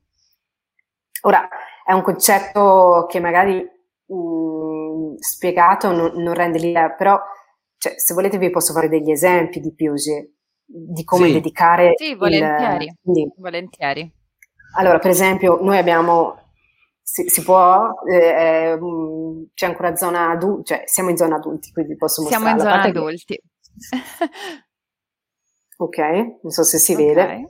Ora, 1.22 1.48
è 1.86 1.94
un 1.94 2.02
concetto 2.02 3.06
che 3.08 3.20
magari 3.20 3.58
mh, 4.06 4.16
mm, 4.16 5.16
spiegato 5.18 5.92
non, 5.92 6.14
non 6.16 6.34
rende 6.34 6.60
l'idea, 6.60 6.90
però 6.92 7.20
cioè, 7.78 7.94
se 7.98 8.14
volete 8.14 8.38
vi 8.38 8.50
posso 8.50 8.74
fare 8.74 8.90
degli 8.90 9.12
esempi 9.12 9.60
di 9.60 9.74
Piaget, 9.74 10.30
di 10.66 11.04
come 11.04 11.28
sì. 11.28 11.34
dedicare... 11.34 11.94
Sì, 11.96 12.16
volentieri. 12.16 12.86
Il, 12.86 13.34
volentieri. 13.38 14.12
Allora, 14.78 15.00
per 15.00 15.12
esempio, 15.12 15.60
noi 15.62 15.78
abbiamo... 15.78 16.40
Si, 17.08 17.30
si 17.30 17.44
può, 17.44 17.94
eh, 18.10 18.80
c'è 19.54 19.68
ancora 19.68 19.96
zona 19.96 20.32
adulti, 20.32 20.66
cioè 20.66 20.84
siamo 20.88 21.12
in 21.12 21.18
zona 21.18 21.36
adulti, 21.36 21.72
quindi 21.72 21.96
posso 21.96 22.24
mostrare. 22.24 22.46
Siamo 22.46 22.60
in 22.60 22.68
zona 22.68 22.82
adulti. 22.82 23.42
Ok, 25.78 25.98
non 26.42 26.52
so 26.52 26.64
se 26.64 26.78
si 26.78 26.94
okay. 26.94 27.06
vede. 27.06 27.50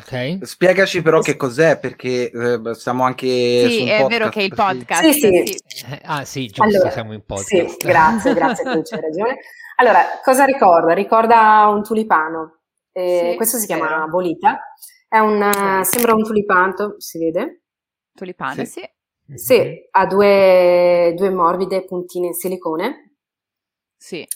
Okay. 0.00 0.38
Spiegaci 0.42 1.02
però 1.02 1.20
che 1.20 1.36
cos'è, 1.36 1.78
perché 1.78 2.30
eh, 2.30 2.74
siamo 2.74 3.04
anche 3.04 3.26
sì, 3.26 3.88
è 3.88 4.00
podcast, 4.00 4.08
vero 4.08 4.28
che 4.30 4.40
è 4.40 4.42
il 4.42 4.54
podcast. 4.54 5.02
Sì, 5.02 5.12
sì. 5.12 5.58
sì. 5.66 5.84
Eh, 5.84 6.00
ah, 6.04 6.24
sì, 6.24 6.46
giusto, 6.46 6.62
allora, 6.62 6.90
siamo 6.90 7.12
in 7.12 7.24
podcast. 7.24 7.68
Sì, 7.68 7.76
grazie, 7.86 8.34
grazie, 8.34 8.64
tu 8.64 8.82
c'hai 8.82 9.00
ragione. 9.00 9.36
Allora, 9.76 10.02
cosa 10.24 10.44
ricorda? 10.44 10.92
Ricorda 10.92 11.68
un 11.68 11.84
tulipano. 11.84 12.62
Eh, 12.90 13.28
sì, 13.30 13.36
questo 13.36 13.58
si 13.58 13.66
chiama 13.66 14.06
bolita. 14.08 14.58
È 15.06 15.18
un, 15.18 15.84
sembra 15.84 16.14
un 16.14 16.24
tulipano, 16.24 16.94
si 16.98 17.18
vede? 17.18 17.61
Tulipano, 18.14 18.64
sì. 18.64 18.88
Sì, 19.34 19.58
mm-hmm. 19.58 19.74
ha 19.92 20.06
due, 20.06 21.12
due 21.16 21.30
morbide 21.30 21.84
puntine 21.84 22.28
in 22.28 22.34
silicone. 22.34 23.14
Sì. 23.96 24.26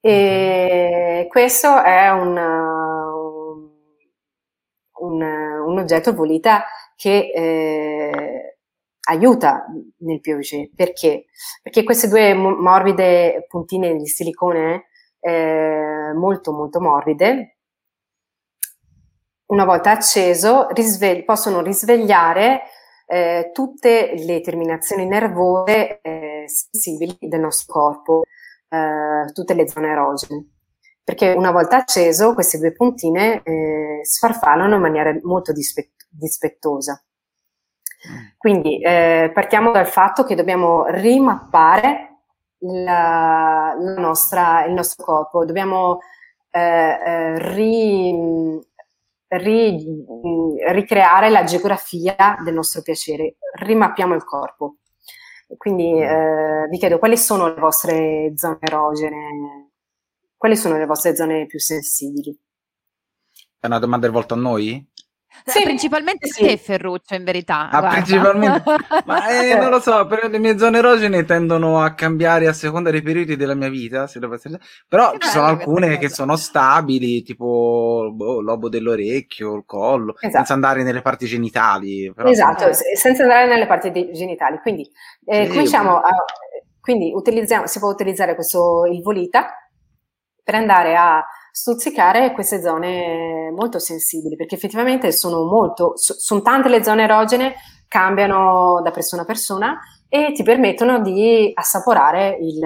E 0.00 1.26
questo 1.28 1.82
è 1.82 2.10
un, 2.10 2.36
un, 5.00 5.22
un 5.22 5.78
oggetto 5.78 6.14
volita 6.14 6.64
che 6.94 7.32
eh, 7.34 8.58
aiuta 9.08 9.66
nel 9.98 10.20
POG. 10.20 10.70
Perché? 10.74 11.26
Perché 11.62 11.82
queste 11.82 12.08
due 12.08 12.34
morbide 12.34 13.46
puntine 13.48 13.96
di 13.96 14.06
silicone 14.06 14.86
eh, 15.18 16.12
molto 16.14 16.52
molto 16.52 16.80
morbide, 16.80 17.56
una 19.46 19.64
volta 19.64 19.90
acceso, 19.90 20.68
risvegli- 20.70 21.24
possono 21.24 21.62
risvegliare 21.62 22.62
eh, 23.06 23.50
tutte 23.52 24.14
le 24.16 24.40
terminazioni 24.40 25.06
nervose 25.06 26.00
eh, 26.02 26.44
sensibili 26.46 27.16
del 27.20 27.40
nostro 27.40 27.72
corpo, 27.72 28.22
eh, 28.68 29.32
tutte 29.32 29.54
le 29.54 29.68
zone 29.68 29.88
erogene. 29.90 30.50
Perché 31.04 31.32
una 31.32 31.52
volta 31.52 31.76
acceso 31.76 32.34
queste 32.34 32.58
due 32.58 32.72
puntine 32.72 33.42
eh, 33.44 34.00
sfarfallano 34.02 34.74
in 34.74 34.80
maniera 34.80 35.16
molto 35.22 35.52
dispet- 35.52 36.06
dispettosa. 36.08 37.00
Quindi 38.36 38.80
eh, 38.80 39.30
partiamo 39.32 39.70
dal 39.70 39.86
fatto 39.86 40.24
che 40.24 40.34
dobbiamo 40.34 40.86
rimappare 40.86 42.22
la, 42.58 43.74
la 43.78 43.94
nostra, 44.00 44.64
il 44.64 44.72
nostro 44.72 45.04
corpo, 45.04 45.44
dobbiamo 45.44 45.98
eh, 46.50 47.38
ri, 47.38 48.12
ri, 49.28 50.04
ricreare 50.68 51.30
la 51.30 51.44
geografia 51.44 52.36
del 52.42 52.54
nostro 52.54 52.82
piacere, 52.82 53.36
rimappiamo 53.58 54.14
il 54.14 54.24
corpo. 54.24 54.76
Quindi 55.56 55.92
mm. 55.92 56.02
eh, 56.02 56.68
vi 56.70 56.78
chiedo 56.78 56.98
quali 56.98 57.16
sono 57.16 57.48
le 57.48 57.60
vostre 57.60 58.32
zone 58.36 58.58
erogene, 58.60 59.70
quali 60.36 60.56
sono 60.56 60.76
le 60.76 60.86
vostre 60.86 61.14
zone 61.14 61.46
più 61.46 61.58
sensibili? 61.58 62.36
È 63.58 63.66
una 63.66 63.78
domanda 63.78 64.06
rivolta 64.06 64.34
a 64.34 64.38
noi? 64.38 64.86
Sì, 65.44 65.62
principalmente 65.62 66.28
sì. 66.28 66.44
te, 66.44 66.56
Ferruccio, 66.56 67.14
in 67.14 67.24
verità. 67.24 67.68
Ah, 67.70 67.88
principalmente. 67.88 68.62
Ma 69.04 69.28
eh, 69.28 69.54
non 69.56 69.70
lo 69.70 69.80
so, 69.80 70.06
però 70.06 70.28
le 70.28 70.38
mie 70.38 70.58
zone 70.58 70.78
erogene 70.78 71.24
tendono 71.24 71.80
a 71.80 71.94
cambiare 71.94 72.46
a 72.48 72.52
seconda 72.52 72.90
dei 72.90 73.02
periodi 73.02 73.36
della 73.36 73.54
mia 73.54 73.68
vita. 73.68 74.08
Però 74.88 75.10
che 75.12 75.18
ci 75.20 75.28
sono 75.28 75.46
alcune 75.46 75.98
che 75.98 76.08
sono 76.08 76.36
stabili, 76.36 77.22
tipo 77.22 78.10
boh, 78.12 78.40
lobo 78.40 78.68
dell'orecchio, 78.68 79.54
il 79.54 79.64
collo, 79.66 80.14
esatto. 80.16 80.36
senza 80.36 80.54
andare 80.54 80.82
nelle 80.82 81.02
parti 81.02 81.26
genitali. 81.26 82.12
esatto, 82.24 82.72
sono... 82.72 82.94
senza 82.94 83.22
andare 83.22 83.46
nelle 83.46 83.66
parti 83.66 84.10
genitali. 84.12 84.58
Quindi, 84.60 84.88
eh, 85.24 85.44
sì, 85.44 85.50
cominciamo 85.50 85.98
a, 85.98 86.10
quindi 86.80 87.12
utilizziamo, 87.14 87.66
si 87.66 87.78
può 87.78 87.88
utilizzare 87.88 88.34
questo 88.34 88.84
il 88.86 89.02
volita 89.02 89.48
per 90.42 90.54
andare 90.54 90.96
a 90.96 91.24
stuzzicare 91.56 92.32
queste 92.32 92.60
zone 92.60 93.50
molto 93.50 93.78
sensibili, 93.78 94.36
perché 94.36 94.56
effettivamente 94.56 95.10
sono 95.10 95.42
molto, 95.44 95.94
sono 95.96 96.42
tante 96.42 96.68
le 96.68 96.84
zone 96.84 97.04
erogene, 97.04 97.54
cambiano 97.88 98.82
da 98.82 98.90
persona 98.90 99.22
a 99.22 99.24
persona 99.24 99.78
e 100.06 100.32
ti 100.34 100.42
permettono 100.42 101.00
di 101.00 101.50
assaporare 101.54 102.36
il, 102.42 102.60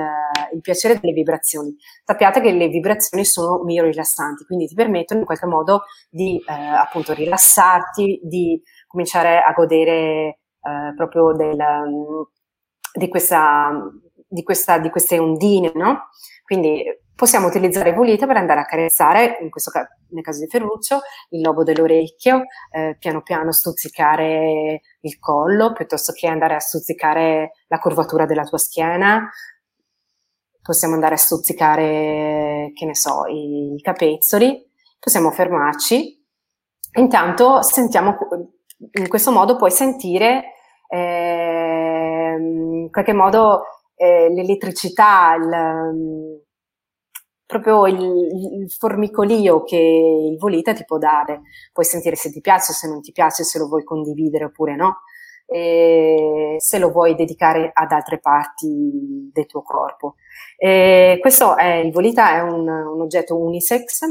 il 0.54 0.60
piacere 0.60 0.98
delle 0.98 1.12
vibrazioni. 1.12 1.72
Sappiate 2.04 2.40
che 2.40 2.50
le 2.50 2.66
vibrazioni 2.66 3.24
sono 3.24 3.62
rilassanti, 3.64 4.44
quindi 4.44 4.66
ti 4.66 4.74
permettono 4.74 5.20
in 5.20 5.26
qualche 5.26 5.46
modo 5.46 5.82
di 6.10 6.42
eh, 6.44 6.52
appunto 6.52 7.12
rilassarti, 7.12 8.22
di 8.24 8.60
cominciare 8.88 9.40
a 9.40 9.52
godere 9.52 9.92
eh, 9.92 10.94
proprio 10.96 11.30
del, 11.32 11.56
di, 12.92 13.08
questa, 13.08 13.70
di, 14.26 14.42
questa, 14.42 14.78
di 14.78 14.90
queste 14.90 15.16
ondine, 15.20 15.70
no? 15.76 16.08
Quindi 16.44 16.82
possiamo 17.20 17.48
utilizzare 17.48 17.92
Volita 17.92 18.26
per 18.26 18.38
andare 18.38 18.60
a 18.60 18.64
carezzare, 18.64 19.36
in 19.42 19.50
questo 19.50 19.70
caso, 19.70 19.88
nel 20.12 20.22
caso 20.24 20.40
di 20.40 20.48
Ferruccio, 20.48 21.00
il 21.28 21.42
lobo 21.42 21.62
dell'orecchio, 21.64 22.44
eh, 22.72 22.96
piano 22.98 23.20
piano 23.20 23.52
stuzzicare 23.52 24.80
il 25.00 25.18
collo, 25.18 25.74
piuttosto 25.74 26.14
che 26.14 26.28
andare 26.28 26.54
a 26.54 26.60
stuzzicare 26.60 27.50
la 27.66 27.78
curvatura 27.78 28.24
della 28.24 28.44
tua 28.44 28.56
schiena. 28.56 29.28
Possiamo 30.62 30.94
andare 30.94 31.16
a 31.16 31.18
stuzzicare, 31.18 32.70
che 32.72 32.86
ne 32.86 32.94
so, 32.94 33.26
i, 33.26 33.74
i 33.74 33.80
capezzoli. 33.82 34.58
Possiamo 34.98 35.30
fermarci. 35.30 36.26
Intanto 36.94 37.60
sentiamo, 37.60 38.16
in 38.92 39.08
questo 39.08 39.30
modo 39.30 39.56
puoi 39.56 39.70
sentire 39.70 40.54
eh, 40.88 42.34
in 42.38 42.88
qualche 42.90 43.12
modo 43.12 43.64
eh, 43.94 44.32
l'elettricità, 44.32 45.34
il, 45.34 46.48
proprio 47.50 47.86
il, 47.86 48.00
il, 48.62 48.70
formicolio 48.70 49.64
che 49.64 49.76
il 49.76 50.38
Volita 50.38 50.72
ti 50.72 50.84
può 50.84 50.96
dare. 50.96 51.42
Puoi 51.72 51.84
sentire 51.84 52.16
se 52.16 52.30
ti 52.30 52.40
piace, 52.40 52.72
se 52.72 52.88
non 52.88 53.00
ti 53.02 53.12
piace, 53.12 53.42
se 53.44 53.58
lo 53.58 53.66
vuoi 53.66 53.84
condividere 53.84 54.44
oppure 54.44 54.76
no, 54.76 55.00
e 55.46 56.56
se 56.58 56.78
lo 56.78 56.90
vuoi 56.90 57.16
dedicare 57.16 57.70
ad 57.74 57.90
altre 57.90 58.20
parti 58.20 59.30
del 59.32 59.46
tuo 59.46 59.62
corpo. 59.62 60.14
E 60.56 61.18
questo 61.20 61.56
è, 61.56 61.74
il 61.74 61.92
Volita 61.92 62.32
è 62.34 62.40
un, 62.40 62.68
un 62.68 63.00
oggetto 63.00 63.36
unisex 63.36 64.02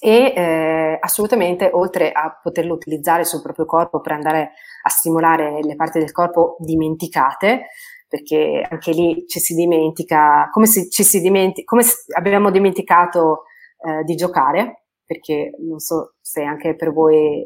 e 0.00 0.34
eh, 0.36 0.98
assolutamente 1.00 1.70
oltre 1.72 2.12
a 2.12 2.38
poterlo 2.42 2.74
utilizzare 2.74 3.24
sul 3.24 3.40
proprio 3.40 3.64
corpo 3.64 4.00
per 4.00 4.12
andare 4.12 4.52
a 4.82 4.88
stimolare 4.90 5.62
le 5.62 5.76
parti 5.76 5.98
del 5.98 6.12
corpo 6.12 6.56
dimenticate, 6.58 7.68
perché 8.14 8.64
anche 8.70 8.92
lì 8.92 9.26
ci 9.26 9.40
si 9.40 9.56
dimentica, 9.56 10.48
come, 10.52 10.66
se, 10.66 10.88
ci 10.88 11.02
si 11.02 11.20
dimenti- 11.20 11.64
come 11.64 11.82
abbiamo 12.16 12.52
dimenticato 12.52 13.42
eh, 13.78 14.04
di 14.04 14.14
giocare, 14.14 14.84
perché 15.04 15.50
non 15.58 15.80
so 15.80 16.14
se 16.20 16.44
anche 16.44 16.76
per 16.76 16.92
voi, 16.92 17.44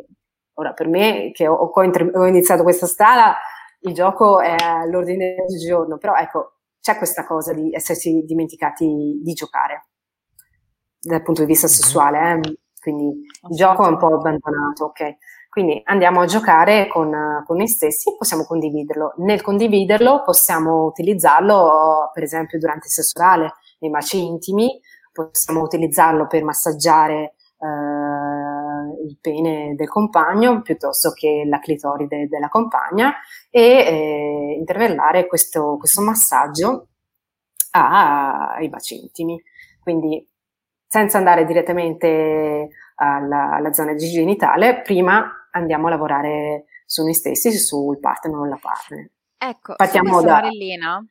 ora 0.58 0.74
per 0.74 0.86
me 0.88 1.30
che 1.32 1.48
ho, 1.48 1.54
ho 1.54 2.26
iniziato 2.26 2.64
questa 2.64 2.84
strada, 2.84 3.38
il 3.80 3.94
gioco 3.94 4.40
è 4.40 4.56
all'ordine 4.62 5.36
del 5.46 5.58
giorno, 5.58 5.96
però 5.96 6.14
ecco, 6.16 6.58
c'è 6.82 6.98
questa 6.98 7.24
cosa 7.24 7.54
di 7.54 7.72
essersi 7.72 8.22
dimenticati 8.26 9.20
di 9.22 9.32
giocare 9.32 9.86
dal 11.00 11.22
punto 11.22 11.40
di 11.40 11.46
vista 11.46 11.66
mhm. 11.66 11.72
sessuale, 11.72 12.18
eh? 12.30 12.58
quindi 12.78 13.06
il 13.48 13.56
gioco 13.56 13.86
è 13.86 13.88
un 13.88 13.96
po' 13.96 14.14
abbandonato, 14.14 14.84
ok? 14.84 15.16
Quindi 15.58 15.82
andiamo 15.86 16.20
a 16.20 16.24
giocare 16.24 16.86
con, 16.86 17.42
con 17.44 17.56
noi 17.56 17.66
stessi, 17.66 18.14
possiamo 18.16 18.44
condividerlo. 18.44 19.14
Nel 19.16 19.42
condividerlo 19.42 20.22
possiamo 20.22 20.84
utilizzarlo, 20.84 22.12
per 22.14 22.22
esempio, 22.22 22.60
durante 22.60 22.86
il 22.86 22.92
sesso 22.92 23.18
orale, 23.18 23.54
nei 23.80 23.90
baci 23.90 24.24
intimi, 24.24 24.80
possiamo 25.10 25.60
utilizzarlo 25.62 26.28
per 26.28 26.44
massaggiare 26.44 27.34
eh, 27.58 29.04
il 29.04 29.18
pene 29.20 29.74
del 29.74 29.88
compagno 29.88 30.62
piuttosto 30.62 31.10
che 31.10 31.42
la 31.44 31.58
clitoride 31.58 32.28
della 32.28 32.48
compagna 32.48 33.16
e 33.50 33.60
eh, 33.60 34.54
intervellare 34.56 35.26
questo, 35.26 35.76
questo 35.76 36.02
massaggio 36.02 36.86
ai 37.72 38.68
baci 38.68 39.00
intimi. 39.00 39.42
Quindi 39.82 40.24
senza 40.86 41.18
andare 41.18 41.44
direttamente 41.44 42.68
alla, 42.94 43.54
alla 43.54 43.72
zona 43.72 43.96
genitale, 43.96 44.82
prima 44.82 45.32
andiamo 45.52 45.86
a 45.86 45.90
lavorare 45.90 46.64
su 46.86 47.02
noi 47.02 47.14
stessi, 47.14 47.52
sul 47.52 47.98
partner 47.98 48.36
o 48.36 48.46
la 48.46 48.58
partner. 48.60 49.10
Ecco, 49.36 49.74
Partiamo 49.76 50.20
da... 50.22 50.40
Marillina, 50.40 51.04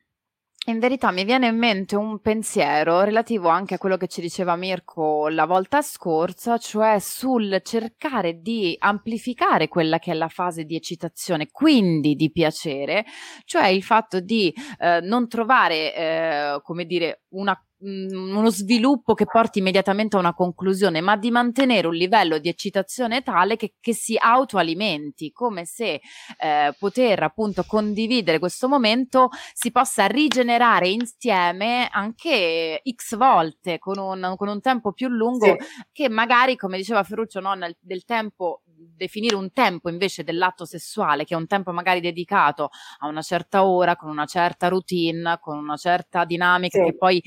in 0.68 0.80
verità 0.80 1.10
mi 1.10 1.24
viene 1.24 1.46
in 1.46 1.56
mente 1.56 1.96
un 1.96 2.20
pensiero 2.20 3.02
relativo 3.02 3.48
anche 3.48 3.74
a 3.74 3.78
quello 3.78 3.96
che 3.96 4.06
ci 4.06 4.20
diceva 4.20 4.54
Mirko 4.54 5.28
la 5.28 5.46
volta 5.46 5.80
scorsa, 5.80 6.58
cioè 6.58 6.98
sul 6.98 7.60
cercare 7.64 8.40
di 8.42 8.76
amplificare 8.78 9.68
quella 9.68 9.98
che 9.98 10.10
è 10.10 10.14
la 10.14 10.28
fase 10.28 10.64
di 10.64 10.76
eccitazione, 10.76 11.48
quindi 11.50 12.16
di 12.16 12.30
piacere, 12.30 13.06
cioè 13.44 13.68
il 13.68 13.82
fatto 13.82 14.20
di 14.20 14.54
eh, 14.78 15.00
non 15.00 15.26
trovare, 15.26 15.94
eh, 15.94 16.60
come 16.62 16.84
dire, 16.84 17.22
una 17.28 17.58
uno 17.80 18.50
sviluppo 18.50 19.14
che 19.14 19.26
porti 19.26 19.60
immediatamente 19.60 20.16
a 20.16 20.18
una 20.18 20.34
conclusione, 20.34 21.00
ma 21.00 21.16
di 21.16 21.30
mantenere 21.30 21.86
un 21.86 21.94
livello 21.94 22.38
di 22.38 22.48
eccitazione 22.48 23.22
tale 23.22 23.56
che, 23.56 23.74
che 23.80 23.94
si 23.94 24.16
autoalimenti, 24.18 25.30
come 25.30 25.64
se 25.64 26.00
eh, 26.38 26.74
poter 26.78 27.22
appunto 27.22 27.64
condividere 27.64 28.38
questo 28.38 28.68
momento 28.68 29.28
si 29.52 29.70
possa 29.70 30.06
rigenerare 30.06 30.88
insieme 30.88 31.88
anche 31.90 32.82
x 32.90 33.16
volte 33.16 33.78
con 33.78 33.98
un, 33.98 34.34
con 34.36 34.48
un 34.48 34.60
tempo 34.60 34.92
più 34.92 35.08
lungo 35.08 35.46
sì. 35.46 35.56
che 35.92 36.08
magari, 36.08 36.56
come 36.56 36.78
diceva 36.78 37.04
Ferruccio, 37.04 37.40
no, 37.40 37.54
nel, 37.54 37.76
del 37.78 38.04
tempo 38.04 38.62
definire 38.64 39.36
un 39.36 39.52
tempo 39.52 39.88
invece 39.88 40.24
dell'atto 40.24 40.64
sessuale, 40.64 41.24
che 41.24 41.34
è 41.34 41.36
un 41.36 41.46
tempo 41.46 41.72
magari 41.72 42.00
dedicato 42.00 42.70
a 42.98 43.06
una 43.06 43.22
certa 43.22 43.64
ora, 43.64 43.96
con 43.96 44.10
una 44.10 44.26
certa 44.26 44.68
routine, 44.68 45.38
con 45.40 45.58
una 45.58 45.76
certa 45.76 46.24
dinamica 46.24 46.78
sì. 46.78 46.84
che 46.84 46.96
poi 46.96 47.22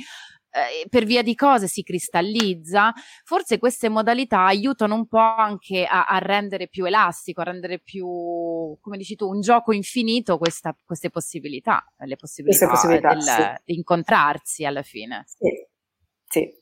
eh, 0.52 0.88
per 0.89 1.06
via 1.06 1.22
di 1.22 1.36
cose 1.36 1.68
si 1.68 1.84
cristallizza, 1.84 2.93
forse 3.24 3.58
queste 3.58 3.89
modalità 3.89 4.45
aiutano 4.45 4.95
un 4.95 5.08
po' 5.08 5.18
anche 5.18 5.86
a, 5.86 6.06
a, 6.06 6.18
rendere 6.20 6.68
più 6.68 6.86
elastico, 6.86 7.41
a 7.41 7.45
rendere 7.45 7.80
più, 7.80 8.06
come 8.80 8.97
dici 8.97 9.16
tu, 9.16 9.28
un 9.28 9.41
gioco 9.41 9.72
infinito 9.72 10.38
questa, 10.38 10.76
queste 10.86 11.10
possibilità, 11.10 11.86
le 11.99 12.16
possibilità, 12.18 12.68
possibilità 12.68 13.14
del, 13.14 13.22
sì. 13.22 13.43
di 13.66 13.76
incontrarsi 13.76 14.66
alla 14.66 14.84
fine. 14.84 15.24
Sì, 15.28 15.49
sì. 16.28 16.61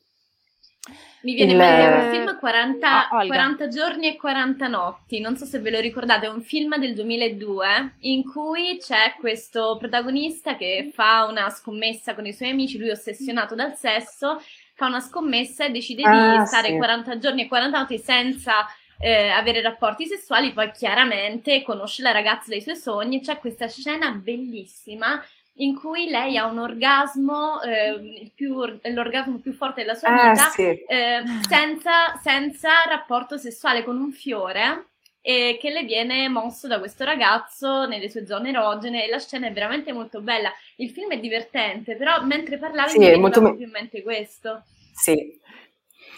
Mi 1.22 1.34
viene 1.34 1.52
in 1.52 1.58
mente 1.58 2.06
un 2.06 2.10
film 2.12 2.38
40, 2.38 3.08
oh, 3.12 3.26
40, 3.26 3.68
giorni 3.68 4.06
e 4.08 4.16
40 4.16 4.66
notti, 4.68 5.20
non 5.20 5.36
so 5.36 5.44
se 5.44 5.58
ve 5.58 5.70
lo 5.70 5.78
ricordate, 5.78 6.24
è 6.24 6.30
un 6.30 6.40
film 6.40 6.78
del 6.78 6.94
2002 6.94 7.96
in 8.00 8.24
cui 8.24 8.78
c'è 8.80 9.14
questo 9.18 9.76
protagonista 9.78 10.56
che 10.56 10.90
fa 10.92 11.26
una 11.26 11.50
scommessa 11.50 12.14
con 12.14 12.24
i 12.24 12.32
suoi 12.32 12.50
amici, 12.50 12.78
lui 12.78 12.88
ossessionato 12.88 13.54
dal 13.54 13.76
sesso, 13.76 14.42
fa 14.74 14.86
una 14.86 15.00
scommessa 15.00 15.66
e 15.66 15.70
decide 15.70 16.02
ah, 16.04 16.38
di 16.38 16.46
stare 16.46 16.68
sì. 16.68 16.76
40 16.76 17.18
giorni 17.18 17.42
e 17.42 17.48
40 17.48 17.78
notti 17.78 17.98
senza 17.98 18.66
eh, 18.98 19.28
avere 19.28 19.60
rapporti 19.60 20.06
sessuali, 20.06 20.52
poi 20.54 20.70
chiaramente 20.70 21.62
conosce 21.62 22.02
la 22.02 22.12
ragazza 22.12 22.48
dei 22.48 22.62
suoi 22.62 22.76
sogni, 22.76 23.20
c'è 23.20 23.38
questa 23.38 23.68
scena 23.68 24.10
bellissima 24.12 25.22
in 25.54 25.78
cui 25.78 26.08
lei 26.08 26.36
ha 26.36 26.46
un 26.46 26.58
orgasmo, 26.58 27.60
eh, 27.62 28.30
più, 28.34 28.64
l'orgasmo 28.82 29.38
più 29.38 29.52
forte 29.52 29.82
della 29.82 29.94
sua 29.94 30.08
ah, 30.08 30.30
vita, 30.30 30.48
sì. 30.48 30.62
eh, 30.62 31.22
senza, 31.48 32.16
senza, 32.22 32.70
rapporto 32.88 33.36
sessuale 33.36 33.84
con 33.84 33.96
un 33.96 34.10
fiore 34.10 34.86
e 35.20 35.58
che 35.60 35.70
le 35.70 35.82
viene 35.82 36.28
mosso 36.28 36.66
da 36.66 36.78
questo 36.78 37.04
ragazzo 37.04 37.86
nelle 37.86 38.08
sue 38.08 38.26
zone 38.26 38.48
erogene 38.48 39.04
e 39.04 39.10
la 39.10 39.18
scena 39.18 39.48
è 39.48 39.52
veramente 39.52 39.92
molto 39.92 40.20
bella. 40.22 40.50
Il 40.76 40.90
film 40.90 41.10
è 41.10 41.20
divertente, 41.20 41.94
però 41.96 42.22
mentre 42.24 42.56
parlavi 42.56 42.90
sì, 42.90 42.98
mi 42.98 43.04
veniva 43.06 43.20
molto... 43.20 43.54
più 43.54 43.66
in 43.66 43.70
mente 43.70 44.02
questo. 44.02 44.62
Sì, 44.94 45.38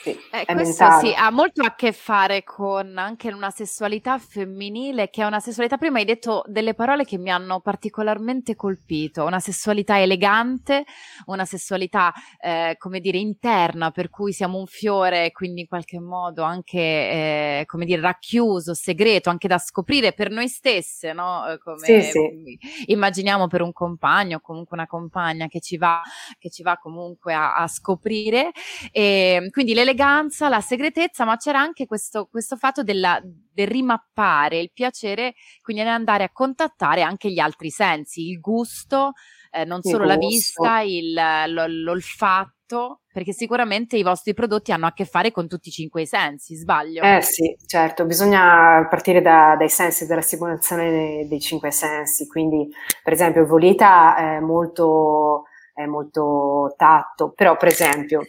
sì, 0.03 0.19
eh, 0.33 0.45
questo 0.53 0.85
sì, 0.99 1.15
ha 1.17 1.31
molto 1.31 1.63
a 1.63 1.77
che 1.77 1.93
fare 1.93 2.43
con 2.43 2.99
anche 2.99 3.33
una 3.33 3.51
sessualità 3.51 4.19
femminile, 4.19 5.11
che 5.11 5.23
è 5.23 5.25
una 5.25 5.39
sessualità, 5.39 5.77
prima 5.77 5.99
hai 5.99 6.05
detto 6.05 6.43
delle 6.47 6.75
parole 6.75 7.05
che 7.05 7.19
mi 7.19 7.31
hanno 7.31 7.61
particolarmente 7.61 8.57
colpito, 8.57 9.25
una 9.25 9.39
sessualità 9.39 10.01
elegante, 10.01 10.85
una 11.27 11.45
sessualità, 11.45 12.13
eh, 12.41 12.75
come 12.79 12.99
dire, 12.99 13.19
interna, 13.19 13.93
per 13.93 14.11
cui 14.11 14.33
siamo 14.33 14.59
un 14.59 14.67
fiore, 14.67 15.31
quindi 15.31 15.61
in 15.61 15.67
qualche 15.69 16.01
modo 16.01 16.43
anche, 16.43 16.81
eh, 16.81 17.63
come 17.67 17.85
dire, 17.85 18.01
racchiuso, 18.01 18.75
segreto, 18.75 19.31
anche 19.31 19.47
da 19.47 19.59
scoprire 19.59 20.13
per 20.13 20.31
noi 20.31 20.49
stesse, 20.49 21.13
no? 21.13 21.47
Eh, 21.47 21.59
come 21.59 21.79
sì, 21.79 22.03
sì. 22.03 22.59
immaginiamo 22.87 23.47
per 23.47 23.63
un 23.63 23.73
compagno 23.73 24.39
o 24.39 24.41
comunque 24.41 24.77
una 24.77 24.89
compagna 24.89 25.47
che 25.47 25.61
ci 25.61 25.77
va, 25.77 26.03
che 26.41 26.51
ci 26.51 26.65
va 26.65 26.77
comunque 26.77 27.35
a, 27.35 27.55
a 27.55 27.69
scoprire. 27.69 28.51
E, 28.91 29.49
quindi 29.53 29.75
l'eleganza 29.75 29.91
l'eleganza, 29.93 30.49
la 30.49 30.61
segretezza, 30.61 31.25
ma 31.25 31.37
c'era 31.37 31.61
anche 31.61 31.87
questo, 31.87 32.27
questo 32.31 32.57
fatto 32.57 32.83
della, 32.83 33.21
del 33.23 33.67
rimappare, 33.67 34.59
il 34.59 34.73
piacere, 34.73 35.35
quindi 35.63 35.83
andare 35.83 36.25
a 36.25 36.31
contattare 36.33 37.03
anche 37.03 37.31
gli 37.31 37.39
altri 37.39 37.71
sensi, 37.71 38.29
il 38.29 38.41
gusto, 38.41 39.13
eh, 39.51 39.65
non 39.65 39.81
il 39.83 39.91
solo 39.91 40.05
gusto. 40.05 40.19
la 40.19 40.27
vista, 40.27 40.81
il, 40.81 41.83
l'olfatto, 41.85 43.03
perché 43.13 43.33
sicuramente 43.33 43.99
i 43.99 44.03
vostri 44.03 44.33
prodotti 44.33 44.73
hanno 44.73 44.87
a 44.87 44.93
che 44.93 45.05
fare 45.05 45.31
con 45.31 45.47
tutti 45.47 45.69
i 45.69 45.73
cinque 45.73 46.07
sensi, 46.07 46.57
sbaglio? 46.57 47.03
Eh 47.03 47.21
sì, 47.21 47.55
certo, 47.67 48.07
bisogna 48.07 48.87
partire 48.89 49.21
da, 49.21 49.55
dai 49.59 49.69
sensi, 49.69 50.07
dalla 50.07 50.23
simulazione 50.23 50.91
dei, 50.91 51.29
dei, 51.29 51.41
cinque 51.41 51.71
sensi, 51.71 52.27
quindi 52.27 52.69
per 53.03 53.13
esempio 53.13 53.45
Volita 53.45 54.17
è 54.17 54.41
molto, 54.41 55.45
è 55.75 55.85
molto 55.85 56.75
tatto, 56.79 57.33
però 57.33 57.57
per 57.59 57.69
esempio 57.69 58.23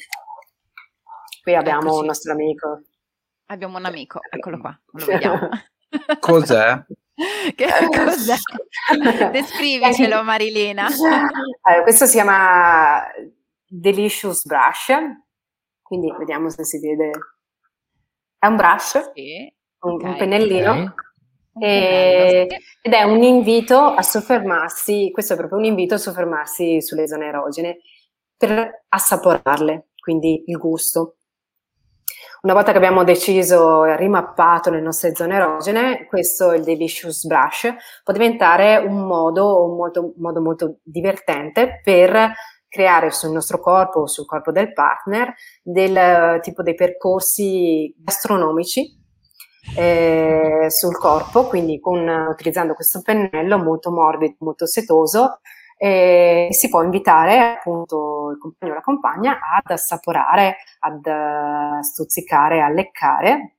Qui 1.44 1.56
abbiamo 1.56 1.88
Eccoci. 1.88 2.00
un 2.00 2.06
nostro 2.06 2.32
amico. 2.32 2.82
Abbiamo 3.48 3.78
un 3.78 3.84
amico, 3.84 4.20
eccolo 4.30 4.58
qua, 4.60 4.80
lo 4.94 5.06
vediamo. 5.06 5.50
Cos'è? 6.22 6.86
che 7.56 7.68
cos'è? 7.94 8.36
Descrivicelo 9.32 10.24
Marilena. 10.24 10.88
Allora, 11.66 11.84
questo 11.84 12.06
si 12.06 12.14
chiama 12.14 13.04
Delicious 13.68 14.46
Brush, 14.46 14.94
quindi 15.82 16.14
vediamo 16.18 16.50
se 16.50 16.64
si 16.64 16.80
vede. 16.80 17.12
È 18.40 18.46
un 18.46 18.56
brush, 18.56 19.12
sì. 19.14 19.54
un, 19.82 19.94
okay. 19.96 20.12
un 20.12 20.18
pennellino. 20.18 20.96
Okay. 21.52 21.70
E, 21.70 22.48
ed 22.82 22.94
è 22.94 23.04
un 23.04 23.22
invito 23.22 23.80
a 23.80 24.02
soffermarsi, 24.02 25.12
questo 25.12 25.34
è 25.34 25.36
proprio 25.36 25.60
un 25.60 25.66
invito 25.66 25.96
a 25.96 25.98
soffermarsi 25.98 26.82
sulle 26.82 27.06
zone 27.06 27.28
erogene 27.28 27.80
per 28.38 28.86
assaporarle, 28.88 29.90
quindi 30.00 30.46
il 30.48 30.58
gusto. 30.58 31.18
Una 32.44 32.56
volta 32.56 32.72
che 32.72 32.78
abbiamo 32.78 33.06
deciso 33.06 33.86
e 33.86 33.96
rimappato 33.96 34.70
le 34.70 34.82
nostre 34.82 35.16
zone 35.16 35.36
erogene, 35.36 36.06
questo, 36.08 36.52
il 36.52 36.62
Delicious 36.62 37.26
Brush, 37.26 37.74
può 38.04 38.12
diventare 38.12 38.76
un 38.76 39.08
modo, 39.08 39.64
un 39.64 39.78
molto, 39.78 40.14
modo 40.18 40.42
molto 40.42 40.80
divertente 40.84 41.80
per 41.82 42.34
creare 42.68 43.12
sul 43.12 43.32
nostro 43.32 43.62
corpo 43.62 44.02
o 44.02 44.08
sul 44.08 44.26
corpo 44.26 44.52
del 44.52 44.74
partner 44.74 45.34
del 45.62 46.42
tipo 46.42 46.64
dei 46.64 46.76
percorsi 46.76 47.96
gastronomici 47.98 48.94
eh, 49.78 50.66
sul 50.68 50.98
corpo, 50.98 51.48
quindi 51.48 51.80
con, 51.80 52.06
utilizzando 52.30 52.74
questo 52.74 53.02
pennello 53.02 53.58
molto 53.58 53.90
morbido, 53.90 54.36
molto 54.40 54.66
setoso, 54.66 55.40
e 55.84 56.48
si 56.52 56.70
può 56.70 56.82
invitare 56.82 57.58
appunto 57.58 58.30
il 58.32 58.38
compagno 58.38 58.72
o 58.72 58.76
la 58.76 58.82
compagna 58.82 59.40
ad 59.54 59.70
assaporare, 59.70 60.56
ad 60.80 61.06
uh, 61.06 61.82
stuzzicare, 61.82 62.62
a 62.62 62.70
leccare 62.70 63.56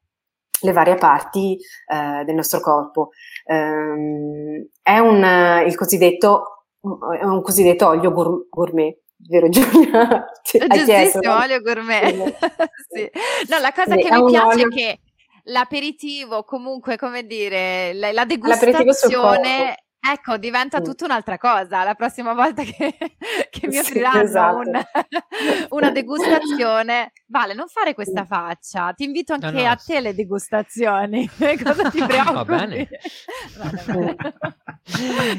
le 0.59 0.73
varie 0.73 0.95
parti 0.95 1.59
uh, 1.89 2.25
del 2.25 2.35
nostro 2.35 2.61
corpo. 2.61 3.11
Um, 3.45 4.67
è 4.81 4.97
un, 5.01 5.65
il 5.67 5.77
cosiddetto, 5.77 6.65
è 6.81 7.25
un 7.25 7.43
cosiddetto 7.43 7.89
olio 7.89 8.11
gour- 8.11 8.49
gourmet, 8.49 9.01
vero 9.19 9.51
Giulia? 9.51 10.25
Giustissimo, 10.41 11.37
olio 11.37 11.61
gourmet. 11.61 12.39
sì. 12.89 13.11
No, 13.51 13.59
la 13.59 13.73
cosa 13.75 13.97
sì, 13.97 14.01
che 14.01 14.11
mi 14.11 14.31
piace 14.31 14.47
olio... 14.47 14.69
è 14.69 14.71
che 14.71 15.01
l'aperitivo, 15.43 16.43
comunque, 16.45 16.97
come 16.97 17.27
dire, 17.27 17.93
la, 17.93 18.13
la 18.13 18.25
degustazione 18.25 19.84
Ecco, 20.07 20.37
diventa 20.37 20.83
tutta 20.83 21.07
un'altra 21.07 21.39
cosa. 21.39 21.83
La 21.83 21.95
prossima 21.95 22.35
volta 22.35 22.63
che, 22.63 22.95
che 23.51 23.67
mi 23.67 23.79
offriranno 23.79 24.19
sì, 24.19 24.25
esatto. 24.25 24.57
un, 24.59 24.85
una 25.71 25.91
degustazione, 25.91 27.13
Vale, 27.35 27.53
non 27.53 27.67
fare 27.67 27.95
questa 27.95 28.25
faccia. 28.25 28.93
Ti 28.93 29.03
invito 29.03 29.33
anche 29.33 29.51
no, 29.51 29.61
no. 29.61 29.69
a 29.69 29.75
te 29.75 30.01
le 30.01 30.15
degustazioni. 30.15 31.29
Cosa 31.61 31.91
ti 31.91 31.99
preoccupi? 31.99 32.33
Va 32.33 32.45
bene. 32.45 32.89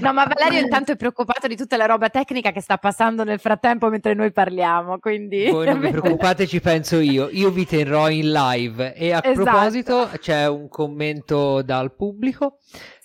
no, 0.01 0.11
ma 0.11 0.25
Valerio 0.25 0.59
intanto 0.59 0.91
è 0.91 0.97
preoccupato 0.97 1.47
di 1.47 1.55
tutta 1.55 1.77
la 1.77 1.85
roba 1.85 2.09
tecnica 2.09 2.51
che 2.51 2.59
sta 2.59 2.77
passando 2.77 3.23
nel 3.23 3.39
frattempo 3.39 3.87
mentre 3.87 4.13
noi 4.13 4.33
parliamo. 4.33 4.99
Quindi... 4.99 5.49
Voi 5.49 5.67
non 5.67 5.79
vi 5.79 5.91
preoccupate, 5.91 6.47
ci 6.47 6.59
penso 6.59 6.99
io. 6.99 7.29
Io 7.31 7.49
vi 7.49 7.65
terrò 7.65 8.09
in 8.09 8.29
live. 8.29 8.93
E 8.93 9.13
a 9.13 9.21
esatto. 9.23 9.43
proposito, 9.43 10.09
c'è 10.19 10.47
un 10.49 10.67
commento 10.67 11.61
dal 11.61 11.95
pubblico. 11.95 12.57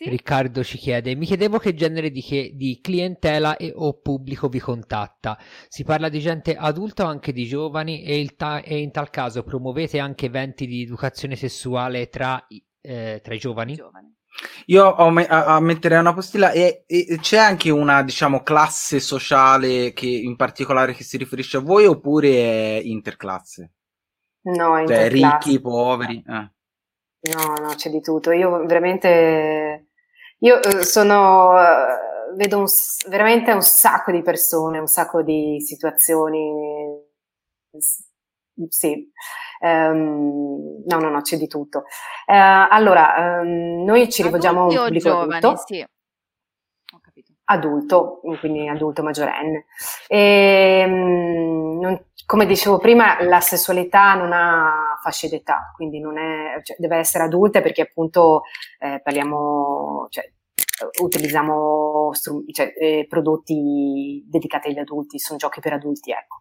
Sì? 0.02 0.08
Riccardo 0.08 0.64
ci 0.64 0.78
chiede: 0.78 1.14
Mi 1.14 1.26
chiedevo 1.26 1.58
che 1.58 1.74
genere 1.74 2.10
di, 2.10 2.22
che, 2.22 2.52
di 2.54 2.80
clientela 2.80 3.58
e 3.58 3.70
o 3.74 4.00
pubblico 4.00 4.48
vi 4.48 4.58
contatta. 4.58 5.38
Si 5.68 5.84
parla 5.84 6.08
di 6.08 6.20
gente 6.20 6.56
adulta 6.56 7.04
o 7.04 7.08
anche 7.08 7.32
di 7.32 7.44
giovani 7.44 8.02
e, 8.02 8.32
ta- 8.34 8.62
e 8.62 8.78
in 8.78 8.92
tal 8.92 9.10
caso 9.10 9.42
promuovete 9.42 9.98
anche 9.98 10.24
eventi 10.26 10.66
di 10.66 10.80
educazione 10.80 11.36
sessuale 11.36 12.08
tra, 12.08 12.46
eh, 12.80 13.20
tra 13.22 13.34
i 13.34 13.38
giovani? 13.38 13.74
giovani. 13.74 14.16
Io 14.66 14.86
ho 14.86 15.10
me- 15.10 15.26
a-, 15.26 15.56
a 15.56 15.60
metterei 15.60 15.98
una 15.98 16.14
postilla 16.14 16.50
e-, 16.52 16.84
e, 16.86 17.18
c'è 17.20 17.36
anche 17.36 17.68
una, 17.68 18.02
diciamo, 18.02 18.42
classe 18.42 19.00
sociale 19.00 19.92
che 19.92 20.06
in 20.06 20.34
particolare 20.34 20.94
che 20.94 21.04
si 21.04 21.18
riferisce 21.18 21.58
a 21.58 21.60
voi 21.60 21.84
oppure 21.84 22.28
è 22.30 22.80
interclasse? 22.82 23.72
No, 24.44 24.78
interclasse. 24.78 24.86
Cioè, 24.86 25.08
ricchi, 25.10 25.60
poveri? 25.60 26.24
Eh. 26.26 26.50
No, 27.34 27.54
no, 27.60 27.74
c'è 27.74 27.90
di 27.90 28.00
tutto. 28.00 28.30
Io 28.30 28.64
veramente 28.64 29.89
io 30.40 30.62
eh, 30.62 30.84
sono, 30.84 31.58
eh, 31.58 32.34
vedo 32.36 32.58
un, 32.58 32.66
veramente 33.08 33.52
un 33.52 33.62
sacco 33.62 34.12
di 34.12 34.22
persone, 34.22 34.78
un 34.78 34.86
sacco 34.86 35.22
di 35.22 35.60
situazioni 35.60 37.08
sì, 38.68 39.10
um, 39.60 40.82
no, 40.84 40.98
no, 40.98 41.08
no, 41.08 41.20
c'è 41.22 41.36
di 41.36 41.46
tutto. 41.46 41.84
Uh, 42.26 42.66
allora, 42.68 43.40
um, 43.40 43.84
noi 43.84 44.10
ci 44.10 44.22
rivolgiamo 44.22 44.60
a 44.60 44.64
un 44.64 44.74
pubblico 44.74 45.08
giovani, 45.08 45.34
adulto. 45.36 45.62
Sì. 45.66 45.86
Adulto, 47.44 48.20
quindi 48.38 48.68
adulto 48.68 49.02
maggiorenne. 49.02 49.66
E, 50.06 50.84
um, 50.86 51.39
come 52.26 52.46
dicevo 52.46 52.78
prima, 52.78 53.22
la 53.22 53.40
sessualità 53.40 54.14
non 54.14 54.32
ha 54.32 54.98
fasce 55.02 55.28
d'età, 55.28 55.72
quindi 55.74 55.98
è, 56.16 56.60
cioè, 56.62 56.76
deve 56.78 56.96
essere 56.98 57.24
adulta 57.24 57.60
perché 57.60 57.82
appunto 57.82 58.42
eh, 58.78 59.00
parliamo, 59.02 60.06
cioè, 60.10 60.30
utilizziamo 61.02 62.10
strum- 62.12 62.50
cioè, 62.52 62.72
eh, 62.78 63.06
prodotti 63.08 64.24
dedicati 64.26 64.68
agli 64.68 64.78
adulti, 64.78 65.18
sono 65.18 65.38
giochi 65.38 65.60
per 65.60 65.72
adulti, 65.74 66.12
ecco. 66.12 66.38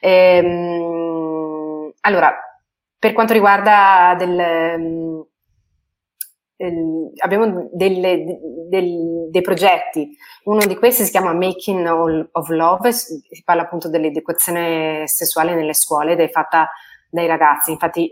Ehm, 0.00 1.92
allora, 2.00 2.34
per 2.98 3.12
quanto 3.12 3.32
riguarda 3.32 4.14
del, 4.18 5.26
del, 6.60 7.10
abbiamo 7.22 7.70
delle, 7.72 8.38
del, 8.68 9.28
dei 9.30 9.40
progetti, 9.40 10.14
uno 10.44 10.66
di 10.66 10.76
questi 10.76 11.04
si 11.04 11.10
chiama 11.10 11.32
Making 11.32 12.28
of 12.32 12.48
Love, 12.48 12.92
si 12.92 13.22
parla 13.44 13.62
appunto 13.62 13.88
dell'educazione 13.88 15.04
sessuale 15.06 15.54
nelle 15.54 15.72
scuole 15.72 16.12
ed 16.12 16.20
è 16.20 16.28
fatta 16.28 16.68
dai 17.08 17.26
ragazzi, 17.26 17.70
infatti 17.70 18.10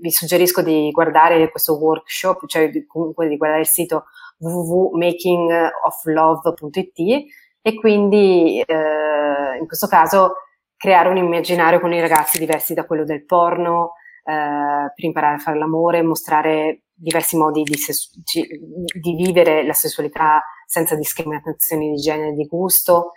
vi 0.00 0.10
suggerisco 0.10 0.60
di 0.60 0.90
guardare 0.90 1.48
questo 1.50 1.78
workshop, 1.78 2.46
cioè 2.46 2.68
comunque 2.86 3.28
di 3.28 3.36
guardare 3.36 3.62
il 3.62 3.68
sito 3.68 4.06
www.makingoflove.it 4.38 7.26
e 7.62 7.74
quindi 7.74 8.60
eh, 8.60 9.56
in 9.58 9.66
questo 9.66 9.86
caso 9.86 10.34
creare 10.76 11.08
un 11.08 11.16
immaginario 11.16 11.80
con 11.80 11.92
i 11.92 12.00
ragazzi 12.00 12.38
diversi 12.38 12.74
da 12.74 12.84
quello 12.84 13.04
del 13.04 13.24
porno, 13.24 13.92
eh, 14.28 14.92
per 14.94 15.04
imparare 15.04 15.36
a 15.36 15.38
fare 15.38 15.58
l'amore, 15.58 16.02
mostrare 16.02 16.82
diversi 16.92 17.38
modi 17.38 17.62
di, 17.62 17.76
ses- 17.76 18.10
di, 18.20 19.14
vivere 19.14 19.64
la 19.64 19.72
sessualità 19.72 20.42
senza 20.66 20.96
discriminazioni 20.96 21.92
di 21.92 21.96
genere 21.96 22.30
e 22.30 22.34
di 22.34 22.46
gusto, 22.46 23.12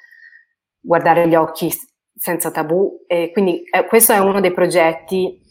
guardare 0.80 1.28
gli 1.28 1.36
occhi 1.36 1.70
senza 2.16 2.50
tabù. 2.50 3.04
E 3.08 3.32
quindi 3.34 3.62
eh, 3.64 3.86
questo 3.88 4.14
è 4.14 4.20
uno 4.20 4.40
dei 4.40 4.54
progetti 4.54 5.42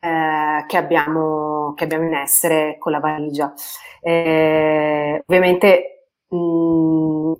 eh, 0.00 0.64
che, 0.66 0.76
abbiamo, 0.78 1.74
che, 1.76 1.84
abbiamo, 1.84 2.06
in 2.06 2.14
essere 2.14 2.76
con 2.78 2.92
la 2.92 3.00
valigia. 3.00 3.52
Eh, 4.00 5.22
ovviamente 5.26 6.08
mh, 6.28 7.32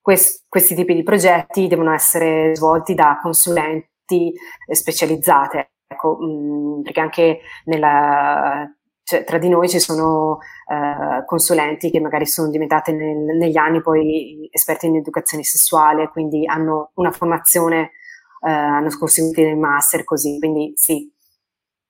quest, 0.00 0.46
questi 0.48 0.74
tipi 0.74 0.94
di 0.94 1.04
progetti 1.04 1.68
devono 1.68 1.92
essere 1.92 2.56
svolti 2.56 2.94
da 2.94 3.20
consulenti 3.22 4.32
specializzate, 4.68 5.70
ecco, 5.86 6.16
mh, 6.18 6.82
perché 6.82 7.00
anche 7.00 7.40
nella, 7.64 8.68
cioè, 9.02 9.24
tra 9.24 9.38
di 9.38 9.48
noi 9.48 9.68
ci 9.68 9.78
sono 9.78 10.38
uh, 10.66 11.24
consulenti 11.24 11.90
che 11.90 12.00
magari 12.00 12.26
sono 12.26 12.50
diventate 12.50 12.92
nel, 12.92 13.36
negli 13.36 13.56
anni 13.56 13.80
poi 13.80 14.48
esperti 14.50 14.86
in 14.86 14.96
educazione 14.96 15.44
sessuale, 15.44 16.08
quindi 16.08 16.46
hanno 16.46 16.90
una 16.94 17.12
formazione, 17.12 17.90
uh, 18.40 18.48
hanno 18.48 18.88
conseguito 18.98 19.42
del 19.42 19.56
master, 19.56 20.04
così, 20.04 20.38
quindi 20.38 20.72
sì, 20.76 21.10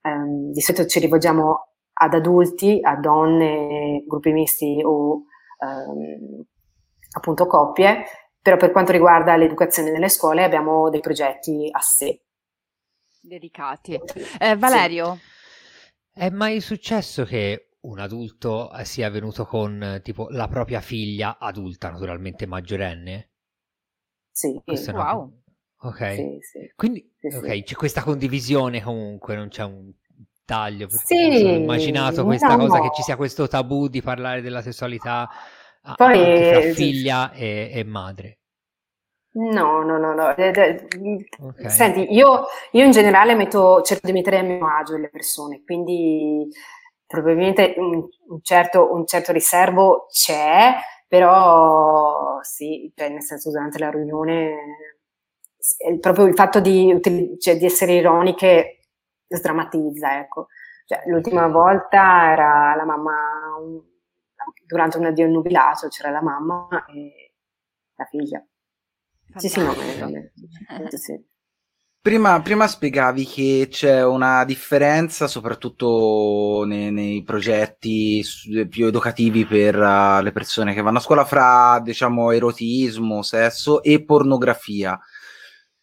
um, 0.03 0.53
di 0.53 0.61
solito 0.61 0.87
ci 0.87 1.01
rivolgiamo 1.01 1.69
ad 1.99 2.15
adulti, 2.15 2.81
a 2.83 2.97
donne, 2.97 4.05
gruppi 4.07 4.33
misti 4.33 4.83
o 4.85 5.23
um, 5.59 6.45
appunto 7.17 7.47
coppie, 7.47 8.05
però 8.43 8.57
per 8.59 8.71
quanto 8.71 8.93
riguarda 8.93 9.37
l'educazione 9.37 9.91
nelle 9.91 10.11
scuole 10.11 10.45
abbiamo 10.45 10.91
dei 10.91 11.01
progetti 11.01 11.69
a 11.71 11.81
sé. 11.81 12.26
Dedicati. 13.27 13.99
Eh, 14.39 14.57
Valerio? 14.57 15.17
Sì. 15.17 16.21
È 16.21 16.31
mai 16.31 16.61
successo 16.61 17.25
che 17.25 17.71
un 17.81 17.99
adulto 17.99 18.71
sia 18.85 19.11
venuto 19.11 19.45
con 19.45 20.01
tipo 20.03 20.29
la 20.31 20.47
propria 20.49 20.81
figlia 20.81 21.39
adulta, 21.39 21.91
naturalmente 21.91 22.47
maggiorenne? 22.47 23.31
Sì, 24.31 24.61
Questa 24.65 24.93
wow. 24.93 25.43
Ok. 25.79 26.15
Sì, 26.15 26.39
sì. 26.41 26.73
Quindi 26.77 27.15
sì, 27.19 27.35
okay, 27.35 27.63
c'è 27.65 27.75
questa 27.75 28.03
condivisione 28.03 28.81
comunque, 28.81 29.35
non 29.35 29.49
c'è 29.49 29.65
un 29.65 29.93
taglio. 30.45 30.87
Perché 30.87 31.37
sì, 31.37 31.45
ho 31.45 31.55
immaginato 31.55 32.25
questa 32.25 32.55
no, 32.55 32.59
cosa 32.59 32.79
no. 32.79 32.83
che 32.89 32.95
ci 32.95 33.03
sia 33.03 33.17
questo 33.17 33.49
tabù 33.49 33.89
di 33.89 34.03
parlare 34.03 34.41
della 34.41 34.63
sessualità 34.63 35.29
poi, 35.97 36.51
tra 36.51 36.61
figlia 36.73 37.33
e, 37.33 37.71
e 37.73 37.85
madre. 37.85 38.39
No, 39.37 39.83
no, 39.83 39.99
no, 39.99 40.15
no. 40.15 40.31
Okay. 40.31 41.69
Senti, 41.69 42.13
io, 42.15 42.47
io, 42.71 42.85
in 42.85 42.91
generale 42.91 43.35
metto, 43.35 43.83
cerco 43.83 44.07
di 44.07 44.13
mettere 44.15 44.39
a 44.39 44.43
mio 44.43 44.67
agio 44.67 44.97
le 44.97 45.11
persone, 45.11 45.63
quindi 45.63 46.49
probabilmente 47.07 47.75
un, 47.77 48.07
un, 48.29 48.43
certo, 48.43 48.93
un 48.93 49.07
certo, 49.07 49.33
riservo 49.33 50.07
c'è, 50.11 50.75
però 51.07 52.39
sì, 52.41 52.91
cioè 52.95 53.11
nel 53.11 53.23
senso 53.23 53.51
durante 53.51 53.79
la 53.79 53.91
riunione 53.91 54.55
proprio 56.01 56.27
il 56.27 56.35
fatto 56.35 56.61
di, 56.61 56.99
cioè, 57.39 57.59
di 57.59 57.65
essere 57.67 57.93
ironiche 57.93 58.87
sdrammatizza, 59.29 60.19
ecco. 60.19 60.47
Cioè, 60.87 61.03
l'ultima 61.07 61.49
volta 61.49 62.31
era 62.33 62.75
la 62.75 62.85
mamma 62.85 63.13
durante 64.65 64.99
un 64.99 65.07
addio 65.07 65.27
nubilato 65.27 65.89
c'era 65.89 66.11
la 66.11 66.23
mamma 66.23 66.69
e 66.87 67.33
la 67.97 68.05
figlia. 68.05 68.43
Sì, 69.37 69.49
sì, 69.49 69.61
no, 69.61 69.75
sì. 69.75 71.25
Prima, 72.01 72.41
prima, 72.41 72.69
spiegavi 72.69 73.27
che 73.27 73.67
c'è 73.69 74.05
una 74.05 74.45
differenza, 74.45 75.27
soprattutto 75.27 76.63
nei, 76.65 76.93
nei 76.93 77.25
progetti 77.25 78.25
più 78.69 78.87
educativi 78.87 79.45
per 79.45 79.77
uh, 79.77 80.23
le 80.23 80.31
persone 80.31 80.73
che 80.73 80.83
vanno 80.83 80.99
a 80.99 81.01
scuola, 81.01 81.25
fra 81.25 81.81
diciamo 81.83 82.31
erotismo, 82.31 83.23
sesso 83.23 83.83
e 83.83 84.05
pornografia. 84.05 84.97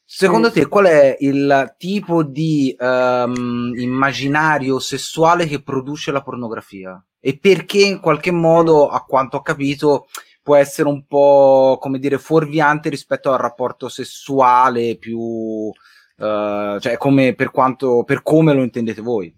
Secondo 0.06 0.52
te 0.52 0.68
qual 0.68 0.86
è 0.86 1.18
il 1.20 1.76
tipo 1.78 2.24
di 2.24 2.74
um, 2.80 3.74
immaginario 3.76 4.80
sessuale 4.80 5.46
che 5.48 5.62
produce 5.62 6.12
la 6.12 6.22
pornografia? 6.22 7.04
E 7.20 7.38
perché 7.38 7.80
in 7.80 8.00
qualche 8.00 8.32
modo, 8.32 8.88
a 8.88 9.04
quanto 9.04 9.38
ho 9.38 9.42
capito, 9.42 10.08
può 10.44 10.56
essere 10.56 10.88
un 10.90 11.08
po', 11.08 11.80
come 11.82 11.98
dire, 11.98 12.20
fuorviante 12.20 12.90
rispetto 12.90 13.32
al 13.32 13.40
rapporto 13.40 13.90
sessuale 13.90 14.98
più... 14.98 15.72
Uh, 16.16 16.80
cioè 16.80 16.96
come 16.98 17.34
per 17.34 17.50
quanto 17.50 18.04
per 18.04 18.22
come 18.22 18.54
lo 18.54 18.62
intendete 18.62 19.02
voi 19.02 19.36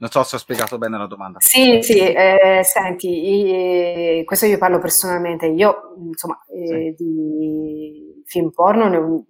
non 0.00 0.10
so 0.10 0.22
se 0.22 0.36
ho 0.36 0.38
spiegato 0.38 0.78
bene 0.78 0.96
la 0.96 1.06
domanda. 1.06 1.38
Sì, 1.40 1.82
sì, 1.82 1.98
eh, 1.98 2.60
senti, 2.62 3.08
io, 3.08 4.24
questo 4.24 4.46
io 4.46 4.58
parlo 4.58 4.78
personalmente. 4.78 5.46
Io, 5.46 5.94
insomma, 5.98 6.40
sì. 6.46 6.54
eh, 6.54 6.94
di 6.96 8.22
film 8.24 8.50
porno 8.50 8.88
ne, 8.88 9.24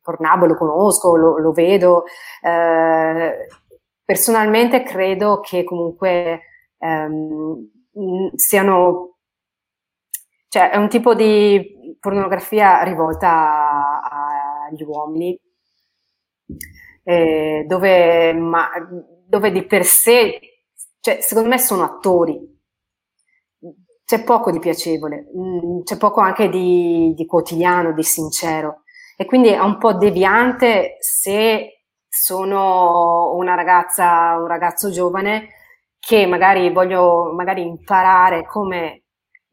Pornabo 0.00 0.46
lo 0.46 0.56
conosco, 0.56 1.14
lo, 1.16 1.36
lo 1.38 1.52
vedo. 1.52 2.04
Eh, 2.40 3.48
personalmente 4.02 4.82
credo 4.82 5.40
che 5.40 5.64
comunque 5.64 6.40
ehm, 6.78 7.68
siano, 8.34 9.17
cioè 10.48 10.70
è 10.70 10.76
un 10.76 10.88
tipo 10.88 11.14
di 11.14 11.96
pornografia 12.00 12.82
rivolta 12.82 14.00
agli 14.68 14.82
uomini, 14.82 15.38
eh, 17.04 17.64
dove, 17.66 18.32
ma, 18.32 18.68
dove 19.26 19.50
di 19.50 19.64
per 19.64 19.84
sé, 19.84 20.38
cioè, 21.00 21.20
secondo 21.20 21.48
me 21.48 21.58
sono 21.58 21.84
attori. 21.84 22.56
C'è 24.04 24.24
poco 24.24 24.50
di 24.50 24.58
piacevole, 24.58 25.26
mm, 25.36 25.82
c'è 25.82 25.98
poco 25.98 26.20
anche 26.20 26.48
di, 26.48 27.12
di 27.14 27.26
quotidiano, 27.26 27.92
di 27.92 28.02
sincero 28.02 28.84
e 29.16 29.26
quindi 29.26 29.48
è 29.48 29.58
un 29.60 29.76
po' 29.78 29.92
deviante 29.94 30.96
se 31.00 31.82
sono 32.08 33.34
una 33.34 33.54
ragazza, 33.54 34.36
un 34.38 34.46
ragazzo 34.46 34.90
giovane 34.90 35.48
che 35.98 36.26
magari 36.26 36.70
voglio 36.72 37.32
magari 37.34 37.62
imparare 37.62 38.46
come 38.46 39.02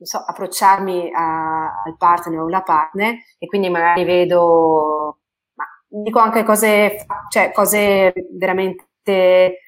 so, 0.02 0.18
approcciarmi 0.18 1.12
a, 1.14 1.84
al 1.84 1.96
partner 1.98 2.40
o 2.40 2.46
alla 2.48 2.62
partner 2.62 3.16
e 3.38 3.48
quindi 3.48 3.70
magari 3.70 4.04
vedo, 4.04 5.20
ma 5.54 5.66
dico 5.88 6.20
anche 6.20 6.44
cose, 6.44 7.06
cioè 7.30 7.52
cose 7.52 8.14
veramente 8.38 9.60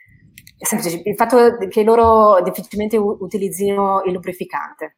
semplici. 0.57 1.01
Il 1.05 1.15
fatto 1.15 1.57
che 1.69 1.83
loro 1.83 2.41
difficilmente 2.41 2.97
utilizzino 2.97 4.01
il 4.05 4.13
lubrificante, 4.13 4.97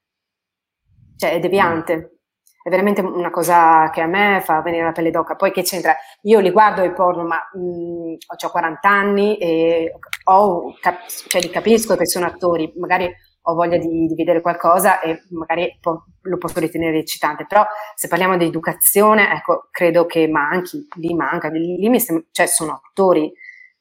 cioè 1.17 1.33
è 1.33 1.39
deviante 1.39 2.19
è 2.61 2.69
veramente 2.69 3.01
una 3.01 3.29
cosa 3.29 3.89
che 3.89 4.01
a 4.01 4.05
me 4.05 4.41
fa 4.43 4.61
venire 4.61 4.83
la 4.83 4.91
pelle 4.91 5.11
d'oca. 5.11 5.35
Poi 5.35 5.51
che 5.51 5.63
c'entra? 5.63 5.95
Io 6.23 6.39
li 6.39 6.51
guardo 6.51 6.83
i 6.83 6.93
porno, 6.93 7.23
ma 7.23 7.39
mh, 7.53 7.59
mm, 7.59 8.13
ho 8.43 8.49
40 8.49 8.89
anni 8.89 9.37
e 9.37 9.93
ho, 10.25 10.75
cap- 10.79 11.07
cioè, 11.07 11.41
li 11.41 11.49
capisco 11.49 11.95
che 11.95 12.05
sono 12.05 12.25
attori, 12.25 12.71
magari 12.77 13.11
ho 13.41 13.53
voglia 13.55 13.77
di, 13.77 14.05
di 14.05 14.15
vedere 14.15 14.41
qualcosa 14.41 14.99
e 14.99 15.21
magari 15.31 15.77
po- 15.81 16.05
lo 16.21 16.37
posso 16.37 16.59
ritenere 16.59 16.99
eccitante, 16.99 17.45
però 17.45 17.65
se 17.95 18.07
parliamo 18.07 18.37
di 18.37 18.45
educazione, 18.45 19.31
ecco, 19.33 19.67
credo 19.71 20.05
che 20.05 20.27
manchi, 20.27 20.87
lì 20.95 21.13
manca, 21.13 21.49
lì, 21.49 21.89
mi 21.89 21.99
sembra, 21.99 22.25
cioè 22.31 22.45
sono 22.47 22.81
attori, 22.85 23.31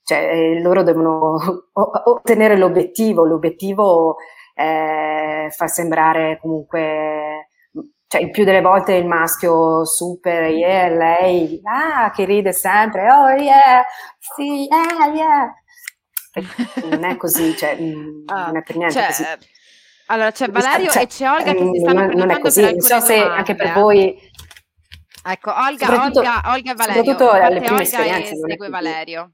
cioè 0.03 0.19
eh, 0.19 0.61
loro 0.61 0.83
devono 0.83 1.37
ottenere 1.73 2.57
l'obiettivo, 2.57 3.25
l'obiettivo 3.25 4.17
eh, 4.55 5.49
fa 5.51 5.67
sembrare 5.67 6.39
comunque 6.41 7.49
cioè 8.09 8.23
il 8.23 8.31
più 8.31 8.45
delle 8.45 8.63
volte 8.63 8.95
il 8.95 9.07
maschio 9.07 9.85
super, 9.85 10.45
yeah, 10.51 10.89
lei, 10.89 11.61
ah, 11.65 12.11
che 12.11 12.25
ride 12.25 12.53
sempre, 12.53 13.03
oh 13.11 13.29
yeah, 13.31 13.85
sì, 14.19 14.67
yeah, 14.67 15.13
yeah. 15.13 15.53
non 16.91 17.05
è 17.05 17.17
così, 17.17 17.57
cioè, 17.57 17.77
mm, 17.81 18.23
ah, 18.27 18.47
non 18.47 18.57
è 18.57 18.63
per 18.63 18.77
niente 18.77 18.95
cioè, 18.95 19.07
così. 19.07 19.25
Allora 20.07 20.31
c'è 20.31 20.49
Valerio 20.49 20.91
cioè, 20.91 21.03
e 21.03 21.07
c'è 21.07 21.29
Olga 21.29 21.53
che 21.53 21.71
si 21.73 21.81
stanno 21.81 22.07
non, 22.07 22.17
non 22.17 22.31
è 22.31 22.39
così, 22.39 22.63
non 22.63 22.81
so 22.81 23.01
se 23.01 23.17
domande. 23.17 23.39
anche 23.39 23.55
per 23.55 23.73
voi... 23.73 24.17
Ecco, 25.25 25.53
Olga, 25.53 26.05
Olga, 26.05 26.43
Olga 26.47 26.73
e 26.73 26.75
Valerio. 26.75 27.05
Soprattutto 27.05 27.31
alle 27.31 27.59
prime 27.59 27.71
Olga 27.71 27.83
esperienze. 27.83 28.33
E 28.33 28.37
segue 28.49 28.69
Valerio. 28.71 29.33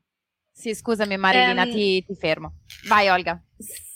Sì, 0.51 0.75
scusami 0.75 1.17
Marilina, 1.17 1.63
um, 1.63 1.71
ti, 1.71 2.05
ti 2.05 2.15
fermo. 2.17 2.55
Vai 2.89 3.09
Olga. 3.09 3.41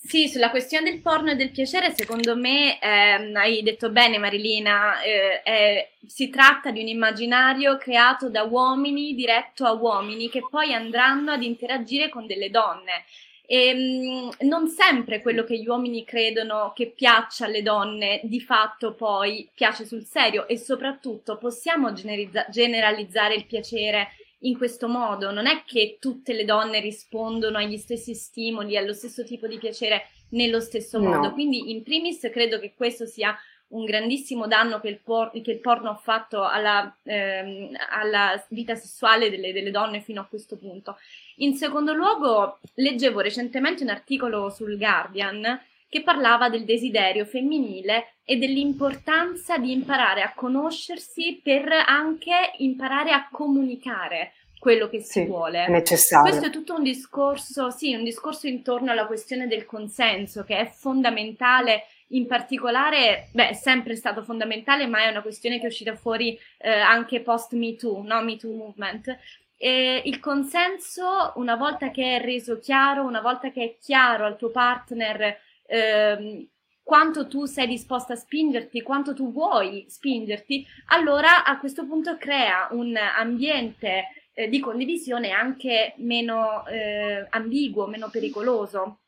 Sì, 0.09 0.27
sulla 0.27 0.49
questione 0.49 0.91
del 0.91 1.03
porno 1.03 1.33
e 1.33 1.37
del 1.37 1.51
piacere, 1.51 1.93
secondo 1.95 2.35
me, 2.35 2.81
ehm, 2.81 3.37
hai 3.37 3.63
detto 3.63 3.91
bene 3.91 4.17
Marilina, 4.17 5.03
eh, 5.03 5.43
eh, 5.45 5.91
si 6.07 6.31
tratta 6.31 6.71
di 6.71 6.81
un 6.81 6.87
immaginario 6.89 7.77
creato 7.77 8.31
da 8.31 8.45
uomini, 8.45 9.15
diretto 9.15 9.67
a 9.67 9.73
uomini, 9.73 10.31
che 10.31 10.41
poi 10.49 10.73
andranno 10.73 11.33
ad 11.33 11.43
interagire 11.43 12.09
con 12.09 12.27
delle 12.27 12.49
donne. 12.49 13.05
E, 13.45 13.75
mh, 13.75 14.47
non 14.47 14.69
sempre 14.69 15.21
quello 15.21 15.45
che 15.45 15.59
gli 15.59 15.67
uomini 15.69 16.05
credono 16.05 16.73
che 16.75 16.87
piaccia 16.87 17.45
alle 17.45 17.63
donne 17.63 18.21
di 18.23 18.41
fatto 18.41 18.95
poi 18.95 19.47
piace 19.55 19.85
sul 19.85 20.05
serio 20.07 20.49
e 20.49 20.57
soprattutto 20.57 21.37
possiamo 21.37 21.93
generizza- 21.93 22.47
generalizzare 22.49 23.35
il 23.35 23.45
piacere 23.45 24.09
in 24.41 24.57
questo 24.57 24.89
modo. 24.89 25.30
Non 25.30 25.47
è 25.47 25.62
che 25.64 25.99
tutte 26.01 26.32
le 26.32 26.45
donne 26.45 26.80
rispondono 26.80 27.59
agli 27.59 27.76
stessi 27.76 28.14
stimoli, 28.14 28.76
allo 28.76 28.93
stesso 28.93 29.24
tipo 29.24 29.47
di 29.47 29.59
piacere 29.59 30.09
nello 30.30 30.61
stesso 30.61 30.99
no. 30.99 31.11
modo. 31.11 31.32
Quindi, 31.32 31.70
in 31.70 31.82
primis, 31.82 32.28
credo 32.32 32.59
che 32.59 32.74
questo 32.74 33.07
sia 33.07 33.36
un 33.68 33.84
grandissimo 33.84 34.47
danno 34.47 34.80
che 34.80 34.89
il, 34.89 35.01
por- 35.03 35.30
che 35.43 35.51
il 35.51 35.61
porno 35.61 35.91
ha 35.91 35.95
fatto 35.95 36.43
alla, 36.43 36.97
ehm, 37.03 37.76
alla 37.91 38.43
vita 38.49 38.74
sessuale 38.74 39.30
delle, 39.30 39.53
delle, 39.53 39.70
donne 39.70 40.01
fino 40.01 40.20
a 40.20 40.26
questo 40.26 40.57
punto. 40.57 40.97
In 41.36 41.55
secondo 41.55 41.93
luogo, 41.93 42.59
leggevo 42.74 43.20
recentemente 43.20 43.82
un 43.82 43.91
articolo 43.91 44.49
sul 44.49 44.78
Guardian 44.78 45.61
che 45.89 46.03
parlava 46.03 46.49
del 46.49 46.64
desiderio 46.64 47.24
femminile 47.24 48.16
e 48.24 48.36
dell'importanza 48.36 49.57
di 49.57 49.72
imparare 49.72 50.22
a 50.22 50.34
conoscersi 50.34 51.41
per 51.43 51.70
anche 51.86 52.34
imparare 52.59 53.12
a 53.12 53.28
comunicare 53.30 54.32
quello 54.59 54.89
che 54.89 55.01
si 55.01 55.20
sì, 55.20 55.24
vuole. 55.24 55.64
È 55.64 55.70
necessario. 55.70 56.28
Questo 56.28 56.49
è 56.49 56.51
tutto 56.51 56.74
un 56.74 56.82
discorso, 56.82 57.70
sì, 57.70 57.95
un 57.95 58.05
discorso 58.05 58.47
intorno 58.47 58.91
alla 58.91 59.07
questione 59.07 59.47
del 59.47 59.64
consenso 59.64 60.45
che 60.45 60.59
è 60.59 60.66
fondamentale 60.66 61.84
in 62.09 62.26
particolare, 62.26 63.28
beh, 63.32 63.51
è 63.51 63.53
sempre 63.53 63.95
stato 63.95 64.22
fondamentale, 64.22 64.86
ma 64.86 65.05
è 65.05 65.11
una 65.11 65.22
questione 65.22 65.59
che 65.59 65.64
è 65.64 65.68
uscita 65.68 65.95
fuori 65.95 66.39
eh, 66.59 66.70
anche 66.70 67.20
post 67.20 67.53
Me 67.53 67.76
Too, 67.76 68.03
no? 68.03 68.22
Me 68.22 68.36
Too 68.36 68.55
Movement. 68.55 69.16
E 69.57 70.03
il 70.05 70.20
consenso, 70.20 71.32
una 71.36 71.57
volta 71.57 71.91
che 71.91 72.16
è 72.16 72.20
reso 72.20 72.59
chiaro, 72.59 73.05
una 73.05 73.20
volta 73.20 73.51
che 73.51 73.62
è 73.62 73.76
chiaro 73.80 74.24
al 74.24 74.36
tuo 74.36 74.51
partner 74.51 75.39
ehm, 75.69 76.49
quanto 76.83 77.29
tu 77.29 77.45
sei 77.45 77.66
disposta 77.66 78.14
a 78.14 78.16
spingerti, 78.16 78.81
quanto 78.81 79.12
tu 79.12 79.31
vuoi 79.31 79.85
spingerti, 79.89 80.66
allora 80.87 81.45
a 81.45 81.59
questo 81.59 81.87
punto 81.87 82.16
crea 82.16 82.69
un 82.71 82.97
ambiente 82.97 84.05
eh, 84.33 84.49
di 84.49 84.59
condivisione 84.59 85.31
anche 85.31 85.93
meno 85.99 86.66
eh, 86.66 87.27
ambiguo, 87.29 87.87
meno 87.87 88.09
pericoloso. 88.09 89.01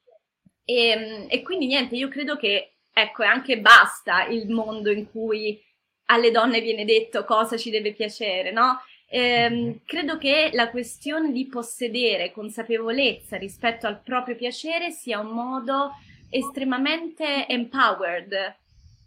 E, 0.64 1.26
e, 1.28 1.42
quindi 1.42 1.66
niente, 1.66 1.96
io 1.96 2.08
credo 2.08 2.36
che, 2.36 2.74
ecco, 2.92 3.22
è 3.22 3.26
anche 3.26 3.61
basta 3.61 4.26
il 4.26 4.50
mondo 4.50 4.90
in 4.90 5.11
cui 5.11 5.58
alle 6.06 6.30
donne 6.30 6.61
viene 6.61 6.84
detto 6.84 7.24
cosa 7.24 7.56
ci 7.56 7.70
deve 7.70 7.94
piacere, 7.94 8.52
no? 8.52 8.78
Ehm, 9.08 9.80
credo 9.86 10.18
che 10.18 10.50
la 10.52 10.70
questione 10.70 11.32
di 11.32 11.46
possedere 11.46 12.30
consapevolezza 12.30 13.36
rispetto 13.36 13.86
al 13.86 14.02
proprio 14.02 14.36
piacere 14.36 14.90
sia 14.90 15.18
un 15.18 15.30
modo 15.30 15.92
estremamente 16.30 17.46
empowered 17.48 18.56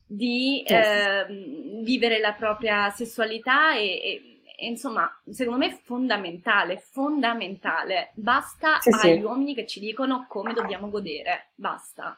di 0.05 0.63
yes. 0.67 0.85
eh, 0.85 1.81
vivere 1.83 2.19
la 2.19 2.33
propria 2.33 2.89
sessualità 2.91 3.75
e, 3.75 3.85
e, 3.85 4.41
e, 4.57 4.67
insomma, 4.67 5.09
secondo 5.31 5.59
me 5.59 5.67
è 5.71 5.79
fondamentale, 5.83 6.77
fondamentale. 6.91 8.11
Basta 8.13 8.79
sì, 8.79 8.89
agli 8.89 9.17
sì. 9.17 9.23
uomini 9.23 9.55
che 9.55 9.65
ci 9.65 9.79
dicono 9.79 10.25
come 10.27 10.53
dobbiamo 10.53 10.89
godere, 10.89 11.51
basta. 11.55 12.17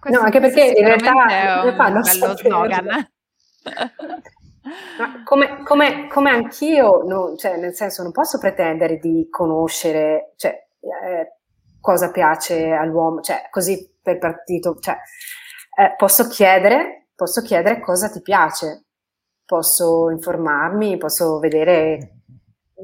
Questo, 0.00 0.18
no, 0.18 0.24
anche 0.24 0.40
perché 0.40 0.72
in 0.76 0.84
realtà 0.84 1.26
è 1.26 1.70
un 1.70 1.76
bello 1.76 2.02
slogan. 2.02 3.10
Come, 5.24 5.62
come, 5.62 6.08
come, 6.08 6.30
anch'io, 6.30 7.02
no, 7.02 7.34
cioè, 7.36 7.56
nel 7.56 7.72
senso, 7.72 8.02
non 8.02 8.12
posso 8.12 8.38
pretendere 8.38 8.98
di 8.98 9.28
conoscere 9.30 10.34
cioè, 10.36 10.50
eh, 10.80 11.38
cosa 11.80 12.10
piace 12.10 12.72
all'uomo, 12.72 13.20
cioè, 13.20 13.46
così 13.50 13.97
per 14.16 14.32
partito, 14.32 14.76
cioè, 14.78 14.96
eh, 15.78 15.94
posso 15.96 16.28
chiedere, 16.28 17.08
posso 17.14 17.42
chiedere 17.42 17.80
cosa 17.80 18.08
ti 18.08 18.20
piace, 18.22 18.86
posso 19.44 20.10
informarmi, 20.10 20.96
posso 20.96 21.38
vedere, 21.38 22.22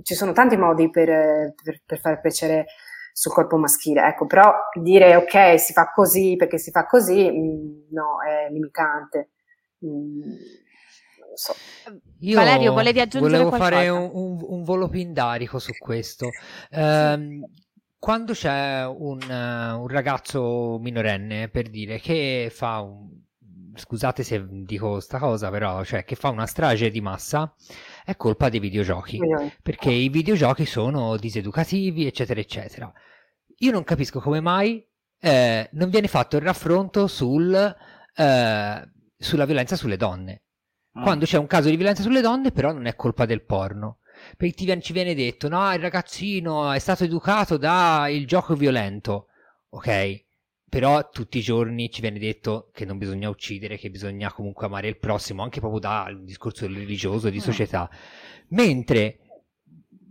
ci 0.03 0.15
sono 0.15 0.33
tanti 0.33 0.57
modi 0.57 0.91
per, 0.91 1.55
per, 1.63 1.83
per 1.85 2.01
fare 2.01 2.21
piacere 2.21 2.67
sul 3.13 3.33
corpo 3.33 3.57
maschile, 3.57 4.07
ecco, 4.07 4.27
però 4.27 4.53
dire 4.81 5.17
ok, 5.17 5.59
si 5.59 5.73
fa 5.73 5.91
così 5.93 6.37
perché 6.37 6.59
si 6.59 6.71
fa 6.71 6.87
così, 6.87 7.31
mh, 7.31 7.39
mm, 7.39 7.93
no, 7.93 8.23
è 8.23 8.51
limitante. 8.51 9.31
Mh, 9.79 9.89
mm, 9.89 10.23
So. 11.37 11.53
Io 12.21 12.37
Valerio, 12.37 12.73
volevi 12.73 13.01
aggiungere 13.01 13.43
volevo 13.43 13.49
qualcosa? 13.49 13.75
fare 13.75 13.89
un, 13.89 14.11
un, 14.13 14.39
un, 14.41 14.63
volo 14.63 14.89
pindarico 14.89 15.59
su 15.59 15.73
questo. 15.77 16.29
Eh, 16.71 17.41
quando 18.05 18.35
c'è 18.35 18.85
un, 18.85 19.19
uh, 19.23 19.81
un, 19.81 19.89
ragazzo 19.89 20.77
minorenne, 20.79 21.49
per 21.49 21.71
dire, 21.71 21.99
che 21.99 22.53
fa 22.53 22.81
un... 22.81 23.09
scusate 23.75 24.23
se 24.23 24.45
dico 24.47 25.01
sta 25.01 25.19
cosa, 25.19 25.49
però, 25.49 25.83
cioè, 25.85 26.05
che 26.05 26.15
fa 26.15 26.29
una 26.29 26.45
strage 26.45 26.91
di 26.91 27.01
massa, 27.01 27.55
è 28.05 28.15
colpa 28.15 28.51
dei 28.51 28.61
videogiochi, 28.61 29.19
perché 29.63 29.91
i 29.91 30.11
videogiochi 30.11 30.67
sono 30.67 31.17
diseducativi, 31.17 32.05
eccetera, 32.05 32.41
eccetera. 32.41 32.93
Io 33.61 33.73
non 33.73 33.85
capisco 33.85 34.21
come 34.21 34.41
mai 34.41 34.87
eh, 35.19 35.71
non 35.73 35.89
viene 35.89 36.09
fatto 36.09 36.37
il 36.37 36.43
raffronto 36.43 37.07
sul, 37.07 37.55
eh, 37.55 38.89
sulla 39.17 39.45
violenza 39.47 39.77
sulle 39.77 39.97
donne. 39.97 40.43
Ah. 40.93 41.05
Quando 41.05 41.25
c'è 41.25 41.39
un 41.39 41.47
caso 41.47 41.71
di 41.71 41.77
violenza 41.77 42.03
sulle 42.03 42.21
donne, 42.21 42.53
però 42.53 42.71
non 42.71 42.85
è 42.85 42.97
colpa 42.97 43.25
del 43.25 43.47
porno 43.47 44.01
perché 44.37 44.81
ci 44.81 44.93
viene 44.93 45.15
detto, 45.15 45.49
no, 45.49 45.73
il 45.73 45.81
ragazzino 45.81 46.71
è 46.71 46.79
stato 46.79 47.05
educato 47.05 47.57
da 47.57 48.09
il 48.09 48.27
gioco 48.27 48.55
violento, 48.55 49.27
ok? 49.71 50.25
Però 50.69 51.09
tutti 51.09 51.39
i 51.39 51.43
giorni 51.43 51.91
ci 51.91 52.01
viene 52.01 52.19
detto 52.19 52.71
che 52.73 52.85
non 52.85 52.99
bisogna 52.99 53.29
uccidere, 53.29 53.79
che 53.79 53.91
bisogna 53.91 54.33
comunque 54.33 54.67
amare 54.67 54.89
il 54.89 54.99
prossimo, 54.99 55.43
anche 55.43 55.61
proprio 55.61 55.81
dal 55.81 56.25
discorso 56.25 56.67
religioso 56.67 57.31
di 57.31 57.39
mm. 57.39 57.41
società. 57.41 57.89
Mentre 58.49 59.19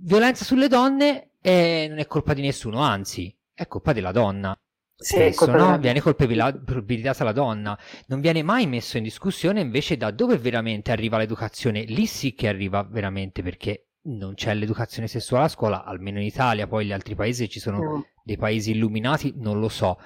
violenza 0.04 0.46
sulle 0.46 0.68
donne 0.70 1.32
eh, 1.42 1.88
non 1.90 2.00
è 2.00 2.08
colpa 2.08 2.34
di 2.34 2.42
nessuno, 2.42 2.80
anzi, 2.80 3.36
è 3.54 3.68
colpa 3.68 3.92
della 3.94 4.12
donna. 4.12 4.58
Sì, 4.96 5.16
Spesso, 5.16 5.52
no? 5.52 5.78
viene 5.80 6.00
colpevolizzata 6.00 7.26
la 7.26 7.34
donna, 7.34 7.78
non 8.08 8.22
viene 8.22 8.42
mai 8.42 8.68
messo 8.68 8.96
in 8.96 9.04
discussione 9.04 9.60
invece 9.60 9.98
da 9.98 10.12
dove 10.12 10.38
veramente 10.38 10.92
arriva 10.92 11.18
l'educazione. 11.18 11.84
Lì 11.84 12.06
sì 12.06 12.34
che 12.34 12.48
arriva 12.48 12.84
veramente 12.84 13.44
perché 13.44 13.88
non 14.04 14.34
c'è 14.34 14.54
l'educazione 14.54 15.08
sessuale 15.08 15.46
a 15.46 15.50
scuola, 15.50 15.84
almeno 15.84 16.20
in 16.20 16.26
Italia, 16.26 16.68
poi 16.68 16.86
gli 16.86 16.92
altri 16.92 17.16
paesi 17.16 17.50
ci 17.50 17.60
sono 17.60 17.78
no. 17.78 18.08
dei 18.24 18.38
paesi 18.38 18.72
illuminati, 18.72 19.34
non 19.38 19.60
lo 19.60 19.70
so. 19.70 19.98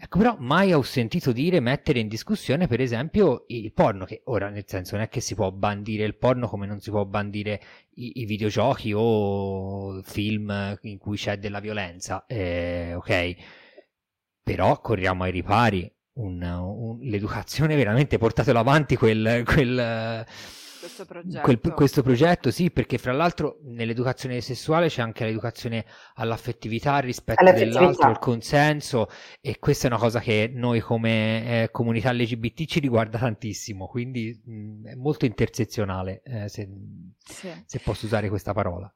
Ecco, 0.00 0.18
però 0.18 0.36
mai 0.38 0.72
ho 0.72 0.82
sentito 0.82 1.32
dire 1.32 1.58
mettere 1.58 1.98
in 1.98 2.06
discussione, 2.06 2.68
per 2.68 2.80
esempio, 2.80 3.44
il 3.48 3.72
porno, 3.72 4.04
che 4.04 4.22
ora 4.26 4.48
nel 4.48 4.64
senso 4.66 4.94
non 4.94 5.04
è 5.04 5.08
che 5.08 5.20
si 5.20 5.34
può 5.34 5.50
bandire 5.50 6.04
il 6.04 6.16
porno 6.16 6.46
come 6.46 6.66
non 6.66 6.80
si 6.80 6.90
può 6.90 7.04
bandire 7.04 7.60
i, 7.94 8.20
i 8.20 8.24
videogiochi 8.24 8.92
o 8.94 10.00
film 10.02 10.78
in 10.82 10.98
cui 10.98 11.16
c'è 11.16 11.38
della 11.38 11.58
violenza, 11.58 12.24
eh, 12.26 12.94
ok? 12.94 13.34
Però 14.42 14.80
corriamo 14.80 15.24
ai 15.24 15.32
ripari, 15.32 15.92
un, 16.14 16.42
un, 16.42 16.98
l'educazione 17.00 17.74
veramente 17.76 18.18
portatelo 18.18 18.58
avanti 18.58 18.94
quel, 18.94 19.42
quel 19.44 20.24
questo 20.88 21.04
progetto. 21.04 21.40
Quel, 21.42 21.60
questo 21.74 22.02
progetto, 22.02 22.50
sì, 22.50 22.70
perché 22.70 22.98
fra 22.98 23.12
l'altro 23.12 23.58
nell'educazione 23.64 24.40
sessuale 24.40 24.88
c'è 24.88 25.02
anche 25.02 25.24
l'educazione 25.24 25.84
all'affettività, 26.14 26.94
al 26.94 27.02
rispetto 27.02 27.40
All'affettività. 27.40 27.78
dell'altro, 27.78 28.08
al 28.08 28.18
consenso 28.18 29.08
e 29.40 29.58
questa 29.58 29.88
è 29.88 29.90
una 29.90 30.00
cosa 30.00 30.20
che 30.20 30.50
noi 30.52 30.80
come 30.80 31.64
eh, 31.64 31.70
comunità 31.70 32.12
LGBT 32.12 32.64
ci 32.64 32.80
riguarda 32.80 33.18
tantissimo, 33.18 33.86
quindi 33.86 34.40
mh, 34.44 34.88
è 34.88 34.94
molto 34.94 35.24
intersezionale, 35.26 36.22
eh, 36.24 36.48
se, 36.48 36.68
Sì. 37.24 37.50
se 37.66 37.78
posso 37.80 38.06
usare 38.06 38.28
questa 38.28 38.52
parola. 38.52 38.92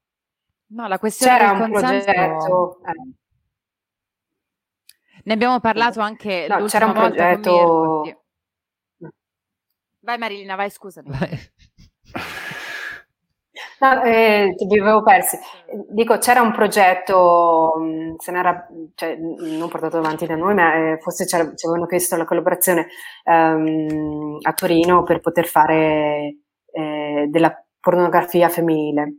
No, 0.69 0.89
la 0.89 0.99
questione 0.99 1.37
C'era 1.37 1.53
del 1.53 1.61
un 1.61 1.73
consenso 1.73 2.05
progetto, 2.13 2.79
eh, 2.87 3.13
ne 5.25 5.33
abbiamo 5.35 5.61
parlato 5.61 6.01
anche 6.01 6.47
No, 6.49 6.59
l'ultima 6.59 6.69
c'era 6.69 6.87
un 6.87 6.93
volta 6.95 7.31
con 7.33 7.41
progetto-. 7.43 8.17
Vai 10.05 10.19
Marilina, 10.19 10.57
vai, 10.57 10.69
scusami. 10.71 11.11
No, 13.83 14.01
eh, 14.05 14.55
ti 14.57 14.79
avevo 14.79 15.03
persi. 15.03 15.37
Dico, 15.89 16.17
c'era 16.19 16.41
un 16.41 16.53
progetto, 16.53 17.73
mh, 17.77 18.15
se 18.19 18.31
n'era, 18.31 18.65
cioè, 18.95 19.17
mh, 19.17 19.57
non 19.59 19.69
portato 19.69 19.97
avanti 19.99 20.25
da 20.25 20.37
noi, 20.37 20.55
ma 20.55 20.93
eh, 20.93 20.99
forse 21.01 21.27
ci 21.27 21.35
avevano 21.35 21.87
chiesto 21.87 22.17
la 22.17 22.25
collaborazione 22.25 22.87
ehm, 23.25 24.39
a 24.43 24.53
Torino 24.53 25.03
per 25.03 25.19
poter 25.21 25.47
fare 25.47 26.37
eh, 26.71 27.27
della 27.29 27.53
pornografia 27.81 28.49
femminile. 28.49 29.17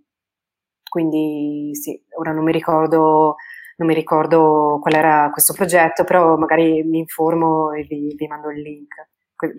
Quindi 0.89 1.71
sì, 1.73 2.01
ora 2.17 2.31
non 2.31 2.43
mi 2.45 2.51
ricordo, 2.53 3.35
non 3.77 3.87
mi 3.87 3.93
ricordo 3.93 4.77
qual 4.81 4.93
era 4.93 5.29
questo 5.31 5.51
progetto, 5.53 6.05
però 6.05 6.37
magari 6.37 6.83
mi 6.83 6.99
informo 6.99 7.71
e 7.73 7.83
vi, 7.83 8.13
vi 8.15 8.27
mando 8.27 8.49
il 8.51 8.61
link. 8.61 8.93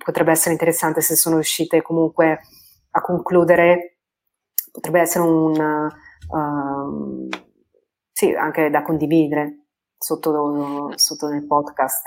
Potrebbe 0.02 0.30
essere 0.30 0.52
interessante 0.52 1.02
se 1.02 1.14
sono 1.14 1.34
riuscite 1.34 1.82
comunque 1.82 2.40
a 2.92 3.00
concludere 3.02 3.93
potrebbe 4.74 5.00
essere 5.00 5.24
un 5.24 5.88
um, 6.30 7.28
sì, 8.10 8.32
anche 8.32 8.70
da 8.70 8.82
condividere 8.82 9.66
sotto, 9.96 10.92
sotto 10.96 11.28
nel 11.28 11.46
podcast. 11.46 12.02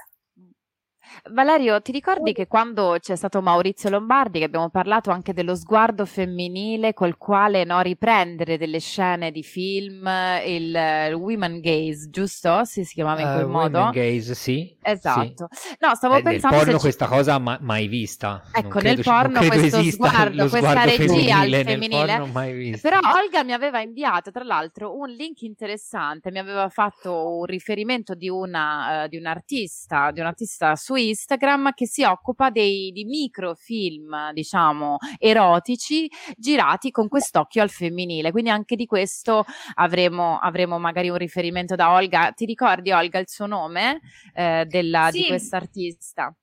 Valerio, 1.32 1.82
ti 1.82 1.92
ricordi 1.92 2.34
che 2.34 2.48
quando 2.48 2.98
c'è 3.00 3.16
stato 3.16 3.42
Maurizio 3.42 3.90
Lombardi, 3.90 4.40
che 4.40 4.46
abbiamo 4.46 4.70
parlato 4.70 5.10
anche 5.12 5.34
dello 5.34 5.56
sguardo 5.56 6.06
femminile 6.06 6.94
col 6.94 7.18
quale 7.18 7.64
no, 7.64 7.80
riprendere 7.82 8.58
delle 8.58 8.80
scene 8.80 9.32
di 9.32 9.44
film, 9.44 10.08
il, 10.46 10.76
il 11.10 11.14
women 11.14 11.60
gaze, 11.60 12.10
giusto? 12.10 12.64
Sì, 12.64 12.84
si 12.84 12.94
chiamava 12.94 13.22
in 13.22 13.28
Eh, 13.28 13.32
quel 13.34 13.46
modo. 13.48 13.78
women 13.78 13.92
gaze, 13.94 14.36
sì. 14.36 14.76
Esatto. 14.82 15.48
No, 15.80 15.96
stavo 15.96 16.16
Eh, 16.16 16.22
nel 16.22 16.32
pensando 16.34 16.56
porno 16.56 16.72
se 16.72 16.78
ci- 16.78 16.84
questa 16.84 17.08
cosa 17.08 17.38
ma- 17.40 17.58
mai 17.62 17.88
vista. 17.88 18.44
Ecco, 18.54 18.80
nel 18.80 18.98
ci- 18.98 19.04
porno 19.04 19.40
questo 19.46 19.82
sguardo, 19.84 20.48
questa 20.48 20.84
regia 20.84 21.40
al 21.40 21.50
femminile, 21.50 21.64
femminile. 21.64 22.18
nel 22.18 22.32
porno. 22.32 22.78
Però 22.82 23.00
Olga 23.22 23.44
mi 23.44 23.54
aveva 23.54 23.82
inviato, 23.82 24.32
tra 24.32 24.44
l'altro, 24.44 24.96
un 24.98 25.10
link 25.10 25.42
interessante, 25.42 26.32
mi 26.32 26.40
aveva 26.40 26.70
fatto 26.70 27.38
un 27.38 27.46
riferimento 27.46 28.14
di, 28.16 28.30
una, 28.30 29.04
eh, 29.04 29.10
di 29.10 29.18
un 29.18 29.26
artista, 29.26 30.12
di 30.12 30.20
un 30.20 30.26
artista 30.28 30.76
su 30.76 30.96
Instagram 30.98 31.74
che 31.74 31.88
si 31.88 32.04
occupa 32.04 32.50
dei, 32.50 32.92
di 32.92 33.06
microfilm, 33.06 34.32
diciamo, 34.34 34.98
erotici 35.18 36.10
girati 36.36 36.92
con 36.92 37.08
quest'occhio 37.08 37.62
al 37.62 37.70
femminile. 37.70 38.32
Quindi 38.32 38.50
anche 38.50 38.76
di 38.76 38.86
questo 38.86 39.46
avremo, 39.76 40.38
avremo 40.40 40.80
magari 40.80 41.10
un 41.10 41.18
riferimento 41.18 41.76
da 41.76 41.92
Olga. 41.92 42.32
Ti 42.32 42.46
ricordi, 42.46 42.92
Olga, 42.92 43.20
il 43.20 43.30
suo 43.30 43.46
nome 43.46 44.02
eh, 44.34 44.66
della, 44.68 45.10
di 45.12 45.22
Sì. 45.22 45.28
quest'artista? 45.28 46.36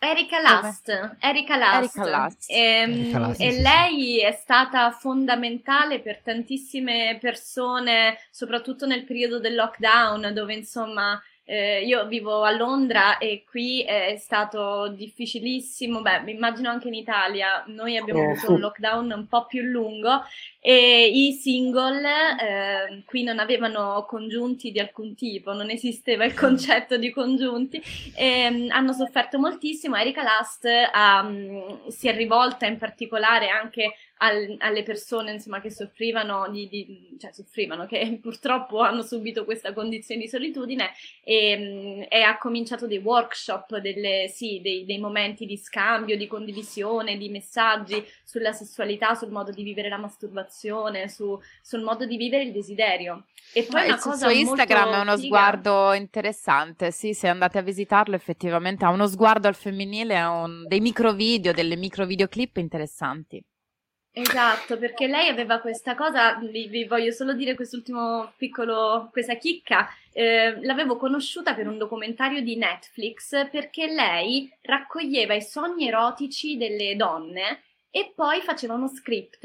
Erika 0.00 0.40
Last, 0.40 1.16
Erika 1.18 1.56
Last. 1.56 1.96
Erika 1.96 2.08
Last. 2.08 2.44
Ehm, 2.50 2.92
Erika 2.92 3.18
Last, 3.18 3.40
e 3.40 3.50
sì, 3.50 3.56
sì. 3.56 3.62
lei 3.62 4.20
è 4.20 4.30
stata 4.30 4.92
fondamentale 4.92 5.98
per 6.00 6.20
tantissime 6.22 7.18
persone, 7.20 8.16
soprattutto 8.30 8.86
nel 8.86 9.04
periodo 9.04 9.40
del 9.40 9.56
lockdown, 9.56 10.32
dove 10.32 10.54
insomma 10.54 11.20
eh, 11.50 11.82
io 11.86 12.06
vivo 12.06 12.42
a 12.44 12.50
Londra 12.50 13.16
e 13.18 13.44
qui 13.48 13.82
è 13.82 14.16
stato 14.18 14.88
difficilissimo, 14.88 16.02
beh, 16.02 16.20
mi 16.20 16.32
immagino 16.32 16.68
anche 16.68 16.88
in 16.88 16.94
Italia, 16.94 17.64
noi 17.68 17.96
abbiamo 17.96 18.20
Eh, 18.20 18.24
avuto 18.24 18.50
un 18.50 18.58
lockdown 18.60 19.10
un 19.12 19.26
po' 19.28 19.46
più 19.46 19.62
lungo 19.62 20.22
e 20.60 21.06
i 21.10 21.32
single 21.32 22.02
eh, 22.38 23.02
qui 23.06 23.22
non 23.22 23.38
avevano 23.38 24.04
congiunti 24.06 24.70
di 24.72 24.78
alcun 24.80 25.14
tipo, 25.14 25.52
non 25.54 25.70
esisteva 25.70 26.24
il 26.26 26.34
concetto 26.36 26.98
di 26.98 27.10
congiunti 27.10 27.80
ehm, 28.14 28.68
hanno 28.70 28.92
sofferto 28.92 29.38
moltissimo. 29.38 29.96
Erika 29.96 30.22
Last 30.22 30.66
ha, 30.92 31.22
mh, 31.22 31.88
si 31.88 32.08
è 32.08 32.14
rivolta 32.16 32.66
in 32.66 32.76
particolare 32.78 33.48
anche 33.48 33.94
al- 34.18 34.56
alle 34.58 34.82
persone 34.82 35.32
insomma, 35.32 35.60
che 35.60 35.70
soffrivano 35.70 36.48
di, 36.50 36.68
di- 36.68 37.16
cioè 37.18 37.32
soffrivano, 37.32 37.86
che 37.86 38.18
purtroppo 38.22 38.80
hanno 38.80 39.02
subito 39.02 39.44
questa 39.44 39.72
condizione 39.72 40.20
di 40.20 40.28
solitudine 40.28 40.90
e, 41.24 41.56
mh, 41.56 42.06
e 42.08 42.22
ha 42.22 42.38
cominciato 42.38 42.86
dei 42.86 42.98
workshop, 42.98 43.78
delle, 43.78 44.28
sì, 44.28 44.60
dei, 44.62 44.84
dei 44.84 44.98
momenti 44.98 45.46
di 45.46 45.56
scambio, 45.56 46.16
di 46.16 46.26
condivisione, 46.26 47.16
di 47.16 47.28
messaggi 47.28 48.04
sulla 48.24 48.52
sessualità, 48.52 49.14
sul 49.14 49.30
modo 49.30 49.50
di 49.52 49.62
vivere 49.62 49.88
la 49.88 49.98
masturbazione, 49.98 51.08
su- 51.08 51.38
sul 51.62 51.82
modo 51.82 52.04
di 52.06 52.16
vivere 52.16 52.44
il 52.44 52.52
desiderio. 52.52 53.26
E 53.52 53.62
poi 53.64 53.80
No, 53.80 53.86
una 53.86 53.98
cosa 53.98 54.28
suo 54.28 54.30
Instagram 54.30 54.88
è 54.94 55.00
uno 55.00 55.16
figa- 55.16 55.26
sguardo 55.26 55.92
interessante, 55.94 56.90
sì, 56.90 57.14
se 57.14 57.28
andate 57.28 57.58
a 57.58 57.62
visitarlo 57.62 58.14
effettivamente 58.14 58.84
ha 58.84 58.90
uno 58.90 59.06
sguardo 59.06 59.48
al 59.48 59.54
femminile, 59.54 60.16
ha 60.18 60.30
un- 60.30 60.66
dei 60.66 60.80
micro 60.80 61.12
video, 61.12 61.52
delle 61.52 61.76
micro 61.76 62.04
videoclip 62.06 62.56
interessanti. 62.58 63.42
Esatto, 64.10 64.78
perché 64.78 65.06
lei 65.06 65.28
aveva 65.28 65.60
questa 65.60 65.94
cosa, 65.94 66.34
vi, 66.36 66.66
vi 66.66 66.84
voglio 66.86 67.12
solo 67.12 67.34
dire 67.34 67.54
quest'ultimo 67.54 68.32
piccolo, 68.36 69.08
questa 69.12 69.36
chicca, 69.36 69.88
eh, 70.12 70.58
l'avevo 70.62 70.96
conosciuta 70.96 71.54
per 71.54 71.68
un 71.68 71.78
documentario 71.78 72.40
di 72.40 72.56
Netflix 72.56 73.48
perché 73.48 73.86
lei 73.86 74.52
raccoglieva 74.62 75.34
i 75.34 75.42
sogni 75.42 75.86
erotici 75.86 76.56
delle 76.56 76.96
donne 76.96 77.62
e 77.90 78.12
poi 78.14 78.40
faceva 78.40 78.74
uno 78.74 78.88
script 78.88 79.44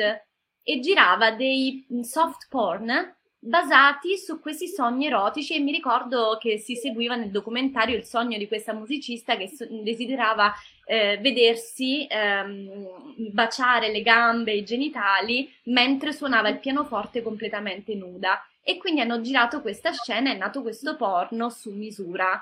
e 0.64 0.80
girava 0.80 1.32
dei 1.32 1.86
soft 2.02 2.48
porn 2.50 3.16
basati 3.46 4.18
su 4.18 4.40
questi 4.40 4.68
sogni 4.68 5.08
erotici 5.08 5.54
e 5.54 5.60
mi 5.60 5.72
ricordo 5.74 6.38
che 6.40 6.58
si 6.58 6.76
seguiva 6.76 7.16
nel 7.16 7.30
documentario 7.30 7.98
il 7.98 8.06
sogno 8.06 8.38
di 8.38 8.48
questa 8.48 8.72
musicista 8.74 9.36
che 9.36 9.50
so- 9.50 9.68
desiderava 9.70 10.54
eh, 10.86 11.18
vedersi 11.22 12.08
ehm, 12.10 13.32
baciare 13.32 13.92
le 13.92 14.02
gambe 14.02 14.52
e 14.54 14.58
i 14.58 14.64
genitali 14.64 15.52
mentre 15.66 16.14
suonava 16.14 16.48
il 16.50 16.60
pianoforte 16.60 17.22
completamente 17.22 17.94
nuda. 17.96 18.42
E 18.62 18.78
quindi 18.78 19.02
hanno 19.02 19.20
girato 19.20 19.62
questa 19.62 19.92
scena 19.92 20.30
e 20.32 20.36
è 20.36 20.38
nato 20.38 20.62
questo 20.62 20.96
porno 20.96 21.50
su 21.50 21.70
misura. 21.72 22.42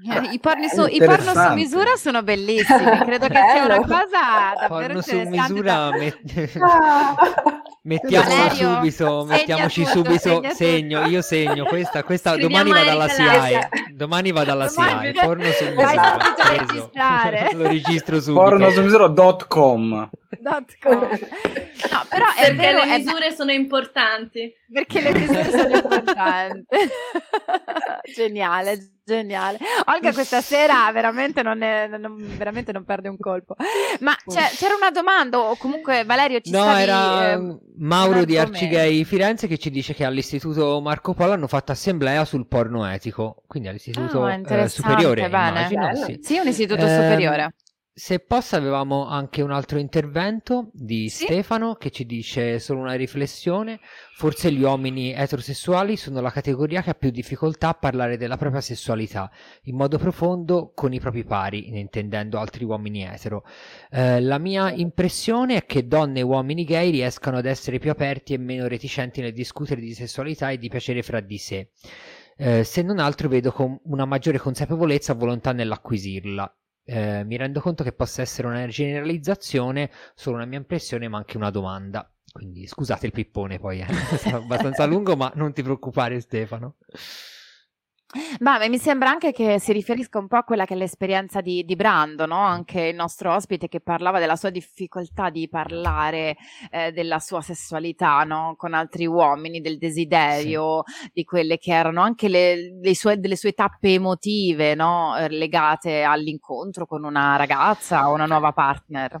Eh, 0.00 0.32
I, 0.34 0.38
porni 0.38 0.68
su, 0.68 0.86
I 0.86 0.98
porno 0.98 1.32
su 1.34 1.52
misura 1.54 1.96
sono 1.96 2.22
bellissimi, 2.22 2.98
credo 2.98 3.26
che 3.28 3.34
sia 3.50 3.64
una 3.64 3.78
cosa 3.78 4.54
davvero 4.54 4.94
Porno 4.94 5.00
su 5.00 5.16
interessante. 5.16 5.52
misura, 5.52 5.72
da- 5.72 5.90
met- 5.90 6.22
Mettiamoci 7.82 8.36
Valerio, 8.36 8.74
subito, 8.74 9.24
mettiamoci 9.24 9.84
tutto, 9.84 9.96
subito, 10.18 10.42
segno, 10.54 10.98
tutto. 10.98 11.10
io 11.10 11.22
segno 11.22 11.64
questa, 11.64 12.02
questa 12.02 12.36
domani 12.36 12.70
vado 12.70 12.90
alla 12.90 13.04
Erika 13.08 13.46
SIAE, 13.46 13.68
domani 13.94 14.32
vado 14.32 14.52
alla 14.52 14.66
Domani- 14.68 15.12
SIAE, 15.12 15.24
porno 15.24 15.44
su 15.52 15.64
misura, 15.64 17.50
lo 17.52 17.66
registro 17.68 18.20
subito. 18.20 18.42
Pornosumisura.com 18.42 20.10
Dot 20.40 20.76
com. 20.80 20.98
No, 21.00 22.04
però 22.08 22.26
è 22.36 22.40
perché 22.40 22.54
vero, 22.54 22.84
le 22.84 22.94
è- 22.94 22.98
misure 22.98 23.32
sono 23.34 23.50
importanti. 23.52 24.52
perché 24.70 25.00
le 25.00 25.12
misure 25.12 25.50
sono 25.50 25.74
importanti. 25.74 26.66
geniale, 28.14 28.92
geniale. 29.04 29.58
Olga 29.86 30.12
questa 30.12 30.40
sera 30.42 30.90
veramente 30.92 31.42
non, 31.42 31.62
è- 31.62 31.88
non- 31.88 32.16
veramente 32.36 32.72
non 32.72 32.84
perde 32.84 33.08
un 33.08 33.16
colpo. 33.18 33.54
Ma 34.00 34.14
c'è- 34.26 34.50
c'era 34.54 34.74
una 34.74 34.90
domanda, 34.90 35.38
o 35.38 35.56
comunque 35.56 36.04
Valerio 36.04 36.40
ci 36.40 36.50
No, 36.50 36.60
stavi... 36.62 36.82
era 36.82 37.30
ehm, 37.32 37.58
Mauro 37.78 38.24
di. 38.24 38.36
Arcigay 38.38 39.04
Firenze 39.04 39.46
che 39.46 39.58
ci 39.58 39.70
dice 39.70 39.94
che 39.94 40.04
all'Istituto 40.04 40.80
Marco 40.80 41.14
Polo 41.14 41.32
hanno 41.32 41.46
fatto 41.46 41.72
assemblea 41.72 42.24
sul 42.24 42.46
porno 42.46 42.84
etico, 42.86 43.42
quindi 43.46 43.68
all'Istituto 43.68 44.24
Ah, 44.24 44.34
eh, 44.34 44.68
superiore, 44.68 45.22
immagino. 45.26 45.94
Sì. 45.94 46.18
Sì, 46.22 46.38
un 46.38 46.46
istituto 46.48 46.84
Ehm, 46.84 47.02
superiore. 47.02 47.54
Se 47.98 48.20
posso 48.20 48.54
avevamo 48.54 49.08
anche 49.08 49.42
un 49.42 49.50
altro 49.50 49.76
intervento 49.76 50.70
di 50.72 51.08
Sì. 51.08 51.24
Stefano 51.24 51.74
che 51.74 51.90
ci 51.90 52.06
dice 52.06 52.60
solo 52.60 52.78
una 52.78 52.92
riflessione, 52.92 53.80
forse 54.14 54.52
gli 54.52 54.62
uomini 54.62 55.12
eterosessuali 55.12 55.96
sono 55.96 56.20
la 56.20 56.30
categoria 56.30 56.80
che 56.80 56.90
ha 56.90 56.94
più 56.94 57.10
difficoltà 57.10 57.70
a 57.70 57.74
parlare 57.74 58.16
della 58.16 58.36
propria 58.36 58.60
sessualità 58.60 59.28
in 59.62 59.74
modo 59.74 59.98
profondo 59.98 60.70
con 60.76 60.92
i 60.92 61.00
propri 61.00 61.24
pari, 61.24 61.76
intendendo 61.76 62.38
altri 62.38 62.62
uomini 62.62 63.02
etero. 63.02 63.42
Eh, 63.90 64.20
la 64.20 64.38
mia 64.38 64.70
impressione 64.70 65.56
è 65.56 65.66
che 65.66 65.88
donne 65.88 66.20
e 66.20 66.22
uomini 66.22 66.62
gay 66.62 66.92
riescano 66.92 67.38
ad 67.38 67.46
essere 67.46 67.80
più 67.80 67.90
aperti 67.90 68.32
e 68.32 68.38
meno 68.38 68.68
reticenti 68.68 69.20
nel 69.20 69.32
discutere 69.32 69.80
di 69.80 69.92
sessualità 69.92 70.50
e 70.50 70.58
di 70.58 70.68
piacere 70.68 71.02
fra 71.02 71.18
di 71.18 71.36
sé. 71.36 71.70
Eh, 72.36 72.62
se 72.62 72.82
non 72.82 73.00
altro 73.00 73.28
vedo 73.28 73.50
con 73.50 73.76
una 73.86 74.04
maggiore 74.04 74.38
consapevolezza 74.38 75.14
o 75.14 75.16
volontà 75.16 75.50
nell'acquisirla. 75.52 76.57
Eh, 76.90 77.22
mi 77.22 77.36
rendo 77.36 77.60
conto 77.60 77.84
che 77.84 77.92
possa 77.92 78.22
essere 78.22 78.48
una 78.48 78.66
generalizzazione, 78.66 79.90
solo 80.14 80.36
una 80.36 80.46
mia 80.46 80.56
impressione, 80.56 81.06
ma 81.06 81.18
anche 81.18 81.36
una 81.36 81.50
domanda. 81.50 82.10
Quindi 82.32 82.66
scusate 82.66 83.04
il 83.04 83.12
pippone 83.12 83.58
poi, 83.58 83.80
eh. 83.80 83.86
è 84.24 84.30
abbastanza 84.32 84.86
lungo, 84.86 85.14
ma 85.14 85.30
non 85.34 85.52
ti 85.52 85.62
preoccupare 85.62 86.18
Stefano. 86.20 86.76
Ma 88.40 88.66
mi 88.68 88.78
sembra 88.78 89.10
anche 89.10 89.32
che 89.32 89.58
si 89.60 89.70
riferisca 89.70 90.18
un 90.18 90.28
po' 90.28 90.36
a 90.36 90.42
quella 90.42 90.64
che 90.64 90.72
è 90.72 90.76
l'esperienza 90.78 91.42
di, 91.42 91.62
di 91.66 91.76
Brando, 91.76 92.24
no? 92.24 92.38
anche 92.38 92.80
il 92.84 92.94
nostro 92.94 93.34
ospite 93.34 93.68
che 93.68 93.80
parlava 93.80 94.18
della 94.18 94.36
sua 94.36 94.48
difficoltà 94.48 95.28
di 95.28 95.46
parlare 95.46 96.38
eh, 96.70 96.90
della 96.92 97.18
sua 97.18 97.42
sessualità 97.42 98.22
no? 98.24 98.54
con 98.56 98.72
altri 98.72 99.06
uomini, 99.06 99.60
del 99.60 99.76
desiderio, 99.76 100.84
sì. 100.86 101.10
di 101.12 101.24
quelle 101.24 101.58
che 101.58 101.72
erano 101.72 102.00
anche 102.00 102.28
le, 102.28 102.78
le 102.80 102.94
sue, 102.94 103.20
delle 103.20 103.36
sue 103.36 103.52
tappe 103.52 103.92
emotive 103.92 104.74
no? 104.74 105.14
Eh, 105.18 105.28
legate 105.28 106.02
all'incontro 106.02 106.86
con 106.86 107.04
una 107.04 107.36
ragazza 107.36 108.08
o 108.08 108.14
una 108.14 108.26
nuova 108.26 108.52
partner. 108.52 109.20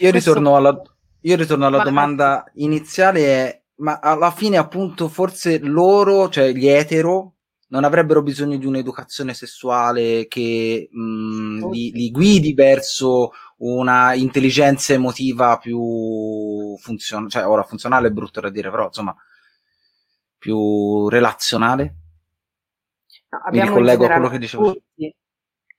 Io 0.00 0.10
ritorno 0.10 0.56
alla, 0.56 0.82
io 1.20 1.36
ritorno 1.36 1.66
alla 1.66 1.84
domanda 1.84 2.44
iniziale, 2.54 3.66
ma 3.76 4.00
alla 4.00 4.32
fine 4.32 4.56
appunto 4.56 5.06
forse 5.06 5.60
loro, 5.60 6.28
cioè 6.28 6.50
gli 6.50 6.66
etero, 6.66 7.34
non 7.68 7.84
avrebbero 7.84 8.22
bisogno 8.22 8.56
di 8.56 8.66
un'educazione 8.66 9.34
sessuale 9.34 10.26
che 10.26 10.88
mh, 10.90 11.00
mm, 11.00 11.70
li, 11.70 11.90
li, 11.92 12.10
guidi 12.10 12.54
verso 12.54 13.32
una 13.58 14.14
intelligenza 14.14 14.92
emotiva 14.92 15.58
più 15.58 16.76
funzionale, 16.78 17.30
cioè 17.30 17.46
ora 17.46 17.62
funzionale 17.62 18.08
è 18.08 18.10
brutto 18.10 18.40
da 18.40 18.50
dire, 18.50 18.70
però 18.70 18.86
insomma 18.86 19.14
più 20.38 21.08
relazionale. 21.08 21.94
No, 23.30 23.40
Mi 23.50 23.60
ricollego 23.62 24.04
a 24.04 24.08
quello 24.08 24.28
che 24.28 24.38
dicevo. 24.38 24.72
Tutti, 24.72 25.16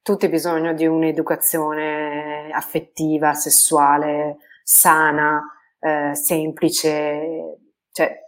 tutti 0.01 0.29
bisogno 0.29 0.73
di 0.73 0.87
un'educazione 0.87 2.49
affettiva, 2.51 3.33
sessuale, 3.33 4.37
sana, 4.63 5.41
eh, 5.79 6.15
semplice, 6.15 7.59
cioè 7.91 8.24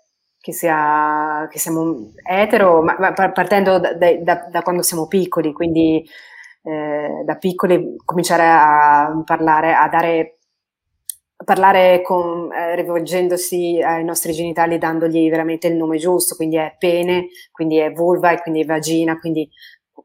che, 0.47 0.53
sia, 0.53 1.45
che 1.51 1.59
siamo 1.59 2.13
etero, 2.23 2.81
ma, 2.81 2.95
ma 2.97 3.11
partendo 3.11 3.79
da, 3.79 3.93
da, 3.93 4.47
da, 4.49 4.61
quando 4.61 4.81
siamo 4.81 5.05
piccoli, 5.05 5.51
quindi 5.51 6.07
eh, 6.63 7.21
da 7.25 7.35
piccoli 7.35 7.97
cominciare 8.05 8.43
a 8.45 9.21
parlare, 9.25 9.73
a 9.73 9.89
dare, 9.89 10.37
parlare 11.43 12.01
con, 12.01 12.49
eh, 12.53 12.75
rivolgendosi 12.75 13.81
ai 13.81 14.05
nostri 14.05 14.31
genitali, 14.31 14.77
dandogli 14.77 15.29
veramente 15.29 15.67
il 15.67 15.75
nome 15.75 15.97
giusto, 15.97 16.35
quindi 16.35 16.55
è 16.55 16.77
pene, 16.79 17.27
quindi 17.51 17.79
è 17.79 17.91
vulva 17.91 18.31
e 18.31 18.41
quindi 18.41 18.61
è 18.61 18.65
vagina, 18.65 19.19
quindi 19.19 19.49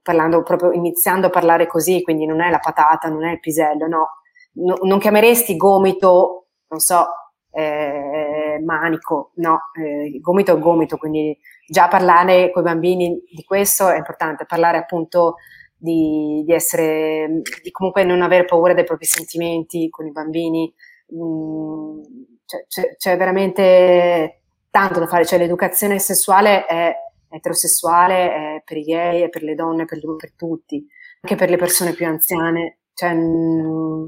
parlando 0.03 0.43
proprio, 0.43 0.73
iniziando 0.73 1.29
a 1.29 1.31
parlare 1.31 1.69
così, 1.69 2.03
quindi 2.03 2.27
non 2.27 2.41
è 2.41 2.51
la 2.51 2.59
patata, 2.59 3.09
non 3.09 3.25
è 3.25 3.31
il 3.31 3.39
pisello, 3.39 3.87
no. 3.87 4.09
no 4.55 4.75
non 4.83 4.99
chiameresti 4.99 5.57
gomito, 5.57 6.49
non 6.67 6.81
so, 6.81 7.07
eh, 7.53 8.42
manico, 8.65 9.33
no, 9.37 9.61
eh, 9.75 10.19
gomito 10.21 10.57
è 10.57 10.59
gomito, 10.59 10.97
quindi 10.97 11.37
già 11.67 11.89
parlare 11.89 12.51
con 12.51 12.63
i 12.63 12.67
bambini 12.67 13.23
di 13.31 13.45
questo 13.45 13.89
è 13.89 13.97
importante, 13.97 14.47
parlare 14.47 14.79
appunto 14.79 15.37
di, 15.77 16.43
di 16.45 16.53
essere, 16.53 17.43
di 17.63 17.71
comunque 17.71 18.05
non 18.05 18.23
avere 18.23 18.45
paura 18.45 18.75
dei 18.75 18.85
propri 18.85 19.07
sentimenti 19.07 19.89
con 19.91 20.07
i 20.07 20.13
bambini, 20.13 20.73
mm, 21.15 22.03
cioè, 22.45 22.65
c'è, 22.69 22.97
c'è, 22.97 23.17
veramente 23.17 24.43
tanto 24.71 25.01
da 25.01 25.07
fare, 25.07 25.27
cioè 25.27 25.39
l'educazione 25.39 25.99
sessuale 25.99 26.67
è 26.67 26.95
eterosessuale, 27.29 28.33
è 28.33 28.63
per 28.65 28.77
i 28.77 28.83
gay, 28.83 29.23
è 29.23 29.29
per 29.29 29.43
le 29.43 29.55
donne, 29.55 29.85
per, 29.85 29.99
per 30.17 30.33
tutti, 30.35 30.87
anche 31.21 31.37
per 31.37 31.51
le 31.51 31.57
persone 31.57 31.93
più 31.93 32.07
anziane, 32.07 32.79
cioè, 32.95 33.15
mm, 33.15 34.05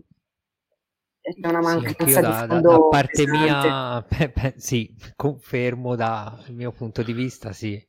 c'è 1.32 1.48
una 1.48 1.60
mancanza 1.60 2.06
sì, 2.06 2.20
da, 2.20 2.46
da, 2.46 2.60
da 2.60 2.78
parte 2.90 3.26
mia 3.26 4.04
beh, 4.06 4.28
beh, 4.36 4.54
sì 4.58 4.94
confermo 5.16 5.96
dal 5.96 6.44
mio 6.50 6.70
punto 6.70 7.02
di 7.02 7.14
vista 7.14 7.52
sì. 7.52 7.82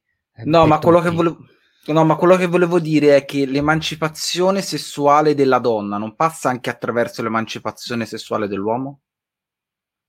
No 0.46 0.66
ma 0.68 0.80
quello, 0.80 1.02
volevo, 1.12 1.46
no 1.88 2.06
ma 2.06 2.16
quello 2.16 2.38
che 2.38 2.48
volevo 2.48 2.80
dire 2.80 3.18
è 3.18 3.26
che 3.26 3.46
l'emancipazione 3.46 4.62
sessuale 4.62 5.36
della 5.36 5.60
donna 5.60 5.98
non 5.98 6.16
passa 6.16 6.50
anche 6.50 6.70
attraverso 6.70 7.22
l'emancipazione 7.22 8.06
sessuale 8.06 8.48
dell'uomo? 8.48 9.02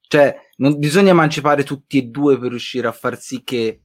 Cioè 0.09 0.37
non 0.59 0.79
bisogna 0.79 1.11
emancipare 1.11 1.65
tutti 1.65 1.99
e 1.99 2.03
due 2.03 2.39
per 2.39 2.51
riuscire 2.51 2.87
a 2.87 2.93
far 2.93 3.19
sì 3.19 3.43
che 3.43 3.83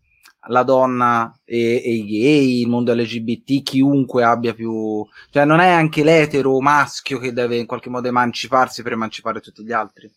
la 0.47 0.63
donna 0.63 1.39
e, 1.43 1.81
e, 1.83 1.91
i 1.93 2.05
gay, 2.05 2.61
il 2.61 2.67
mondo 2.67 2.93
LGBT, 2.93 3.61
chiunque 3.61 4.23
abbia 4.23 4.53
più... 4.53 5.05
Cioè 5.29 5.45
non 5.45 5.59
è 5.59 5.67
anche 5.67 6.03
l'etero 6.03 6.59
maschio 6.59 7.19
che 7.19 7.33
deve 7.33 7.57
in 7.57 7.67
qualche 7.67 7.89
modo 7.89 8.07
emanciparsi 8.07 8.81
per 8.81 8.93
emancipare 8.93 9.39
tutti 9.39 9.63
gli 9.63 9.71
altri? 9.71 10.11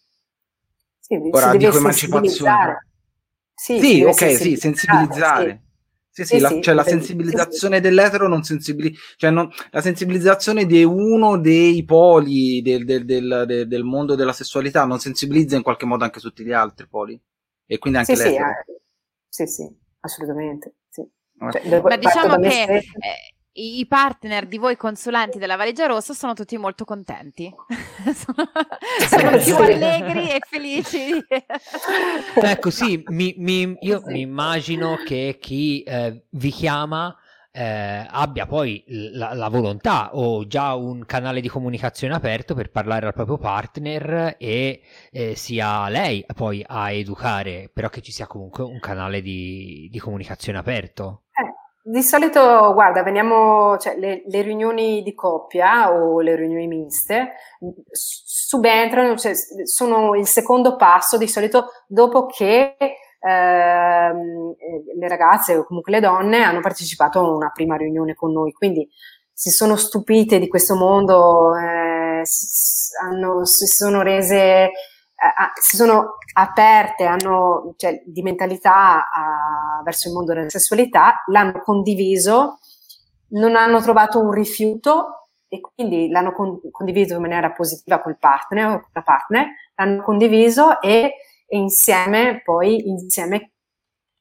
Sì, 0.99 1.21
Ora 1.31 1.55
dico 1.55 1.77
emancipazione. 1.77 2.87
Sì, 3.55 3.79
sì 3.79 4.03
ok, 4.03 4.37
sì, 4.37 4.57
sensibilizzare. 4.57 5.63
Sì, 6.09 6.25
sì, 6.25 6.37
sì, 6.37 6.41
la, 6.41 6.49
sì, 6.49 6.63
cioè 6.63 6.75
la 6.75 6.85
sensibilizzazione 6.85 7.81
dell'etero 7.81 8.29
non 8.29 8.45
sensibilizza, 8.45 9.01
cioè 9.17 9.31
non, 9.31 9.51
la 9.73 9.81
sensibilizzazione 9.81 10.65
di 10.65 10.85
uno 10.85 11.39
dei 11.39 11.85
poli 11.85 12.63
del, 12.63 12.85
del, 12.85 13.05
del, 13.05 13.65
del, 13.67 13.83
mondo 13.83 14.15
della 14.15 14.33
sessualità 14.33 14.85
non 14.85 15.01
sensibilizza 15.01 15.57
in 15.57 15.63
qualche 15.63 15.87
modo 15.87 16.05
anche 16.05 16.21
tutti 16.21 16.45
gli 16.45 16.53
altri 16.53 16.87
poli 16.87 17.21
e 17.67 17.79
quindi 17.79 17.99
anche 17.99 18.15
l'etero. 18.15 18.47
Sì, 19.29 19.43
eh, 19.43 19.47
sì, 19.47 19.53
sì 19.53 19.83
assolutamente, 20.05 20.75
sì. 20.89 21.03
Cioè, 21.51 21.81
Ma 21.81 21.97
diciamo 21.97 22.39
che 22.39 22.63
eh, 22.63 22.83
i 23.55 23.87
partner 23.87 24.47
di 24.47 24.59
voi 24.59 24.77
consulenti 24.77 25.39
della 25.39 25.57
Valigia 25.57 25.87
Rossa 25.87 26.15
sono 26.15 26.33
tutti 26.33 26.57
molto 26.57 26.85
contenti, 26.85 27.53
sono, 28.15 28.51
sono 29.09 29.39
più 29.39 29.57
allegri 29.57 30.31
e 30.31 30.39
felici. 30.41 31.25
ecco, 32.35 32.71
sì, 32.71 33.03
mi, 33.09 33.35
mi, 33.39 33.77
io 33.81 34.01
sì. 34.01 34.13
mi 34.13 34.21
immagino 34.21 34.97
che 35.05 35.39
chi 35.41 35.83
eh, 35.83 36.25
vi 36.31 36.51
chiama 36.51 37.15
eh, 37.57 38.05
abbia 38.11 38.47
poi 38.47 38.83
la, 39.13 39.33
la, 39.33 39.49
volontà 39.49 40.11
o 40.17 40.45
già 40.45 40.75
un 40.75 41.05
canale 41.07 41.41
di 41.41 41.49
comunicazione 41.49 42.13
aperto 42.13 42.53
per 42.53 42.73
parlare 42.73 43.07
al 43.07 43.15
proprio 43.15 43.39
partner 43.39 44.35
e 44.39 44.81
eh, 45.13 45.37
sia 45.37 45.89
lei 45.89 46.27
poi 46.35 46.65
a 46.67 46.91
educare, 46.91 47.71
però 47.73 47.89
che 47.89 48.01
ci 48.01 48.11
sia 48.11 48.27
comunque 48.27 48.65
un 48.65 48.81
canale 48.81 49.23
di, 49.23 49.89
di 49.89 49.99
comunicazione 50.01 50.59
aperto. 50.59 51.23
Eh, 51.31 51.93
di 51.93 52.03
solito, 52.03 52.73
guarda, 52.73 53.05
veniamo, 53.05 53.79
cioè, 53.79 53.97
le, 53.99 54.25
le, 54.27 54.43
riunioni 54.43 55.03
di 55.05 55.15
coppia 55.15 55.93
o 55.93 56.21
le 56.23 56.35
riunioni 56.35 56.67
miste 56.67 57.35
subentrano, 57.93 59.17
cioè, 59.17 59.33
sono 59.65 60.17
il 60.17 60.27
secondo 60.27 60.75
passo 60.75 61.17
di 61.17 61.29
solito 61.29 61.67
dopo 61.87 62.27
che 62.27 62.77
Ehm, 63.27 64.55
le 64.99 65.09
ragazze 65.09 65.57
o 65.57 65.65
comunque 65.65 65.93
le 65.93 66.01
donne 66.01 66.43
hanno 66.43 66.61
partecipato 66.61 67.21
a 67.21 67.31
una 67.31 67.51
prima 67.55 67.75
riunione 67.75 68.15
con 68.15 68.33
noi, 68.33 68.53
quindi 68.53 68.87
si 69.33 69.49
sono 69.49 69.77
stupite 69.77 70.39
di 70.39 70.47
questo 70.47 70.77
mondo, 70.77 71.57
eh, 71.57 72.23
hanno, 73.03 73.45
si 73.47 73.67
sono 73.67 74.03
rese, 74.03 74.37
eh, 74.37 74.71
si 75.59 75.77
sono 75.77 76.19
aperte, 76.35 77.05
hanno 77.07 77.73
cioè, 77.79 78.03
di 78.05 78.21
mentalità 78.21 79.11
a, 79.11 79.81
verso 79.83 80.09
il 80.09 80.15
mondo 80.15 80.35
della 80.35 80.51
sessualità, 80.51 81.23
l'hanno 81.29 81.63
condiviso, 81.63 82.59
non 83.29 83.57
hanno 83.57 83.81
trovato 83.81 84.21
un 84.21 84.33
rifiuto 84.33 85.31
e 85.49 85.61
quindi 85.61 86.11
l'hanno 86.11 86.33
con, 86.33 86.61
condiviso 86.71 87.15
in 87.15 87.23
maniera 87.23 87.51
positiva 87.53 88.03
col 88.03 88.19
partner 88.19 88.81
con 88.81 88.91
la 88.93 89.03
partner, 89.03 89.47
l'hanno 89.77 90.03
condiviso 90.03 90.81
e 90.83 91.15
e 91.47 91.57
insieme 91.59 92.43
poi 92.43 92.89
insieme 92.89 93.53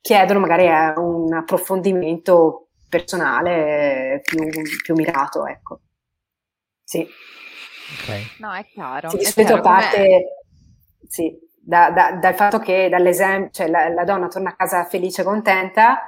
chiedono 0.01 0.39
magari 0.39 0.67
un 0.99 1.33
approfondimento 1.33 2.67
personale 2.89 4.21
più, 4.23 4.39
più 4.83 4.95
mirato, 4.95 5.45
ecco. 5.47 5.79
Sì. 6.83 7.07
Okay. 8.01 8.23
No, 8.39 8.53
è 8.53 8.65
chiaro. 8.65 9.09
Sì, 9.09 9.17
di 9.17 9.25
solito 9.25 9.61
parte 9.61 10.43
sì, 11.07 11.37
da, 11.59 11.91
da, 11.91 12.13
dal 12.13 12.35
fatto 12.35 12.59
che 12.59 12.89
dall'esempio, 12.89 13.51
cioè 13.51 13.67
la, 13.67 13.87
la, 13.89 14.03
donna 14.03 14.27
torna 14.27 14.49
a 14.49 14.55
casa 14.55 14.83
felice 14.85 15.21
e 15.21 15.25
contenta, 15.25 16.01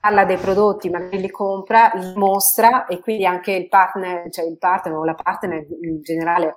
parla 0.00 0.24
dei 0.24 0.36
prodotti, 0.36 0.90
magari 0.90 1.20
li 1.20 1.30
compra, 1.30 1.92
li 1.94 2.12
mostra 2.14 2.86
e 2.86 2.98
quindi 3.00 3.24
anche 3.24 3.52
il 3.52 3.68
partner, 3.68 4.28
cioè 4.30 4.46
il 4.46 4.58
partner 4.58 4.96
o 4.96 5.04
la 5.04 5.14
partner 5.14 5.66
in 5.82 6.00
generale 6.02 6.56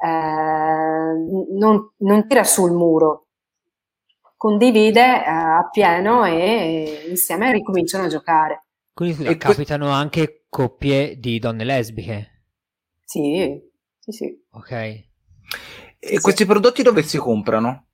eh, 0.00 0.08
non, 1.58 1.92
non 1.98 2.26
tira 2.26 2.44
sul 2.44 2.72
muro, 2.72 3.27
condivide 4.38 5.00
eh, 5.02 5.28
appieno 5.28 6.24
e 6.24 7.06
insieme 7.10 7.52
ricominciano 7.52 8.04
a 8.04 8.08
giocare. 8.08 8.62
Quindi 8.94 9.24
e 9.24 9.36
capitano 9.36 9.86
que- 9.86 9.94
anche 9.94 10.44
coppie 10.48 11.18
di 11.18 11.38
donne 11.38 11.64
lesbiche? 11.64 12.44
Sì, 13.04 13.60
sì, 13.98 14.12
sì. 14.12 14.44
Ok. 14.52 14.70
E 14.70 15.06
sì, 16.00 16.20
questi 16.20 16.46
prodotti 16.46 16.82
dove 16.82 17.02
si 17.02 17.18
comprano? 17.18 17.86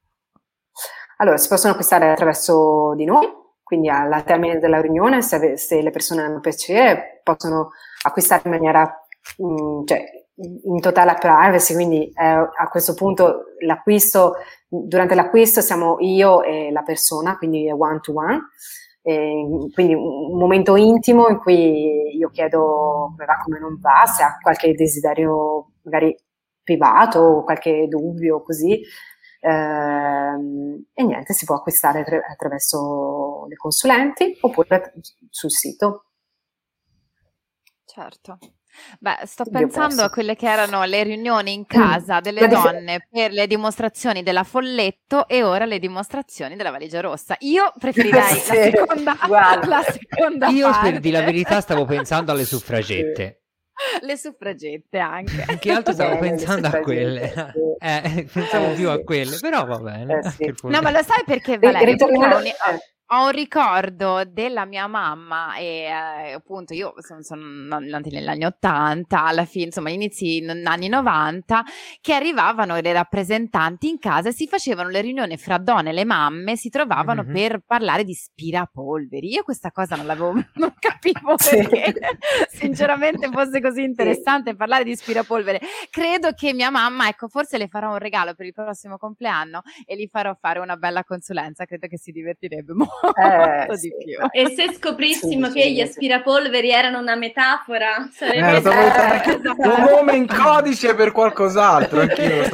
Allora, 1.19 1.37
si 1.37 1.49
possono 1.49 1.73
acquistare 1.73 2.11
attraverso 2.11 2.95
di 2.95 3.05
noi, 3.05 3.27
quindi 3.63 3.89
alla 3.89 4.23
termine 4.23 4.59
della 4.59 4.81
riunione, 4.81 5.23
se, 5.23 5.57
se 5.57 5.81
le 5.81 5.91
persone 5.91 6.23
hanno 6.23 6.41
piacere, 6.41 7.21
possono 7.23 7.71
acquistare 8.03 8.43
in 8.45 8.51
maniera, 8.51 9.07
mh, 9.39 9.47
mm, 9.47 9.85
cioè, 9.87 10.05
in 10.37 10.81
totale 10.81 11.15
privacy, 11.19 11.75
quindi 11.75 12.09
eh, 12.09 12.25
a 12.25 12.69
questo 12.69 12.95
punto 12.95 13.45
l'acquisto, 13.61 14.35
durante 14.69 15.15
l'acquisto 15.15 15.61
siamo 15.61 15.97
io 16.01 16.43
e 16.43 16.71
la 16.73 16.83
persona, 16.83 17.37
quindi 17.37 17.71
one 17.71 18.01
to 18.01 18.13
one, 18.15 18.41
e 19.03 19.71
quindi 19.73 19.95
un 19.95 20.39
momento 20.39 20.77
intimo 20.77 21.29
in 21.29 21.39
cui 21.39 22.17
io 22.17 22.31
chiedo 22.31 23.13
come 23.13 23.25
va, 23.27 23.37
come 23.45 23.59
non 23.61 23.79
va, 23.79 24.07
se 24.07 24.23
ha 24.23 24.39
qualche 24.41 24.73
desiderio 24.75 25.73
magari 25.83 26.17
privato 26.63 27.21
o 27.21 27.45
qualche 27.45 27.87
dubbio 27.87 28.43
così. 28.43 28.81
Ehm, 29.41 30.87
e 30.95 31.03
niente, 31.05 31.35
si 31.35 31.45
può 31.45 31.57
acquistare 31.57 32.03
attraverso 32.27 33.45
le 33.47 33.57
consulenti 33.57 34.39
oppure 34.41 34.95
sul 35.29 35.51
sito. 35.51 36.07
Certo. 37.85 38.39
Beh, 38.99 39.21
sto 39.25 39.45
pensando 39.45 40.03
a 40.03 40.11
quelle 40.11 40.35
che 40.37 40.47
erano 40.49 40.85
le 40.85 41.03
riunioni 41.03 41.53
in 41.53 41.61
mm. 41.61 41.65
casa 41.65 42.21
delle 42.21 42.49
donne 42.49 43.07
per 43.11 43.33
le 43.33 43.47
dimostrazioni 43.47 44.23
della 44.23 44.45
folletto 44.45 45.29
e 45.29 45.43
ora 45.43 45.65
le 45.65 45.79
dimostrazioni 45.79 46.57
della 46.57 46.71
valigia 46.71 47.01
rossa. 47.01 47.37
Io 47.41 47.73
preferirei 47.79 48.23
sì, 48.35 48.55
la 48.55 48.63
seconda, 48.63 49.17
la 49.29 49.83
seconda 49.83 50.49
Io 50.49 50.71
parte. 50.71 50.91
per 50.91 51.01
dire 51.01 51.19
la 51.19 51.25
verità 51.25 51.61
stavo 51.61 51.85
pensando 51.87 52.33
alle 52.33 52.45
suffragette. 52.45 53.41
Le 54.03 54.17
suffragette 54.17 54.99
anche. 54.99 55.59
Che 55.59 55.73
altro 55.73 55.93
stavo 55.93 56.15
bene, 56.19 56.37
pensando 56.37 56.69
a 56.69 56.81
quelle? 56.81 57.33
Eh, 57.85 58.27
pensavo 58.33 58.71
eh, 58.71 58.75
più 58.77 58.87
sì. 58.87 58.93
a 58.93 58.99
quelle, 59.03 59.37
però 59.41 59.67
va 59.67 59.79
bene. 59.79 60.21
Eh, 60.21 60.31
sì. 60.31 60.55
No, 60.63 60.81
ma 60.81 60.91
lo 60.91 61.03
sai 61.03 61.23
perché 61.27 61.59
Valerio? 61.59 61.97
Perché 61.97 62.85
ho 63.09 63.27
un 63.27 63.33
ricordo 63.33 64.25
della 64.25 64.65
mia 64.65 64.87
mamma 64.87 65.57
e 65.57 65.83
eh, 65.83 66.33
appunto 66.33 66.73
io 66.73 66.95
sono, 66.99 67.23
sono 67.23 67.43
nati 67.79 68.09
negli 68.11 68.27
anni 68.27 68.47
80, 68.47 69.23
alla 69.23 69.45
fine 69.45 69.67
insomma 69.67 69.91
inizi 69.91 70.41
negli 70.41 70.67
anni 70.67 70.89
90, 70.89 71.65
che 72.01 72.15
arrivavano 72.15 72.81
le 72.81 72.93
rappresentanti 72.93 73.89
in 73.89 73.99
casa 73.99 74.31
e 74.31 74.33
si 74.33 74.47
facevano 74.47 74.89
le 74.89 75.03
riunioni 75.03 75.37
fra 75.37 75.59
donne 75.59 75.91
e 75.91 75.93
le 75.93 76.07
mamme, 76.07 76.57
si 76.57 76.71
trovavano 76.71 77.23
mm-hmm. 77.23 77.33
per 77.35 77.63
parlare 77.67 78.05
di 78.05 78.15
spirapolveri. 78.15 79.33
Io 79.33 79.43
questa 79.43 79.71
cosa 79.71 79.97
non 79.97 80.07
l'avevo, 80.07 80.33
non 80.55 80.75
capivo 80.79 81.35
perché 81.51 81.95
sinceramente 82.49 83.29
fosse 83.31 83.61
così 83.61 83.83
interessante 83.83 84.51
sì. 84.51 84.57
parlare 84.57 84.85
di 84.85 84.97
spirapolvere. 84.97 85.61
Credo 85.91 86.33
che 86.33 86.55
mia 86.55 86.71
mamma, 86.71 87.09
ecco, 87.09 87.29
forse 87.29 87.59
le 87.59 87.69
farò 87.69 87.91
un 87.91 87.99
regalo 87.99 88.33
per 88.35 88.47
il 88.47 88.55
prossimo 88.55 88.97
compleanno 88.97 89.61
e 89.85 89.95
gli 89.95 90.09
farò 90.11 90.35
fare 90.41 90.59
una 90.59 90.77
bella 90.77 91.05
consulenza, 91.05 91.67
credo 91.67 91.87
che 91.87 91.99
si 91.99 92.11
divertirebbe 92.11 92.73
molto 92.75 92.94
eh, 93.15 93.77
sì. 93.77 93.91
E 94.33 94.55
se 94.55 94.73
scoprissimo 94.75 95.49
sì, 95.49 95.53
che 95.53 95.71
gli 95.71 95.81
aspirapolveri 95.81 96.71
erano 96.71 96.99
una 96.99 97.17
metafora, 97.17 98.09
sarebbe 98.13 98.57
eh, 98.57 98.61
stato 98.61 99.55
un 99.57 99.87
nome 99.91 100.17
in 100.17 100.27
codice 100.27 100.95
per 100.95 101.13
qualcos'altro. 101.13 102.05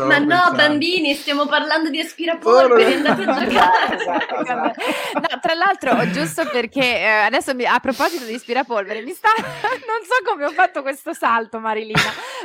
Ma 0.07 0.19
no, 0.19 0.27
pensando. 0.27 0.57
bambini, 0.57 1.15
stiamo 1.15 1.47
parlando 1.47 1.91
di 1.91 2.01
aspirapolveri, 2.01 2.95
andate 2.95 3.23
a 3.23 3.39
giocare. 3.39 3.97
Esatto, 3.97 4.41
esatto. 4.41 4.81
No, 5.15 5.41
tra 5.41 5.55
l'altro, 5.55 6.11
giusto 6.11 6.49
perché 6.51 6.99
eh, 6.99 7.07
adesso 7.07 7.55
mi, 7.55 7.65
a 7.65 7.79
proposito 7.81 8.25
di 8.25 8.35
aspirapolveri, 8.35 9.05
mi 9.05 9.13
sta 9.13 9.29
non 9.39 10.01
so 10.05 10.31
come 10.31 10.45
ho 10.45 10.51
fatto 10.51 10.83
questo 10.83 11.13
salto, 11.13 11.59
Marilina, 11.59 12.01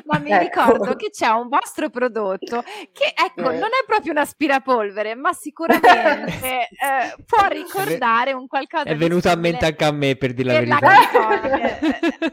ma 0.06 0.20
mi 0.20 0.32
ecco. 0.32 0.44
ricordo 0.44 0.96
che 0.96 1.10
c'è 1.10 1.28
un 1.28 1.48
vostro 1.48 1.90
prodotto 1.90 2.64
che 2.92 3.14
ecco, 3.16 3.50
eh. 3.50 3.58
non 3.58 3.70
è 3.70 3.86
proprio 3.86 4.12
un 4.12 4.18
aspirapolvere, 4.20 5.16
ma 5.16 5.34
sicuramente 5.34 6.68
eh, 6.70 7.16
può 7.26 7.46
ricordare 7.48 7.85
ricordare 7.86 8.34
un 8.34 8.48
qualcosa 8.48 8.84
È 8.84 8.96
venuto 8.96 9.30
a 9.30 9.36
mente 9.36 9.66
anche 9.66 9.86
a 9.86 9.92
me 9.92 10.16
per 10.16 10.34
dire 10.34 10.66
la 10.66 10.80
verità. 10.80 10.80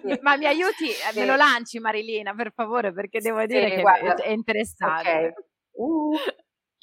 La 0.06 0.18
Ma 0.22 0.36
mi 0.36 0.46
aiuti, 0.46 0.88
sì. 0.88 1.18
me 1.18 1.26
lo 1.26 1.36
lanci 1.36 1.78
Marilina, 1.78 2.34
per 2.34 2.52
favore, 2.54 2.92
perché 2.92 3.20
devo 3.20 3.44
dire 3.46 3.68
sì, 3.68 3.74
che 3.76 3.80
guarda. 3.80 4.14
è 4.16 4.30
interessante. 4.30 5.08
Okay. 5.08 5.32
Uh. 5.72 6.14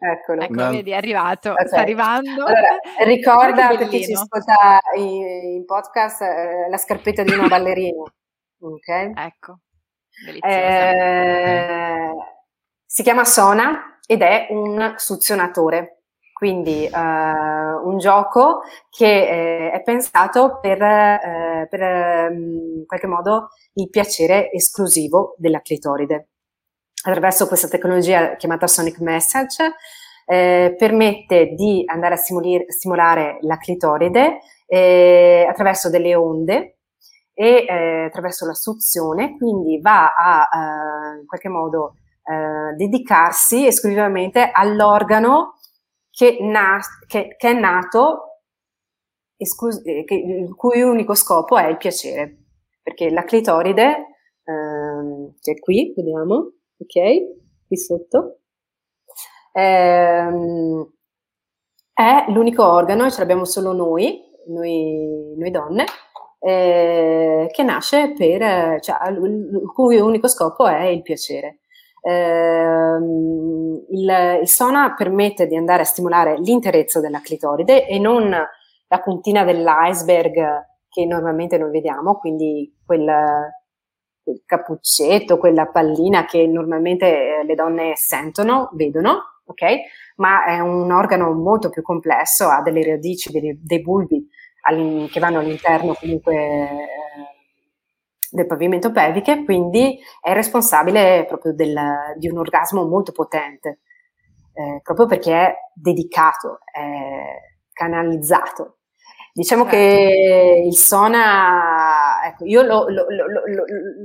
Eccolo. 0.01 0.41
Ecco, 0.43 0.53
no. 0.53 0.69
vedi, 0.69 0.91
è 0.91 0.95
arrivato, 0.95 1.51
okay. 1.51 1.67
sta 1.67 1.79
arrivando. 1.79 2.45
Allora, 2.45 2.77
ricorda 3.03 3.67
per 3.67 3.89
chi 3.89 4.05
ci 4.05 4.13
ascolta 4.13 4.79
in, 4.95 5.55
in 5.55 5.65
podcast 5.65 6.21
eh, 6.21 6.69
la 6.69 6.77
scarpetta 6.77 7.23
di 7.23 7.33
una 7.33 7.47
ballerina. 7.49 8.03
Ok? 8.61 9.11
Ecco. 9.15 9.59
Eh, 10.41 12.11
si 12.85 13.03
chiama 13.03 13.25
Sona 13.25 13.99
ed 14.05 14.21
è 14.21 14.47
un 14.51 14.93
suzionatore. 14.95 15.98
Quindi 16.39 16.89
uh, 16.89 17.85
un 17.85 17.97
gioco 17.97 18.61
che 18.89 19.67
eh, 19.67 19.71
è 19.71 19.81
pensato 19.81 20.59
per, 20.61 20.81
eh, 20.81 21.67
per 21.69 21.81
um, 22.31 22.77
in 22.77 22.85
qualche 22.85 23.07
modo 23.07 23.49
il 23.73 23.89
piacere 23.89 24.49
esclusivo 24.49 25.35
della 25.37 25.59
clitoride. 25.59 26.29
Attraverso 27.03 27.45
questa 27.45 27.67
tecnologia 27.67 28.37
chiamata 28.37 28.67
Sonic 28.67 29.01
Message 29.01 29.73
eh, 30.25 30.75
permette 30.77 31.55
di 31.55 31.83
andare 31.85 32.13
a 32.13 32.17
simulare 32.17 33.39
la 33.41 33.57
clitoride 33.57 34.39
eh, 34.65 35.45
attraverso 35.45 35.89
delle 35.89 36.15
onde 36.15 36.77
e 37.33 37.65
eh, 37.67 38.03
attraverso 38.05 38.45
la 38.45 38.53
suzione, 38.53 39.35
quindi 39.35 39.81
va 39.81 40.13
a 40.13 40.47
in 41.19 41.25
qualche 41.25 41.49
modo 41.49 41.95
dedicarsi 42.77 43.65
esclusivamente 43.65 44.51
all'organo 44.53 45.55
che, 46.19 46.37
na- 46.41 46.81
che, 47.07 47.35
che 47.37 47.49
è 47.49 47.53
nato, 47.53 48.41
esclus- 49.37 49.81
eh, 49.85 50.03
che, 50.03 50.15
il 50.15 50.53
cui 50.53 50.81
unico 50.81 51.15
scopo 51.15 51.55
è 51.57 51.67
il 51.67 51.77
piacere, 51.77 52.39
perché 52.83 53.09
la 53.09 53.23
clitoride, 53.23 54.07
ehm, 54.43 55.35
che 55.39 55.51
è 55.53 55.59
qui, 55.59 55.93
vediamo, 55.95 56.35
ok, 56.77 57.67
qui 57.67 57.77
sotto, 57.77 58.39
ehm, 59.53 60.91
è 61.93 62.25
l'unico 62.27 62.69
organo, 62.69 63.09
ce 63.09 63.19
l'abbiamo 63.19 63.45
solo 63.45 63.71
noi, 63.71 64.21
noi, 64.47 65.35
noi 65.37 65.51
donne, 65.51 65.85
eh, 66.39 67.47
che 67.49 67.63
nasce 67.63 68.11
per, 68.11 68.81
cioè, 68.81 69.07
il 69.09 69.71
cui 69.73 69.97
unico 70.01 70.27
scopo 70.27 70.67
è 70.67 70.83
il 70.87 71.01
piacere. 71.01 71.59
Eh, 72.01 72.97
il, 73.89 74.39
il 74.41 74.47
sona 74.47 74.93
permette 74.95 75.47
di 75.47 75.55
andare 75.55 75.81
a 75.81 75.85
stimolare 75.85 76.37
l'interezzo 76.39 76.99
della 76.99 77.21
clitoride 77.21 77.87
e 77.87 77.99
non 77.99 78.29
la 78.29 78.99
puntina 78.99 79.43
dell'iceberg 79.43 80.67
che 80.89 81.05
normalmente 81.05 81.57
noi 81.57 81.71
vediamo, 81.71 82.17
quindi 82.17 82.75
quel, 82.83 83.05
quel 84.23 84.41
cappuccetto, 84.45 85.37
quella 85.37 85.67
pallina 85.67 86.25
che 86.25 86.47
normalmente 86.47 87.39
eh, 87.39 87.43
le 87.45 87.55
donne 87.55 87.93
sentono, 87.95 88.69
vedono, 88.73 89.41
ok? 89.45 89.63
Ma 90.15 90.45
è 90.45 90.59
un 90.59 90.91
organo 90.91 91.31
molto 91.33 91.69
più 91.69 91.81
complesso, 91.83 92.47
ha 92.47 92.61
delle 92.61 92.83
radici, 92.83 93.31
dei, 93.31 93.59
dei 93.61 93.81
bulbi 93.81 94.27
che 95.09 95.19
vanno 95.19 95.39
all'interno 95.39 95.93
comunque 95.93 96.35
eh, 96.35 97.28
del 98.31 98.45
pavimento 98.45 98.91
pelviche, 98.91 99.43
quindi 99.43 99.99
è 100.21 100.33
responsabile 100.33 101.25
proprio 101.27 101.53
del, 101.53 101.77
di 102.17 102.29
un 102.29 102.37
orgasmo 102.37 102.85
molto 102.85 103.11
potente, 103.11 103.79
eh, 104.53 104.79
proprio 104.83 105.05
perché 105.05 105.33
è 105.33 105.55
dedicato, 105.73 106.59
è 106.71 107.57
canalizzato. 107.71 108.77
Diciamo 109.31 109.63
certo. 109.63 109.77
che 109.77 110.63
il 110.65 110.75
Sona, 110.75 111.98
ecco, 112.25 112.45
io 112.45 112.61
lo, 112.61 112.89
lo, 112.89 113.05
lo, 113.09 113.43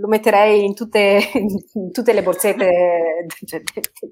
lo 0.00 0.08
metterei 0.08 0.64
in 0.64 0.74
tutte, 0.74 1.18
in 1.34 1.92
tutte, 1.92 2.12
le 2.12 2.22
borsette 2.22 3.26
cioè, 3.46 3.62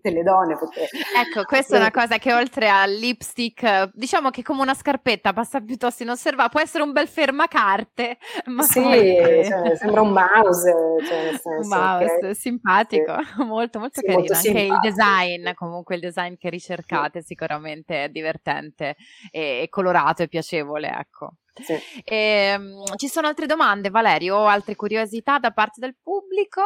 delle 0.00 0.22
donne. 0.22 0.56
Perché... 0.56 0.88
Ecco, 1.16 1.44
questa 1.44 1.76
è 1.76 1.78
una 1.78 1.90
cosa 1.90 2.18
che 2.18 2.32
oltre 2.32 2.68
al 2.68 2.92
lipstick, 2.92 3.90
diciamo 3.94 4.30
che 4.30 4.42
come 4.42 4.62
una 4.62 4.74
scarpetta 4.74 5.32
passa 5.32 5.60
piuttosto 5.60 6.02
inosservata, 6.02 6.48
può 6.48 6.60
essere 6.60 6.82
un 6.82 6.92
bel 6.92 7.08
fermacarte. 7.08 8.18
Ma 8.46 8.62
sì, 8.62 8.80
poi... 8.80 9.44
cioè, 9.44 9.76
sembra 9.76 10.00
un 10.00 10.12
mouse. 10.12 10.74
Cioè, 11.04 11.38
senso, 11.38 11.48
un 11.48 11.68
mouse, 11.68 12.14
okay? 12.16 12.34
simpatico, 12.34 13.16
sì. 13.22 13.42
molto 13.44 13.78
molto 13.78 14.00
sì, 14.00 14.06
carino. 14.06 14.18
Molto 14.20 14.34
Anche 14.34 14.60
il 14.60 14.78
design, 14.82 15.50
comunque 15.54 15.94
il 15.94 16.00
design 16.00 16.34
che 16.38 16.50
ricercate 16.50 17.20
sì. 17.20 17.26
sicuramente 17.28 18.04
è 18.04 18.08
divertente 18.08 18.96
e, 19.30 19.62
e 19.62 19.68
colorato 19.68 20.22
e 20.22 20.28
piacevole, 20.28 20.88
ecco. 20.88 21.34
Sì. 21.54 21.74
E, 22.04 22.16
ehm, 22.16 22.96
ci 22.96 23.08
sono 23.08 23.26
altre 23.26 23.46
domande, 23.46 23.90
Valerio, 23.90 24.36
o 24.36 24.46
altre 24.46 24.74
curiosità 24.74 25.38
da 25.38 25.50
parte 25.50 25.80
del 25.80 25.96
pubblico? 26.00 26.62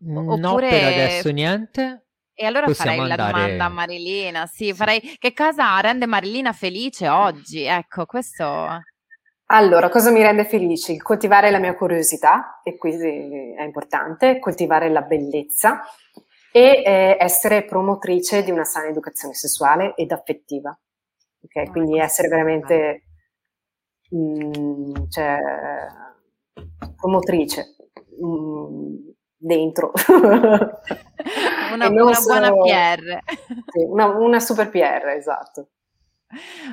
Oppure... 0.00 0.36
No, 0.38 0.54
per 0.54 0.84
adesso 0.84 1.30
niente. 1.30 2.06
E 2.34 2.46
allora 2.46 2.66
Possiamo 2.66 2.92
farei 2.92 3.10
andare... 3.10 3.32
la 3.32 3.38
domanda 3.38 3.64
a 3.64 3.68
Marilina. 3.68 4.46
Sì, 4.46 4.72
farei 4.72 5.00
che 5.18 5.32
cosa 5.34 5.80
rende 5.80 6.06
Marilina 6.06 6.52
felice 6.52 7.08
oggi? 7.08 7.64
Ecco, 7.64 8.06
questo. 8.06 8.80
Allora, 9.50 9.88
cosa 9.88 10.10
mi 10.10 10.22
rende 10.22 10.44
felice? 10.44 10.92
Il 10.92 11.02
coltivare 11.02 11.50
la 11.50 11.58
mia 11.58 11.74
curiosità, 11.74 12.60
e 12.62 12.76
qui 12.76 12.92
è 12.92 13.62
importante, 13.62 14.38
coltivare 14.38 14.88
la 14.88 15.02
bellezza 15.02 15.82
e 16.52 16.82
eh, 16.84 17.16
essere 17.18 17.64
promotrice 17.64 18.44
di 18.44 18.50
una 18.50 18.64
sana 18.64 18.88
educazione 18.88 19.34
sessuale 19.34 19.94
ed 19.96 20.12
affettiva. 20.12 20.78
Okay? 21.44 21.66
Oh, 21.66 21.70
Quindi 21.70 21.98
essere 21.98 22.28
veramente 22.28 23.07
mh, 24.08 24.58
mm, 24.58 24.94
cioè, 25.08 25.38
promotrice, 26.96 27.76
mh, 28.20 28.26
mm, 28.26 28.96
dentro. 29.36 29.92
una, 31.72 31.88
una 31.88 32.14
solo... 32.14 32.38
buona 32.38 32.52
PR. 32.52 33.18
Sì, 33.66 33.84
una, 33.84 34.06
una 34.06 34.40
super 34.40 34.68
PR, 34.70 35.08
esatto 35.16 35.68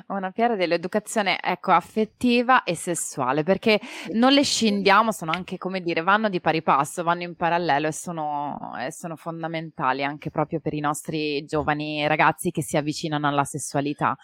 una 0.08 0.32
PR 0.32 0.58
dell'educazione 0.58 1.40
ecco, 1.42 1.72
affettiva 1.72 2.64
e 2.64 2.76
sessuale 2.76 3.44
perché 3.44 3.80
non 4.12 4.34
le 4.34 4.44
scindiamo, 4.44 5.12
sono 5.12 5.32
anche 5.32 5.58
come 5.58 5.82
dire, 5.82 6.02
vanno 6.02 6.28
di 6.28 6.42
pari 6.42 6.62
passo, 6.62 7.04
vanno 7.04 7.24
in 7.24 7.36
parallelo 7.36 7.88
e 7.88 7.94
sono, 7.94 8.74
e 8.80 8.92
sono 8.92 9.16
fondamentali 9.16 10.04
anche 10.04 10.30
proprio 10.30 10.60
per 10.60 10.74
i 10.74 10.82
nostri 10.82 11.46
giovani 11.46 12.06
ragazzi 12.08 12.52
che 12.52 12.62
si 12.62 12.76
avvicinano 12.76 13.28
alla 13.28 13.46
sessualità. 13.46 14.18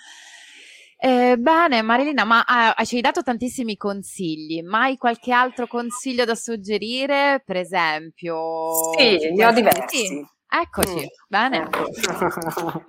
Eh, 1.04 1.36
bene, 1.36 1.82
Marilina, 1.82 2.26
ma 2.26 2.76
eh, 2.78 2.86
ci 2.86 2.98
hai 2.98 3.02
dato 3.02 3.24
tantissimi 3.24 3.76
consigli, 3.76 4.62
ma 4.62 4.82
hai 4.82 4.98
qualche 4.98 5.32
altro 5.32 5.66
consiglio 5.66 6.26
da 6.26 6.36
suggerire? 6.36 7.42
Per 7.44 7.56
esempio... 7.56 8.94
Sì, 8.96 9.32
ne 9.34 9.46
ho 9.48 9.52
diversi. 9.52 10.06
Sì. 10.06 10.24
Eccoci, 10.48 11.00
mm. 11.00 11.26
bene. 11.28 11.58
Ecco. 11.64 11.86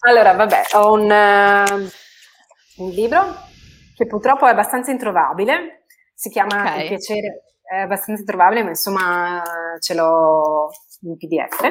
allora, 0.00 0.34
vabbè, 0.34 0.62
ho 0.74 0.92
un, 0.92 1.10
uh, 1.10 2.84
un, 2.84 2.90
libro 2.90 3.34
che 3.94 4.06
purtroppo 4.06 4.46
è 4.46 4.50
abbastanza 4.50 4.90
introvabile, 4.90 5.86
si 6.12 6.28
chiama 6.28 6.64
okay. 6.64 6.82
Il 6.82 6.88
piacere, 6.88 7.44
è 7.62 7.76
abbastanza 7.78 8.20
introvabile, 8.20 8.62
ma 8.62 8.68
insomma 8.68 9.42
ce 9.78 9.94
l'ho 9.94 10.68
in 11.00 11.16
PDF, 11.16 11.62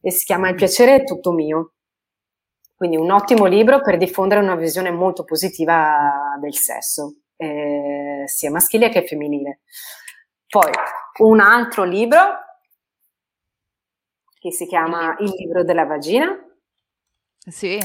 e 0.00 0.10
si 0.10 0.24
chiama 0.24 0.48
Il 0.48 0.56
piacere 0.56 0.96
è 0.96 1.04
tutto 1.04 1.30
mio. 1.30 1.74
Quindi 2.76 2.98
un 2.98 3.10
ottimo 3.10 3.46
libro 3.46 3.80
per 3.80 3.96
diffondere 3.96 4.42
una 4.42 4.54
visione 4.54 4.90
molto 4.90 5.24
positiva 5.24 6.36
del 6.38 6.54
sesso, 6.54 7.20
eh, 7.36 8.24
sia 8.26 8.50
maschile 8.50 8.90
che 8.90 9.06
femminile. 9.06 9.60
Poi 10.46 10.70
un 11.20 11.40
altro 11.40 11.84
libro 11.84 12.18
che 14.38 14.52
si 14.52 14.66
chiama 14.66 15.16
Il 15.20 15.32
libro 15.38 15.64
della 15.64 15.86
vagina. 15.86 16.38
Sì. 17.38 17.78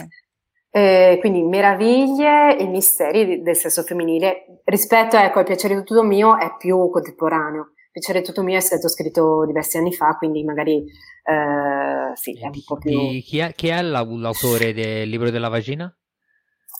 Eh, 0.74 1.18
quindi 1.20 1.44
meraviglie 1.44 2.58
e 2.58 2.66
misteri 2.66 3.42
del 3.42 3.56
sesso 3.56 3.84
femminile 3.84 4.62
rispetto 4.66 5.18
ecco, 5.18 5.40
al 5.40 5.46
piacere 5.46 5.84
tutto 5.84 6.04
mio 6.04 6.38
è 6.38 6.56
più 6.58 6.90
contemporaneo. 6.90 7.74
Piacere 7.92 8.22
tutto 8.22 8.42
mio 8.42 8.58
è 8.58 8.62
stato 8.62 8.88
scritto 8.88 9.46
diversi 9.46 9.78
anni 9.78 9.94
fa, 9.94 10.16
quindi 10.18 10.44
magari 10.44 10.86
eh, 11.24 11.81
sì, 12.16 12.38
è 12.38 12.46
un 12.46 12.64
po' 12.66 12.78
più... 12.78 13.10
Di, 13.10 13.22
chi, 13.22 13.40
è, 13.40 13.54
chi 13.54 13.68
è 13.68 13.82
l'autore 13.82 14.74
del 14.74 15.10
libro 15.10 15.30
della 15.30 15.50
vagina? 15.50 15.86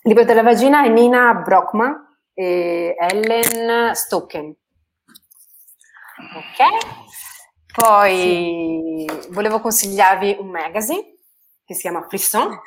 Il 0.04 0.10
libro 0.10 0.24
della 0.24 0.42
vagina 0.42 0.84
è 0.84 0.88
Nina 0.88 1.34
Brockman 1.34 1.94
e 2.34 2.94
Ellen 2.98 3.94
Stoken. 3.94 4.54
Ok? 6.36 7.00
Poi 7.74 9.06
sì. 9.08 9.28
volevo 9.30 9.60
consigliarvi 9.60 10.36
un 10.40 10.48
magazine 10.48 11.16
che 11.64 11.74
si 11.74 11.80
chiama 11.82 12.06
Frisson, 12.08 12.58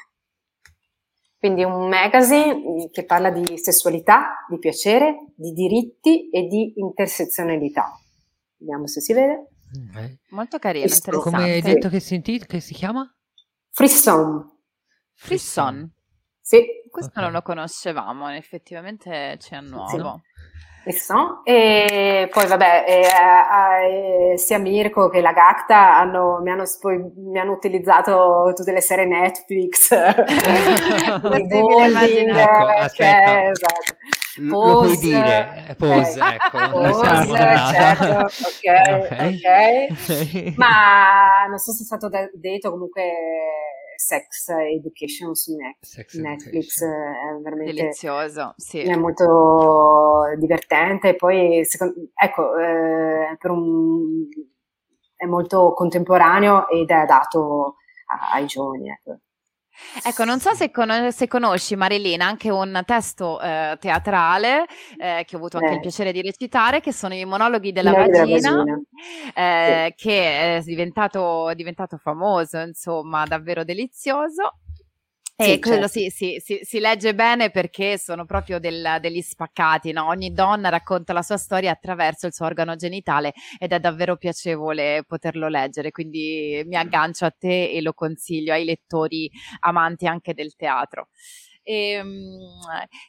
quindi 1.38 1.64
un 1.64 1.88
magazine 1.88 2.90
che 2.92 3.06
parla 3.06 3.30
di 3.30 3.58
sessualità, 3.58 4.46
di 4.50 4.58
piacere, 4.58 5.28
di 5.36 5.52
diritti 5.52 6.30
e 6.30 6.48
di 6.48 6.74
intersezionalità. 6.78 8.00
Vediamo 8.58 8.88
se 8.88 9.02
si 9.02 9.14
vede. 9.14 9.50
Okay. 9.90 10.20
Molto 10.30 10.60
carino, 10.60 10.88
Frisson. 10.88 11.14
interessante. 11.14 11.38
Come 11.38 11.54
hai 11.54 11.62
detto 11.62 11.90
che 11.90 12.00
si, 12.00 12.22
che 12.22 12.60
si 12.60 12.74
chiama? 12.74 13.10
Frisson. 13.72 14.52
Frisson. 15.14 15.92
Sì. 16.42 16.64
Questo 16.90 17.12
okay. 17.12 17.24
non 17.24 17.34
lo 17.34 17.42
conoscevamo, 17.42 18.30
effettivamente 18.30 19.36
c'è 19.38 19.56
a 19.56 19.60
nuovo. 19.62 20.22
Sì. 20.24 20.44
E 21.44 22.30
poi 22.32 22.46
vabbè, 22.46 22.86
eh, 22.88 24.34
eh, 24.34 24.38
sia 24.38 24.60
Mirko 24.60 25.10
che 25.10 25.20
la 25.20 25.34
Gacta 25.34 25.98
hanno, 25.98 26.40
mi, 26.42 26.52
hanno, 26.52 26.64
mi, 27.16 27.40
hanno, 27.40 27.54
utilizzato 27.54 28.54
tutte 28.56 28.72
le 28.72 28.82
serie 28.82 29.06
Netflix, 29.06 29.90
bolding, 31.20 32.30
ecco, 32.38 32.90
cioè, 32.94 33.50
esatto. 33.50 33.96
Pose, 34.36 34.50
lo 34.50 34.80
puoi 34.82 34.98
dire, 34.98 35.66
eh, 35.70 35.76
pose, 35.76 36.20
okay. 36.20 36.36
ecco. 36.36 36.70
Pose, 36.70 37.38
certo, 37.74 38.06
ok, 38.26 39.04
okay. 39.04 39.90
ok. 39.92 40.58
Ma 40.58 41.46
non 41.50 41.58
so 41.58 41.72
se 41.72 41.84
è 41.84 41.86
stato 41.86 42.10
detto 42.34 42.70
comunque 42.70 43.04
Sex 43.96 44.50
Education 44.50 45.34
su 45.36 45.56
Netflix, 45.56 46.16
Netflix 46.20 46.84
è 46.84 47.42
veramente 47.42 47.74
delizioso, 47.74 48.54
sì. 48.58 48.80
è 48.80 48.96
molto 48.96 50.24
divertente 50.38 51.10
e 51.10 51.16
poi 51.16 51.64
secondo, 51.64 51.94
ecco 52.14 52.58
eh, 52.58 53.38
un, 53.44 54.28
è 55.16 55.26
molto 55.26 55.74
contemporaneo 55.74 56.68
ed 56.68 56.90
è 56.90 56.94
adatto 56.94 57.76
ai 58.34 58.46
giovani 58.46 58.90
ecco. 58.90 59.20
Ecco, 60.04 60.24
non 60.24 60.40
so 60.40 60.54
se, 60.54 60.72
con- 60.72 61.12
se 61.12 61.28
conosci 61.28 61.76
Marilina 61.76 62.26
anche 62.26 62.50
un 62.50 62.82
testo 62.86 63.40
eh, 63.42 63.78
teatrale 63.80 64.66
eh, 64.98 65.24
che 65.26 65.36
ho 65.36 65.40
avuto 65.40 65.58
anche 65.58 65.72
eh. 65.72 65.76
il 65.76 65.80
piacere 65.82 66.12
di 66.12 66.22
recitare, 66.22 66.80
che 66.80 66.94
sono 66.94 67.14
i 67.14 67.26
monologhi 67.26 67.72
della 67.72 67.92
vagina, 67.92 68.64
della. 68.64 68.80
Eh, 69.34 69.94
sì. 69.96 70.08
che 70.08 70.58
è 70.58 70.62
diventato, 70.64 71.50
è 71.50 71.56
diventato 71.56 71.98
famoso, 71.98 72.60
insomma, 72.60 73.26
davvero 73.26 73.64
delizioso. 73.64 74.60
E 75.38 75.44
sì, 75.44 75.60
quello 75.60 75.90
certo. 75.90 76.00
sì, 76.00 76.10
sì, 76.10 76.42
sì, 76.42 76.60
si 76.64 76.80
legge 76.80 77.14
bene 77.14 77.52
perché 77.52 77.98
sono 77.98 78.24
proprio 78.24 78.58
del, 78.58 79.00
degli 79.02 79.22
spaccati, 79.22 79.92
no? 79.92 80.08
Ogni 80.08 80.32
donna 80.32 80.70
racconta 80.70 81.12
la 81.12 81.22
sua 81.22 81.36
storia 81.36 81.72
attraverso 81.72 82.26
il 82.26 82.34
suo 82.34 82.46
organo 82.46 82.78
genitale 82.78 83.34
ed 83.60 83.74
è 83.74 83.80
davvero 83.82 84.16
piacevole 84.16 85.04
poterlo 85.06 85.50
leggere, 85.50 85.92
quindi 85.92 86.64
mi 86.66 86.78
aggancio 86.78 87.26
a 87.26 87.36
te 87.38 87.70
e 87.70 87.82
lo 87.82 87.92
consiglio 87.92 88.54
ai 88.54 88.64
lettori 88.64 89.30
amanti 89.60 90.08
anche 90.08 90.34
del 90.34 90.56
teatro. 90.56 91.10
E, 91.64 91.90
ehm, 91.90 92.38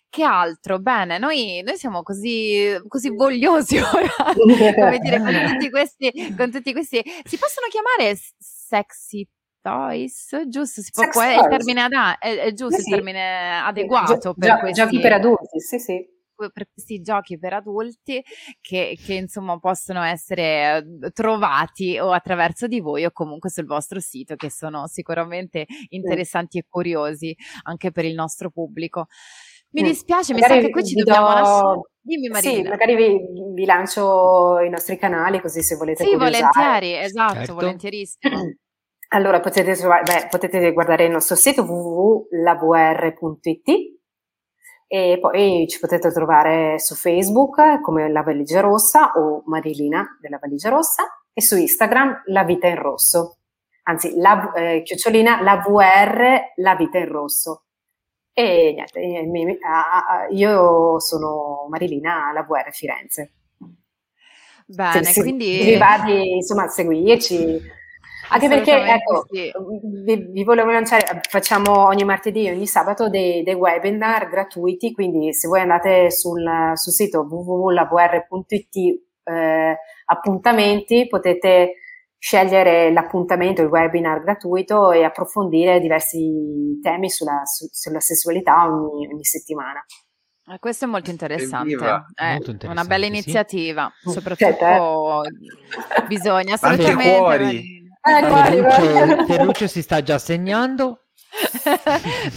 che 0.08 0.24
altro? 0.24 0.80
Bene, 0.80 1.18
noi, 1.18 1.62
noi 1.62 1.76
siamo 1.76 2.02
così, 2.02 2.76
così 2.88 3.10
vogliosi 3.10 3.76
ora, 3.78 4.34
come 4.74 4.98
dire, 4.98 5.18
con 5.18 5.32
tutti, 5.52 5.70
questi, 5.70 6.34
con 6.36 6.50
tutti 6.50 6.72
questi. 6.72 7.02
Si 7.24 7.38
possono 7.38 7.68
chiamare 7.70 8.18
sexy 8.36 9.24
toys, 9.66 10.46
giusto? 10.46 10.80
Si 10.80 10.90
può, 10.92 11.22
è, 11.22 11.34
il 11.34 11.48
termine 11.48 11.82
ad, 11.82 11.92
è, 12.20 12.36
è 12.36 12.52
giusto 12.52 12.80
sì, 12.80 12.88
il 12.88 12.94
termine 12.94 13.58
adeguato 13.60 14.18
Gio- 14.18 14.34
per 14.34 14.58
questi, 14.60 14.80
giochi 14.80 15.00
per 15.00 15.12
adulti, 15.12 15.60
sì, 15.60 15.78
sì. 15.78 16.14
Per 16.36 16.68
questi 16.70 17.00
giochi 17.00 17.38
per 17.38 17.54
adulti 17.54 18.22
che, 18.60 18.98
che, 19.02 19.14
insomma 19.14 19.58
possono 19.58 20.02
essere 20.02 20.84
eh, 21.02 21.10
trovati 21.10 21.98
o 21.98 22.12
attraverso 22.12 22.66
di 22.66 22.80
voi 22.80 23.06
o 23.06 23.10
comunque 23.10 23.48
sul 23.48 23.64
vostro 23.64 24.00
sito, 24.00 24.36
che 24.36 24.50
sono 24.50 24.86
sicuramente 24.86 25.64
interessanti 25.88 26.58
sì. 26.58 26.64
e 26.64 26.66
curiosi 26.68 27.34
anche 27.62 27.90
per 27.90 28.04
il 28.04 28.14
nostro 28.14 28.50
pubblico. 28.50 29.06
Mi 29.70 29.82
dispiace, 29.82 30.32
magari 30.34 30.54
mi 30.54 30.60
sa 30.60 30.66
che 30.66 30.72
qui 30.72 30.84
ci 30.84 30.94
dobbiamo 30.94 31.26
do... 31.26 31.34
lasciare. 31.34 31.80
Dimmi 32.00 32.28
Marina. 32.28 32.54
Sì, 32.54 32.62
magari 32.62 32.94
vi, 32.94 33.18
vi, 33.54 33.64
lancio 33.64 34.60
i 34.60 34.68
nostri 34.68 34.96
canali 34.96 35.40
così 35.40 35.60
se 35.62 35.74
volete 35.74 36.04
Sì, 36.04 36.14
volentieri, 36.14 36.94
esatto, 36.98 37.34
certo. 37.34 37.54
volentierissimo. 37.54 38.54
Allora 39.08 39.40
potete, 39.40 39.74
beh, 39.74 40.26
potete 40.28 40.72
guardare 40.72 41.04
il 41.04 41.12
nostro 41.12 41.36
sito 41.36 41.62
www.lavr.it 41.62 42.24
e 44.88 45.18
poi 45.20 45.66
ci 45.68 45.78
potete 45.78 46.12
trovare 46.12 46.78
su 46.78 46.94
Facebook 46.94 47.80
come 47.80 48.10
La 48.10 48.22
Valigia 48.22 48.60
Rossa 48.60 49.12
o 49.16 49.42
Marilina 49.46 50.18
della 50.20 50.38
Valigia 50.40 50.70
Rossa 50.70 51.04
e 51.32 51.40
su 51.40 51.56
Instagram 51.56 52.22
La 52.26 52.44
Vita 52.44 52.66
in 52.66 52.80
Rosso, 52.80 53.38
anzi 53.84 54.16
la, 54.16 54.52
eh, 54.52 54.82
chiocciolina 54.82 55.42
La 55.42 55.56
VR 55.56 56.52
La 56.56 56.74
Vita 56.74 56.98
in 56.98 57.08
Rosso. 57.08 57.64
E 58.32 58.74
niente, 58.74 59.00
io 60.30 61.00
sono 61.00 61.66
Marilina 61.68 62.32
La 62.32 62.42
VR 62.42 62.70
Firenze. 62.70 63.32
Bene, 64.66 65.04
se, 65.04 65.22
quindi... 65.22 65.62
Vi 65.62 65.76
va 65.78 66.02
di, 66.04 66.36
insomma, 66.36 66.66
seguirci 66.68 67.60
anche 68.28 68.48
perché, 68.48 68.72
ecco, 68.72 69.26
sì. 69.30 69.50
vi, 70.04 70.28
vi, 70.30 70.44
volevo 70.44 70.70
lanciare, 70.70 71.20
facciamo 71.28 71.86
ogni 71.86 72.04
martedì 72.04 72.46
e 72.46 72.52
ogni 72.52 72.66
sabato 72.66 73.08
dei, 73.08 73.42
dei, 73.42 73.54
webinar 73.54 74.28
gratuiti, 74.28 74.92
quindi 74.92 75.32
se 75.32 75.48
voi 75.48 75.60
andate 75.60 76.10
sul, 76.10 76.72
sul 76.74 76.92
sito 76.92 77.26
www.lavr.it 77.28 78.76
eh, 79.24 79.78
appuntamenti, 80.06 81.06
potete 81.08 81.74
scegliere 82.18 82.92
l'appuntamento, 82.92 83.62
il 83.62 83.68
webinar 83.68 84.20
gratuito 84.20 84.90
e 84.90 85.04
approfondire 85.04 85.80
diversi 85.80 86.78
temi 86.82 87.08
sulla, 87.08 87.42
su, 87.44 87.68
sulla 87.70 88.00
sessualità 88.00 88.64
ogni, 88.66 89.06
ogni 89.06 89.24
settimana. 89.24 89.84
Eh, 90.48 90.58
questo 90.60 90.84
è 90.84 90.88
molto 90.88 91.10
interessante, 91.10 91.74
è 91.74 92.32
molto 92.32 92.50
interessante, 92.52 92.66
una 92.66 92.84
bella 92.84 93.06
iniziativa, 93.06 93.92
sì. 94.00 94.10
soprattutto 94.10 95.22
bisogna 96.06 96.54
assolutamente... 96.54 97.84
Ferruccio, 98.06 99.24
Ferruccio 99.26 99.66
si 99.66 99.82
sta 99.82 100.02
già 100.02 100.18
segnando. 100.18 101.00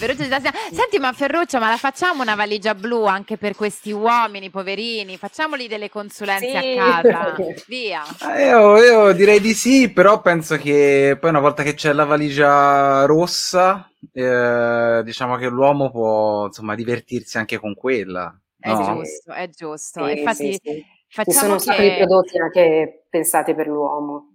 Senti, 0.71 0.99
ma 0.99 1.13
Ferruccio, 1.13 1.59
ma 1.59 1.69
la 1.69 1.77
facciamo 1.77 2.21
una 2.21 2.35
valigia 2.35 2.75
blu 2.75 3.05
anche 3.05 3.37
per 3.37 3.55
questi 3.55 3.91
uomini 3.91 4.49
poverini? 4.49 5.15
Facciamoli 5.17 5.67
delle 5.67 5.89
consulenze 5.89 6.59
sì. 6.59 6.77
a 6.77 7.01
casa. 7.01 7.35
Via. 7.67 8.03
Eh, 8.35 8.47
io, 8.47 8.77
io, 8.77 9.11
direi 9.13 9.39
di 9.39 9.53
sì, 9.53 9.91
però 9.91 10.21
penso 10.21 10.57
che 10.57 11.17
poi 11.19 11.29
una 11.29 11.39
volta 11.39 11.63
che 11.63 11.75
c'è 11.75 11.93
la 11.93 12.05
valigia 12.05 13.05
rossa, 13.05 13.89
eh, 14.11 15.01
diciamo 15.03 15.37
che 15.37 15.47
l'uomo 15.47 15.91
può 15.91 16.47
insomma 16.47 16.75
divertirsi 16.75 17.37
anche 17.37 17.57
con 17.57 17.75
quella. 17.75 18.37
È 18.59 18.69
no? 18.69 18.95
giusto, 18.95 19.31
è 19.31 19.49
giusto. 19.49 20.05
Sì, 20.07 20.17
Infatti, 20.17 20.53
sì, 20.53 20.59
sì. 20.61 20.85
Ci 21.07 21.31
sono 21.31 21.53
un 21.53 21.59
sacco 21.59 21.81
di 21.81 21.93
prodotti 21.95 22.37
anche 22.37 23.05
pensati 23.09 23.55
per 23.55 23.67
l'uomo. 23.67 24.28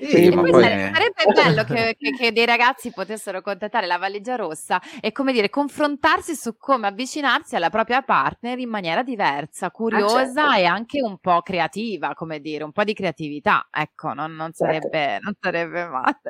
Sì, 0.00 0.28
ma 0.30 0.42
poi... 0.42 0.62
sarebbe 0.62 1.24
bello 1.34 1.64
che, 1.64 1.96
che, 1.98 2.12
che, 2.12 2.32
dei 2.32 2.46
ragazzi 2.46 2.92
potessero 2.92 3.42
contattare 3.42 3.86
la 3.86 3.98
valigia 3.98 4.36
rossa 4.36 4.80
e 5.00 5.12
come 5.12 5.32
dire 5.32 5.50
confrontarsi 5.50 6.34
su 6.34 6.56
come 6.56 6.86
avvicinarsi 6.86 7.56
alla 7.56 7.68
propria 7.68 8.02
partner 8.02 8.58
in 8.58 8.68
maniera 8.68 9.02
diversa, 9.02 9.70
curiosa 9.70 10.44
ah, 10.44 10.52
certo. 10.52 10.60
e 10.60 10.64
anche 10.64 11.02
un 11.02 11.18
po' 11.18 11.42
creativa, 11.42 12.14
come 12.14 12.40
dire, 12.40 12.64
un 12.64 12.72
po' 12.72 12.84
di 12.84 12.94
creatività. 12.94 13.68
Ecco, 13.70 14.12
non, 14.14 14.34
non, 14.34 14.52
certo. 14.52 14.88
sarebbe, 14.88 15.18
non 15.20 15.34
sarebbe 15.38 15.86
male. 15.86 16.20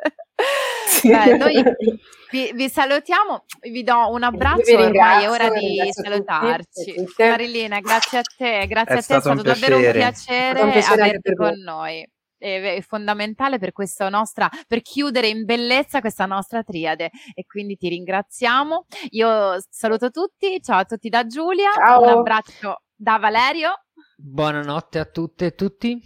Sì. 0.89 1.09
Beh, 1.13 1.37
noi 1.37 1.63
vi, 2.33 2.53
vi, 2.55 2.69
salutiamo, 2.69 3.45
vi 3.71 3.83
do 3.83 4.11
un 4.11 4.23
abbraccio, 4.23 4.79
ormai 4.79 5.25
è 5.25 5.31
ora 5.31 5.51
di 5.51 5.79
salutarci. 5.91 6.95
Marilina, 7.19 7.81
grazie 7.81 8.19
a 8.19 8.23
te, 8.23 8.67
grazie 8.67 8.95
è 8.95 8.99
a 8.99 9.01
te, 9.01 9.01
è 9.01 9.03
stato, 9.03 9.21
stato 9.21 9.43
davvero 9.43 9.77
un 9.77 9.91
piacere, 9.93 10.63
un 10.63 10.71
piacere 10.71 11.03
averti 11.03 11.35
con 11.35 11.55
noi 11.63 12.09
è 12.43 12.81
fondamentale 12.83 13.59
per 13.59 13.73
questa 13.73 14.09
nostra, 14.09 14.49
per 14.67 14.83
chiudere 14.83 15.29
in 15.29 15.45
bellezza 15.45 16.01
questa 16.01 16.27
nostra 16.27 16.63
triade 16.63 17.11
e 17.35 17.45
quindi 17.47 17.77
ti 17.77 17.89
ringraziamo. 17.89 18.87
Io 19.11 19.57
saluto 19.71 20.11
tutti, 20.11 20.61
ciao 20.61 20.81
a 20.81 20.85
tutti 20.85 21.09
da 21.09 21.25
Giulia, 21.27 21.71
ciao. 21.73 22.03
un 22.03 22.09
abbraccio 22.09 22.83
da 22.95 23.19
Valerio. 23.19 23.85
Buonanotte 24.17 24.99
a 24.99 25.05
tutte 25.05 25.47
e 25.47 25.55
tutti. 25.55 26.01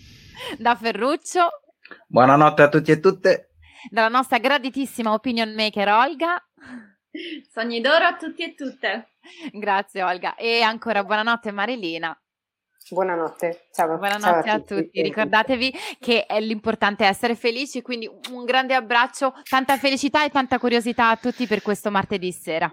Da 0.58 0.74
Ferruccio. 0.74 1.48
Buonanotte 2.06 2.62
a 2.62 2.68
tutti 2.68 2.90
e 2.90 3.00
tutte. 3.00 3.50
Dalla 3.90 4.08
nostra 4.08 4.38
graditissima 4.38 5.12
opinion 5.12 5.54
maker 5.54 5.88
Olga. 5.88 6.36
Sogni 7.50 7.80
d'oro 7.80 8.04
a 8.04 8.16
tutti 8.16 8.42
e 8.42 8.54
tutte. 8.54 9.12
Grazie 9.52 10.02
Olga. 10.02 10.34
E 10.34 10.60
ancora 10.60 11.04
buonanotte 11.04 11.50
Marilina. 11.50 12.18
Buonanotte, 12.88 13.66
ciao. 13.72 13.96
Buonanotte 13.96 14.22
ciao 14.22 14.54
a, 14.54 14.58
tutti. 14.58 14.72
a, 14.74 14.82
tutti. 14.82 15.02
Ricordatevi 15.02 15.74
che 15.98 16.24
è 16.24 16.40
l'importante 16.40 17.04
è 17.04 17.08
essere 17.08 17.34
felici, 17.34 17.82
quindi 17.82 18.08
un 18.30 18.44
grande 18.44 18.74
abbraccio, 18.74 19.34
tanta 19.48 19.76
felicità 19.76 20.24
e 20.24 20.30
tanta 20.30 20.60
curiosità 20.60 21.10
a 21.10 21.16
tutti 21.16 21.48
per 21.48 21.62
questo 21.62 21.90
martedì 21.90 22.30
sera. 22.30 22.72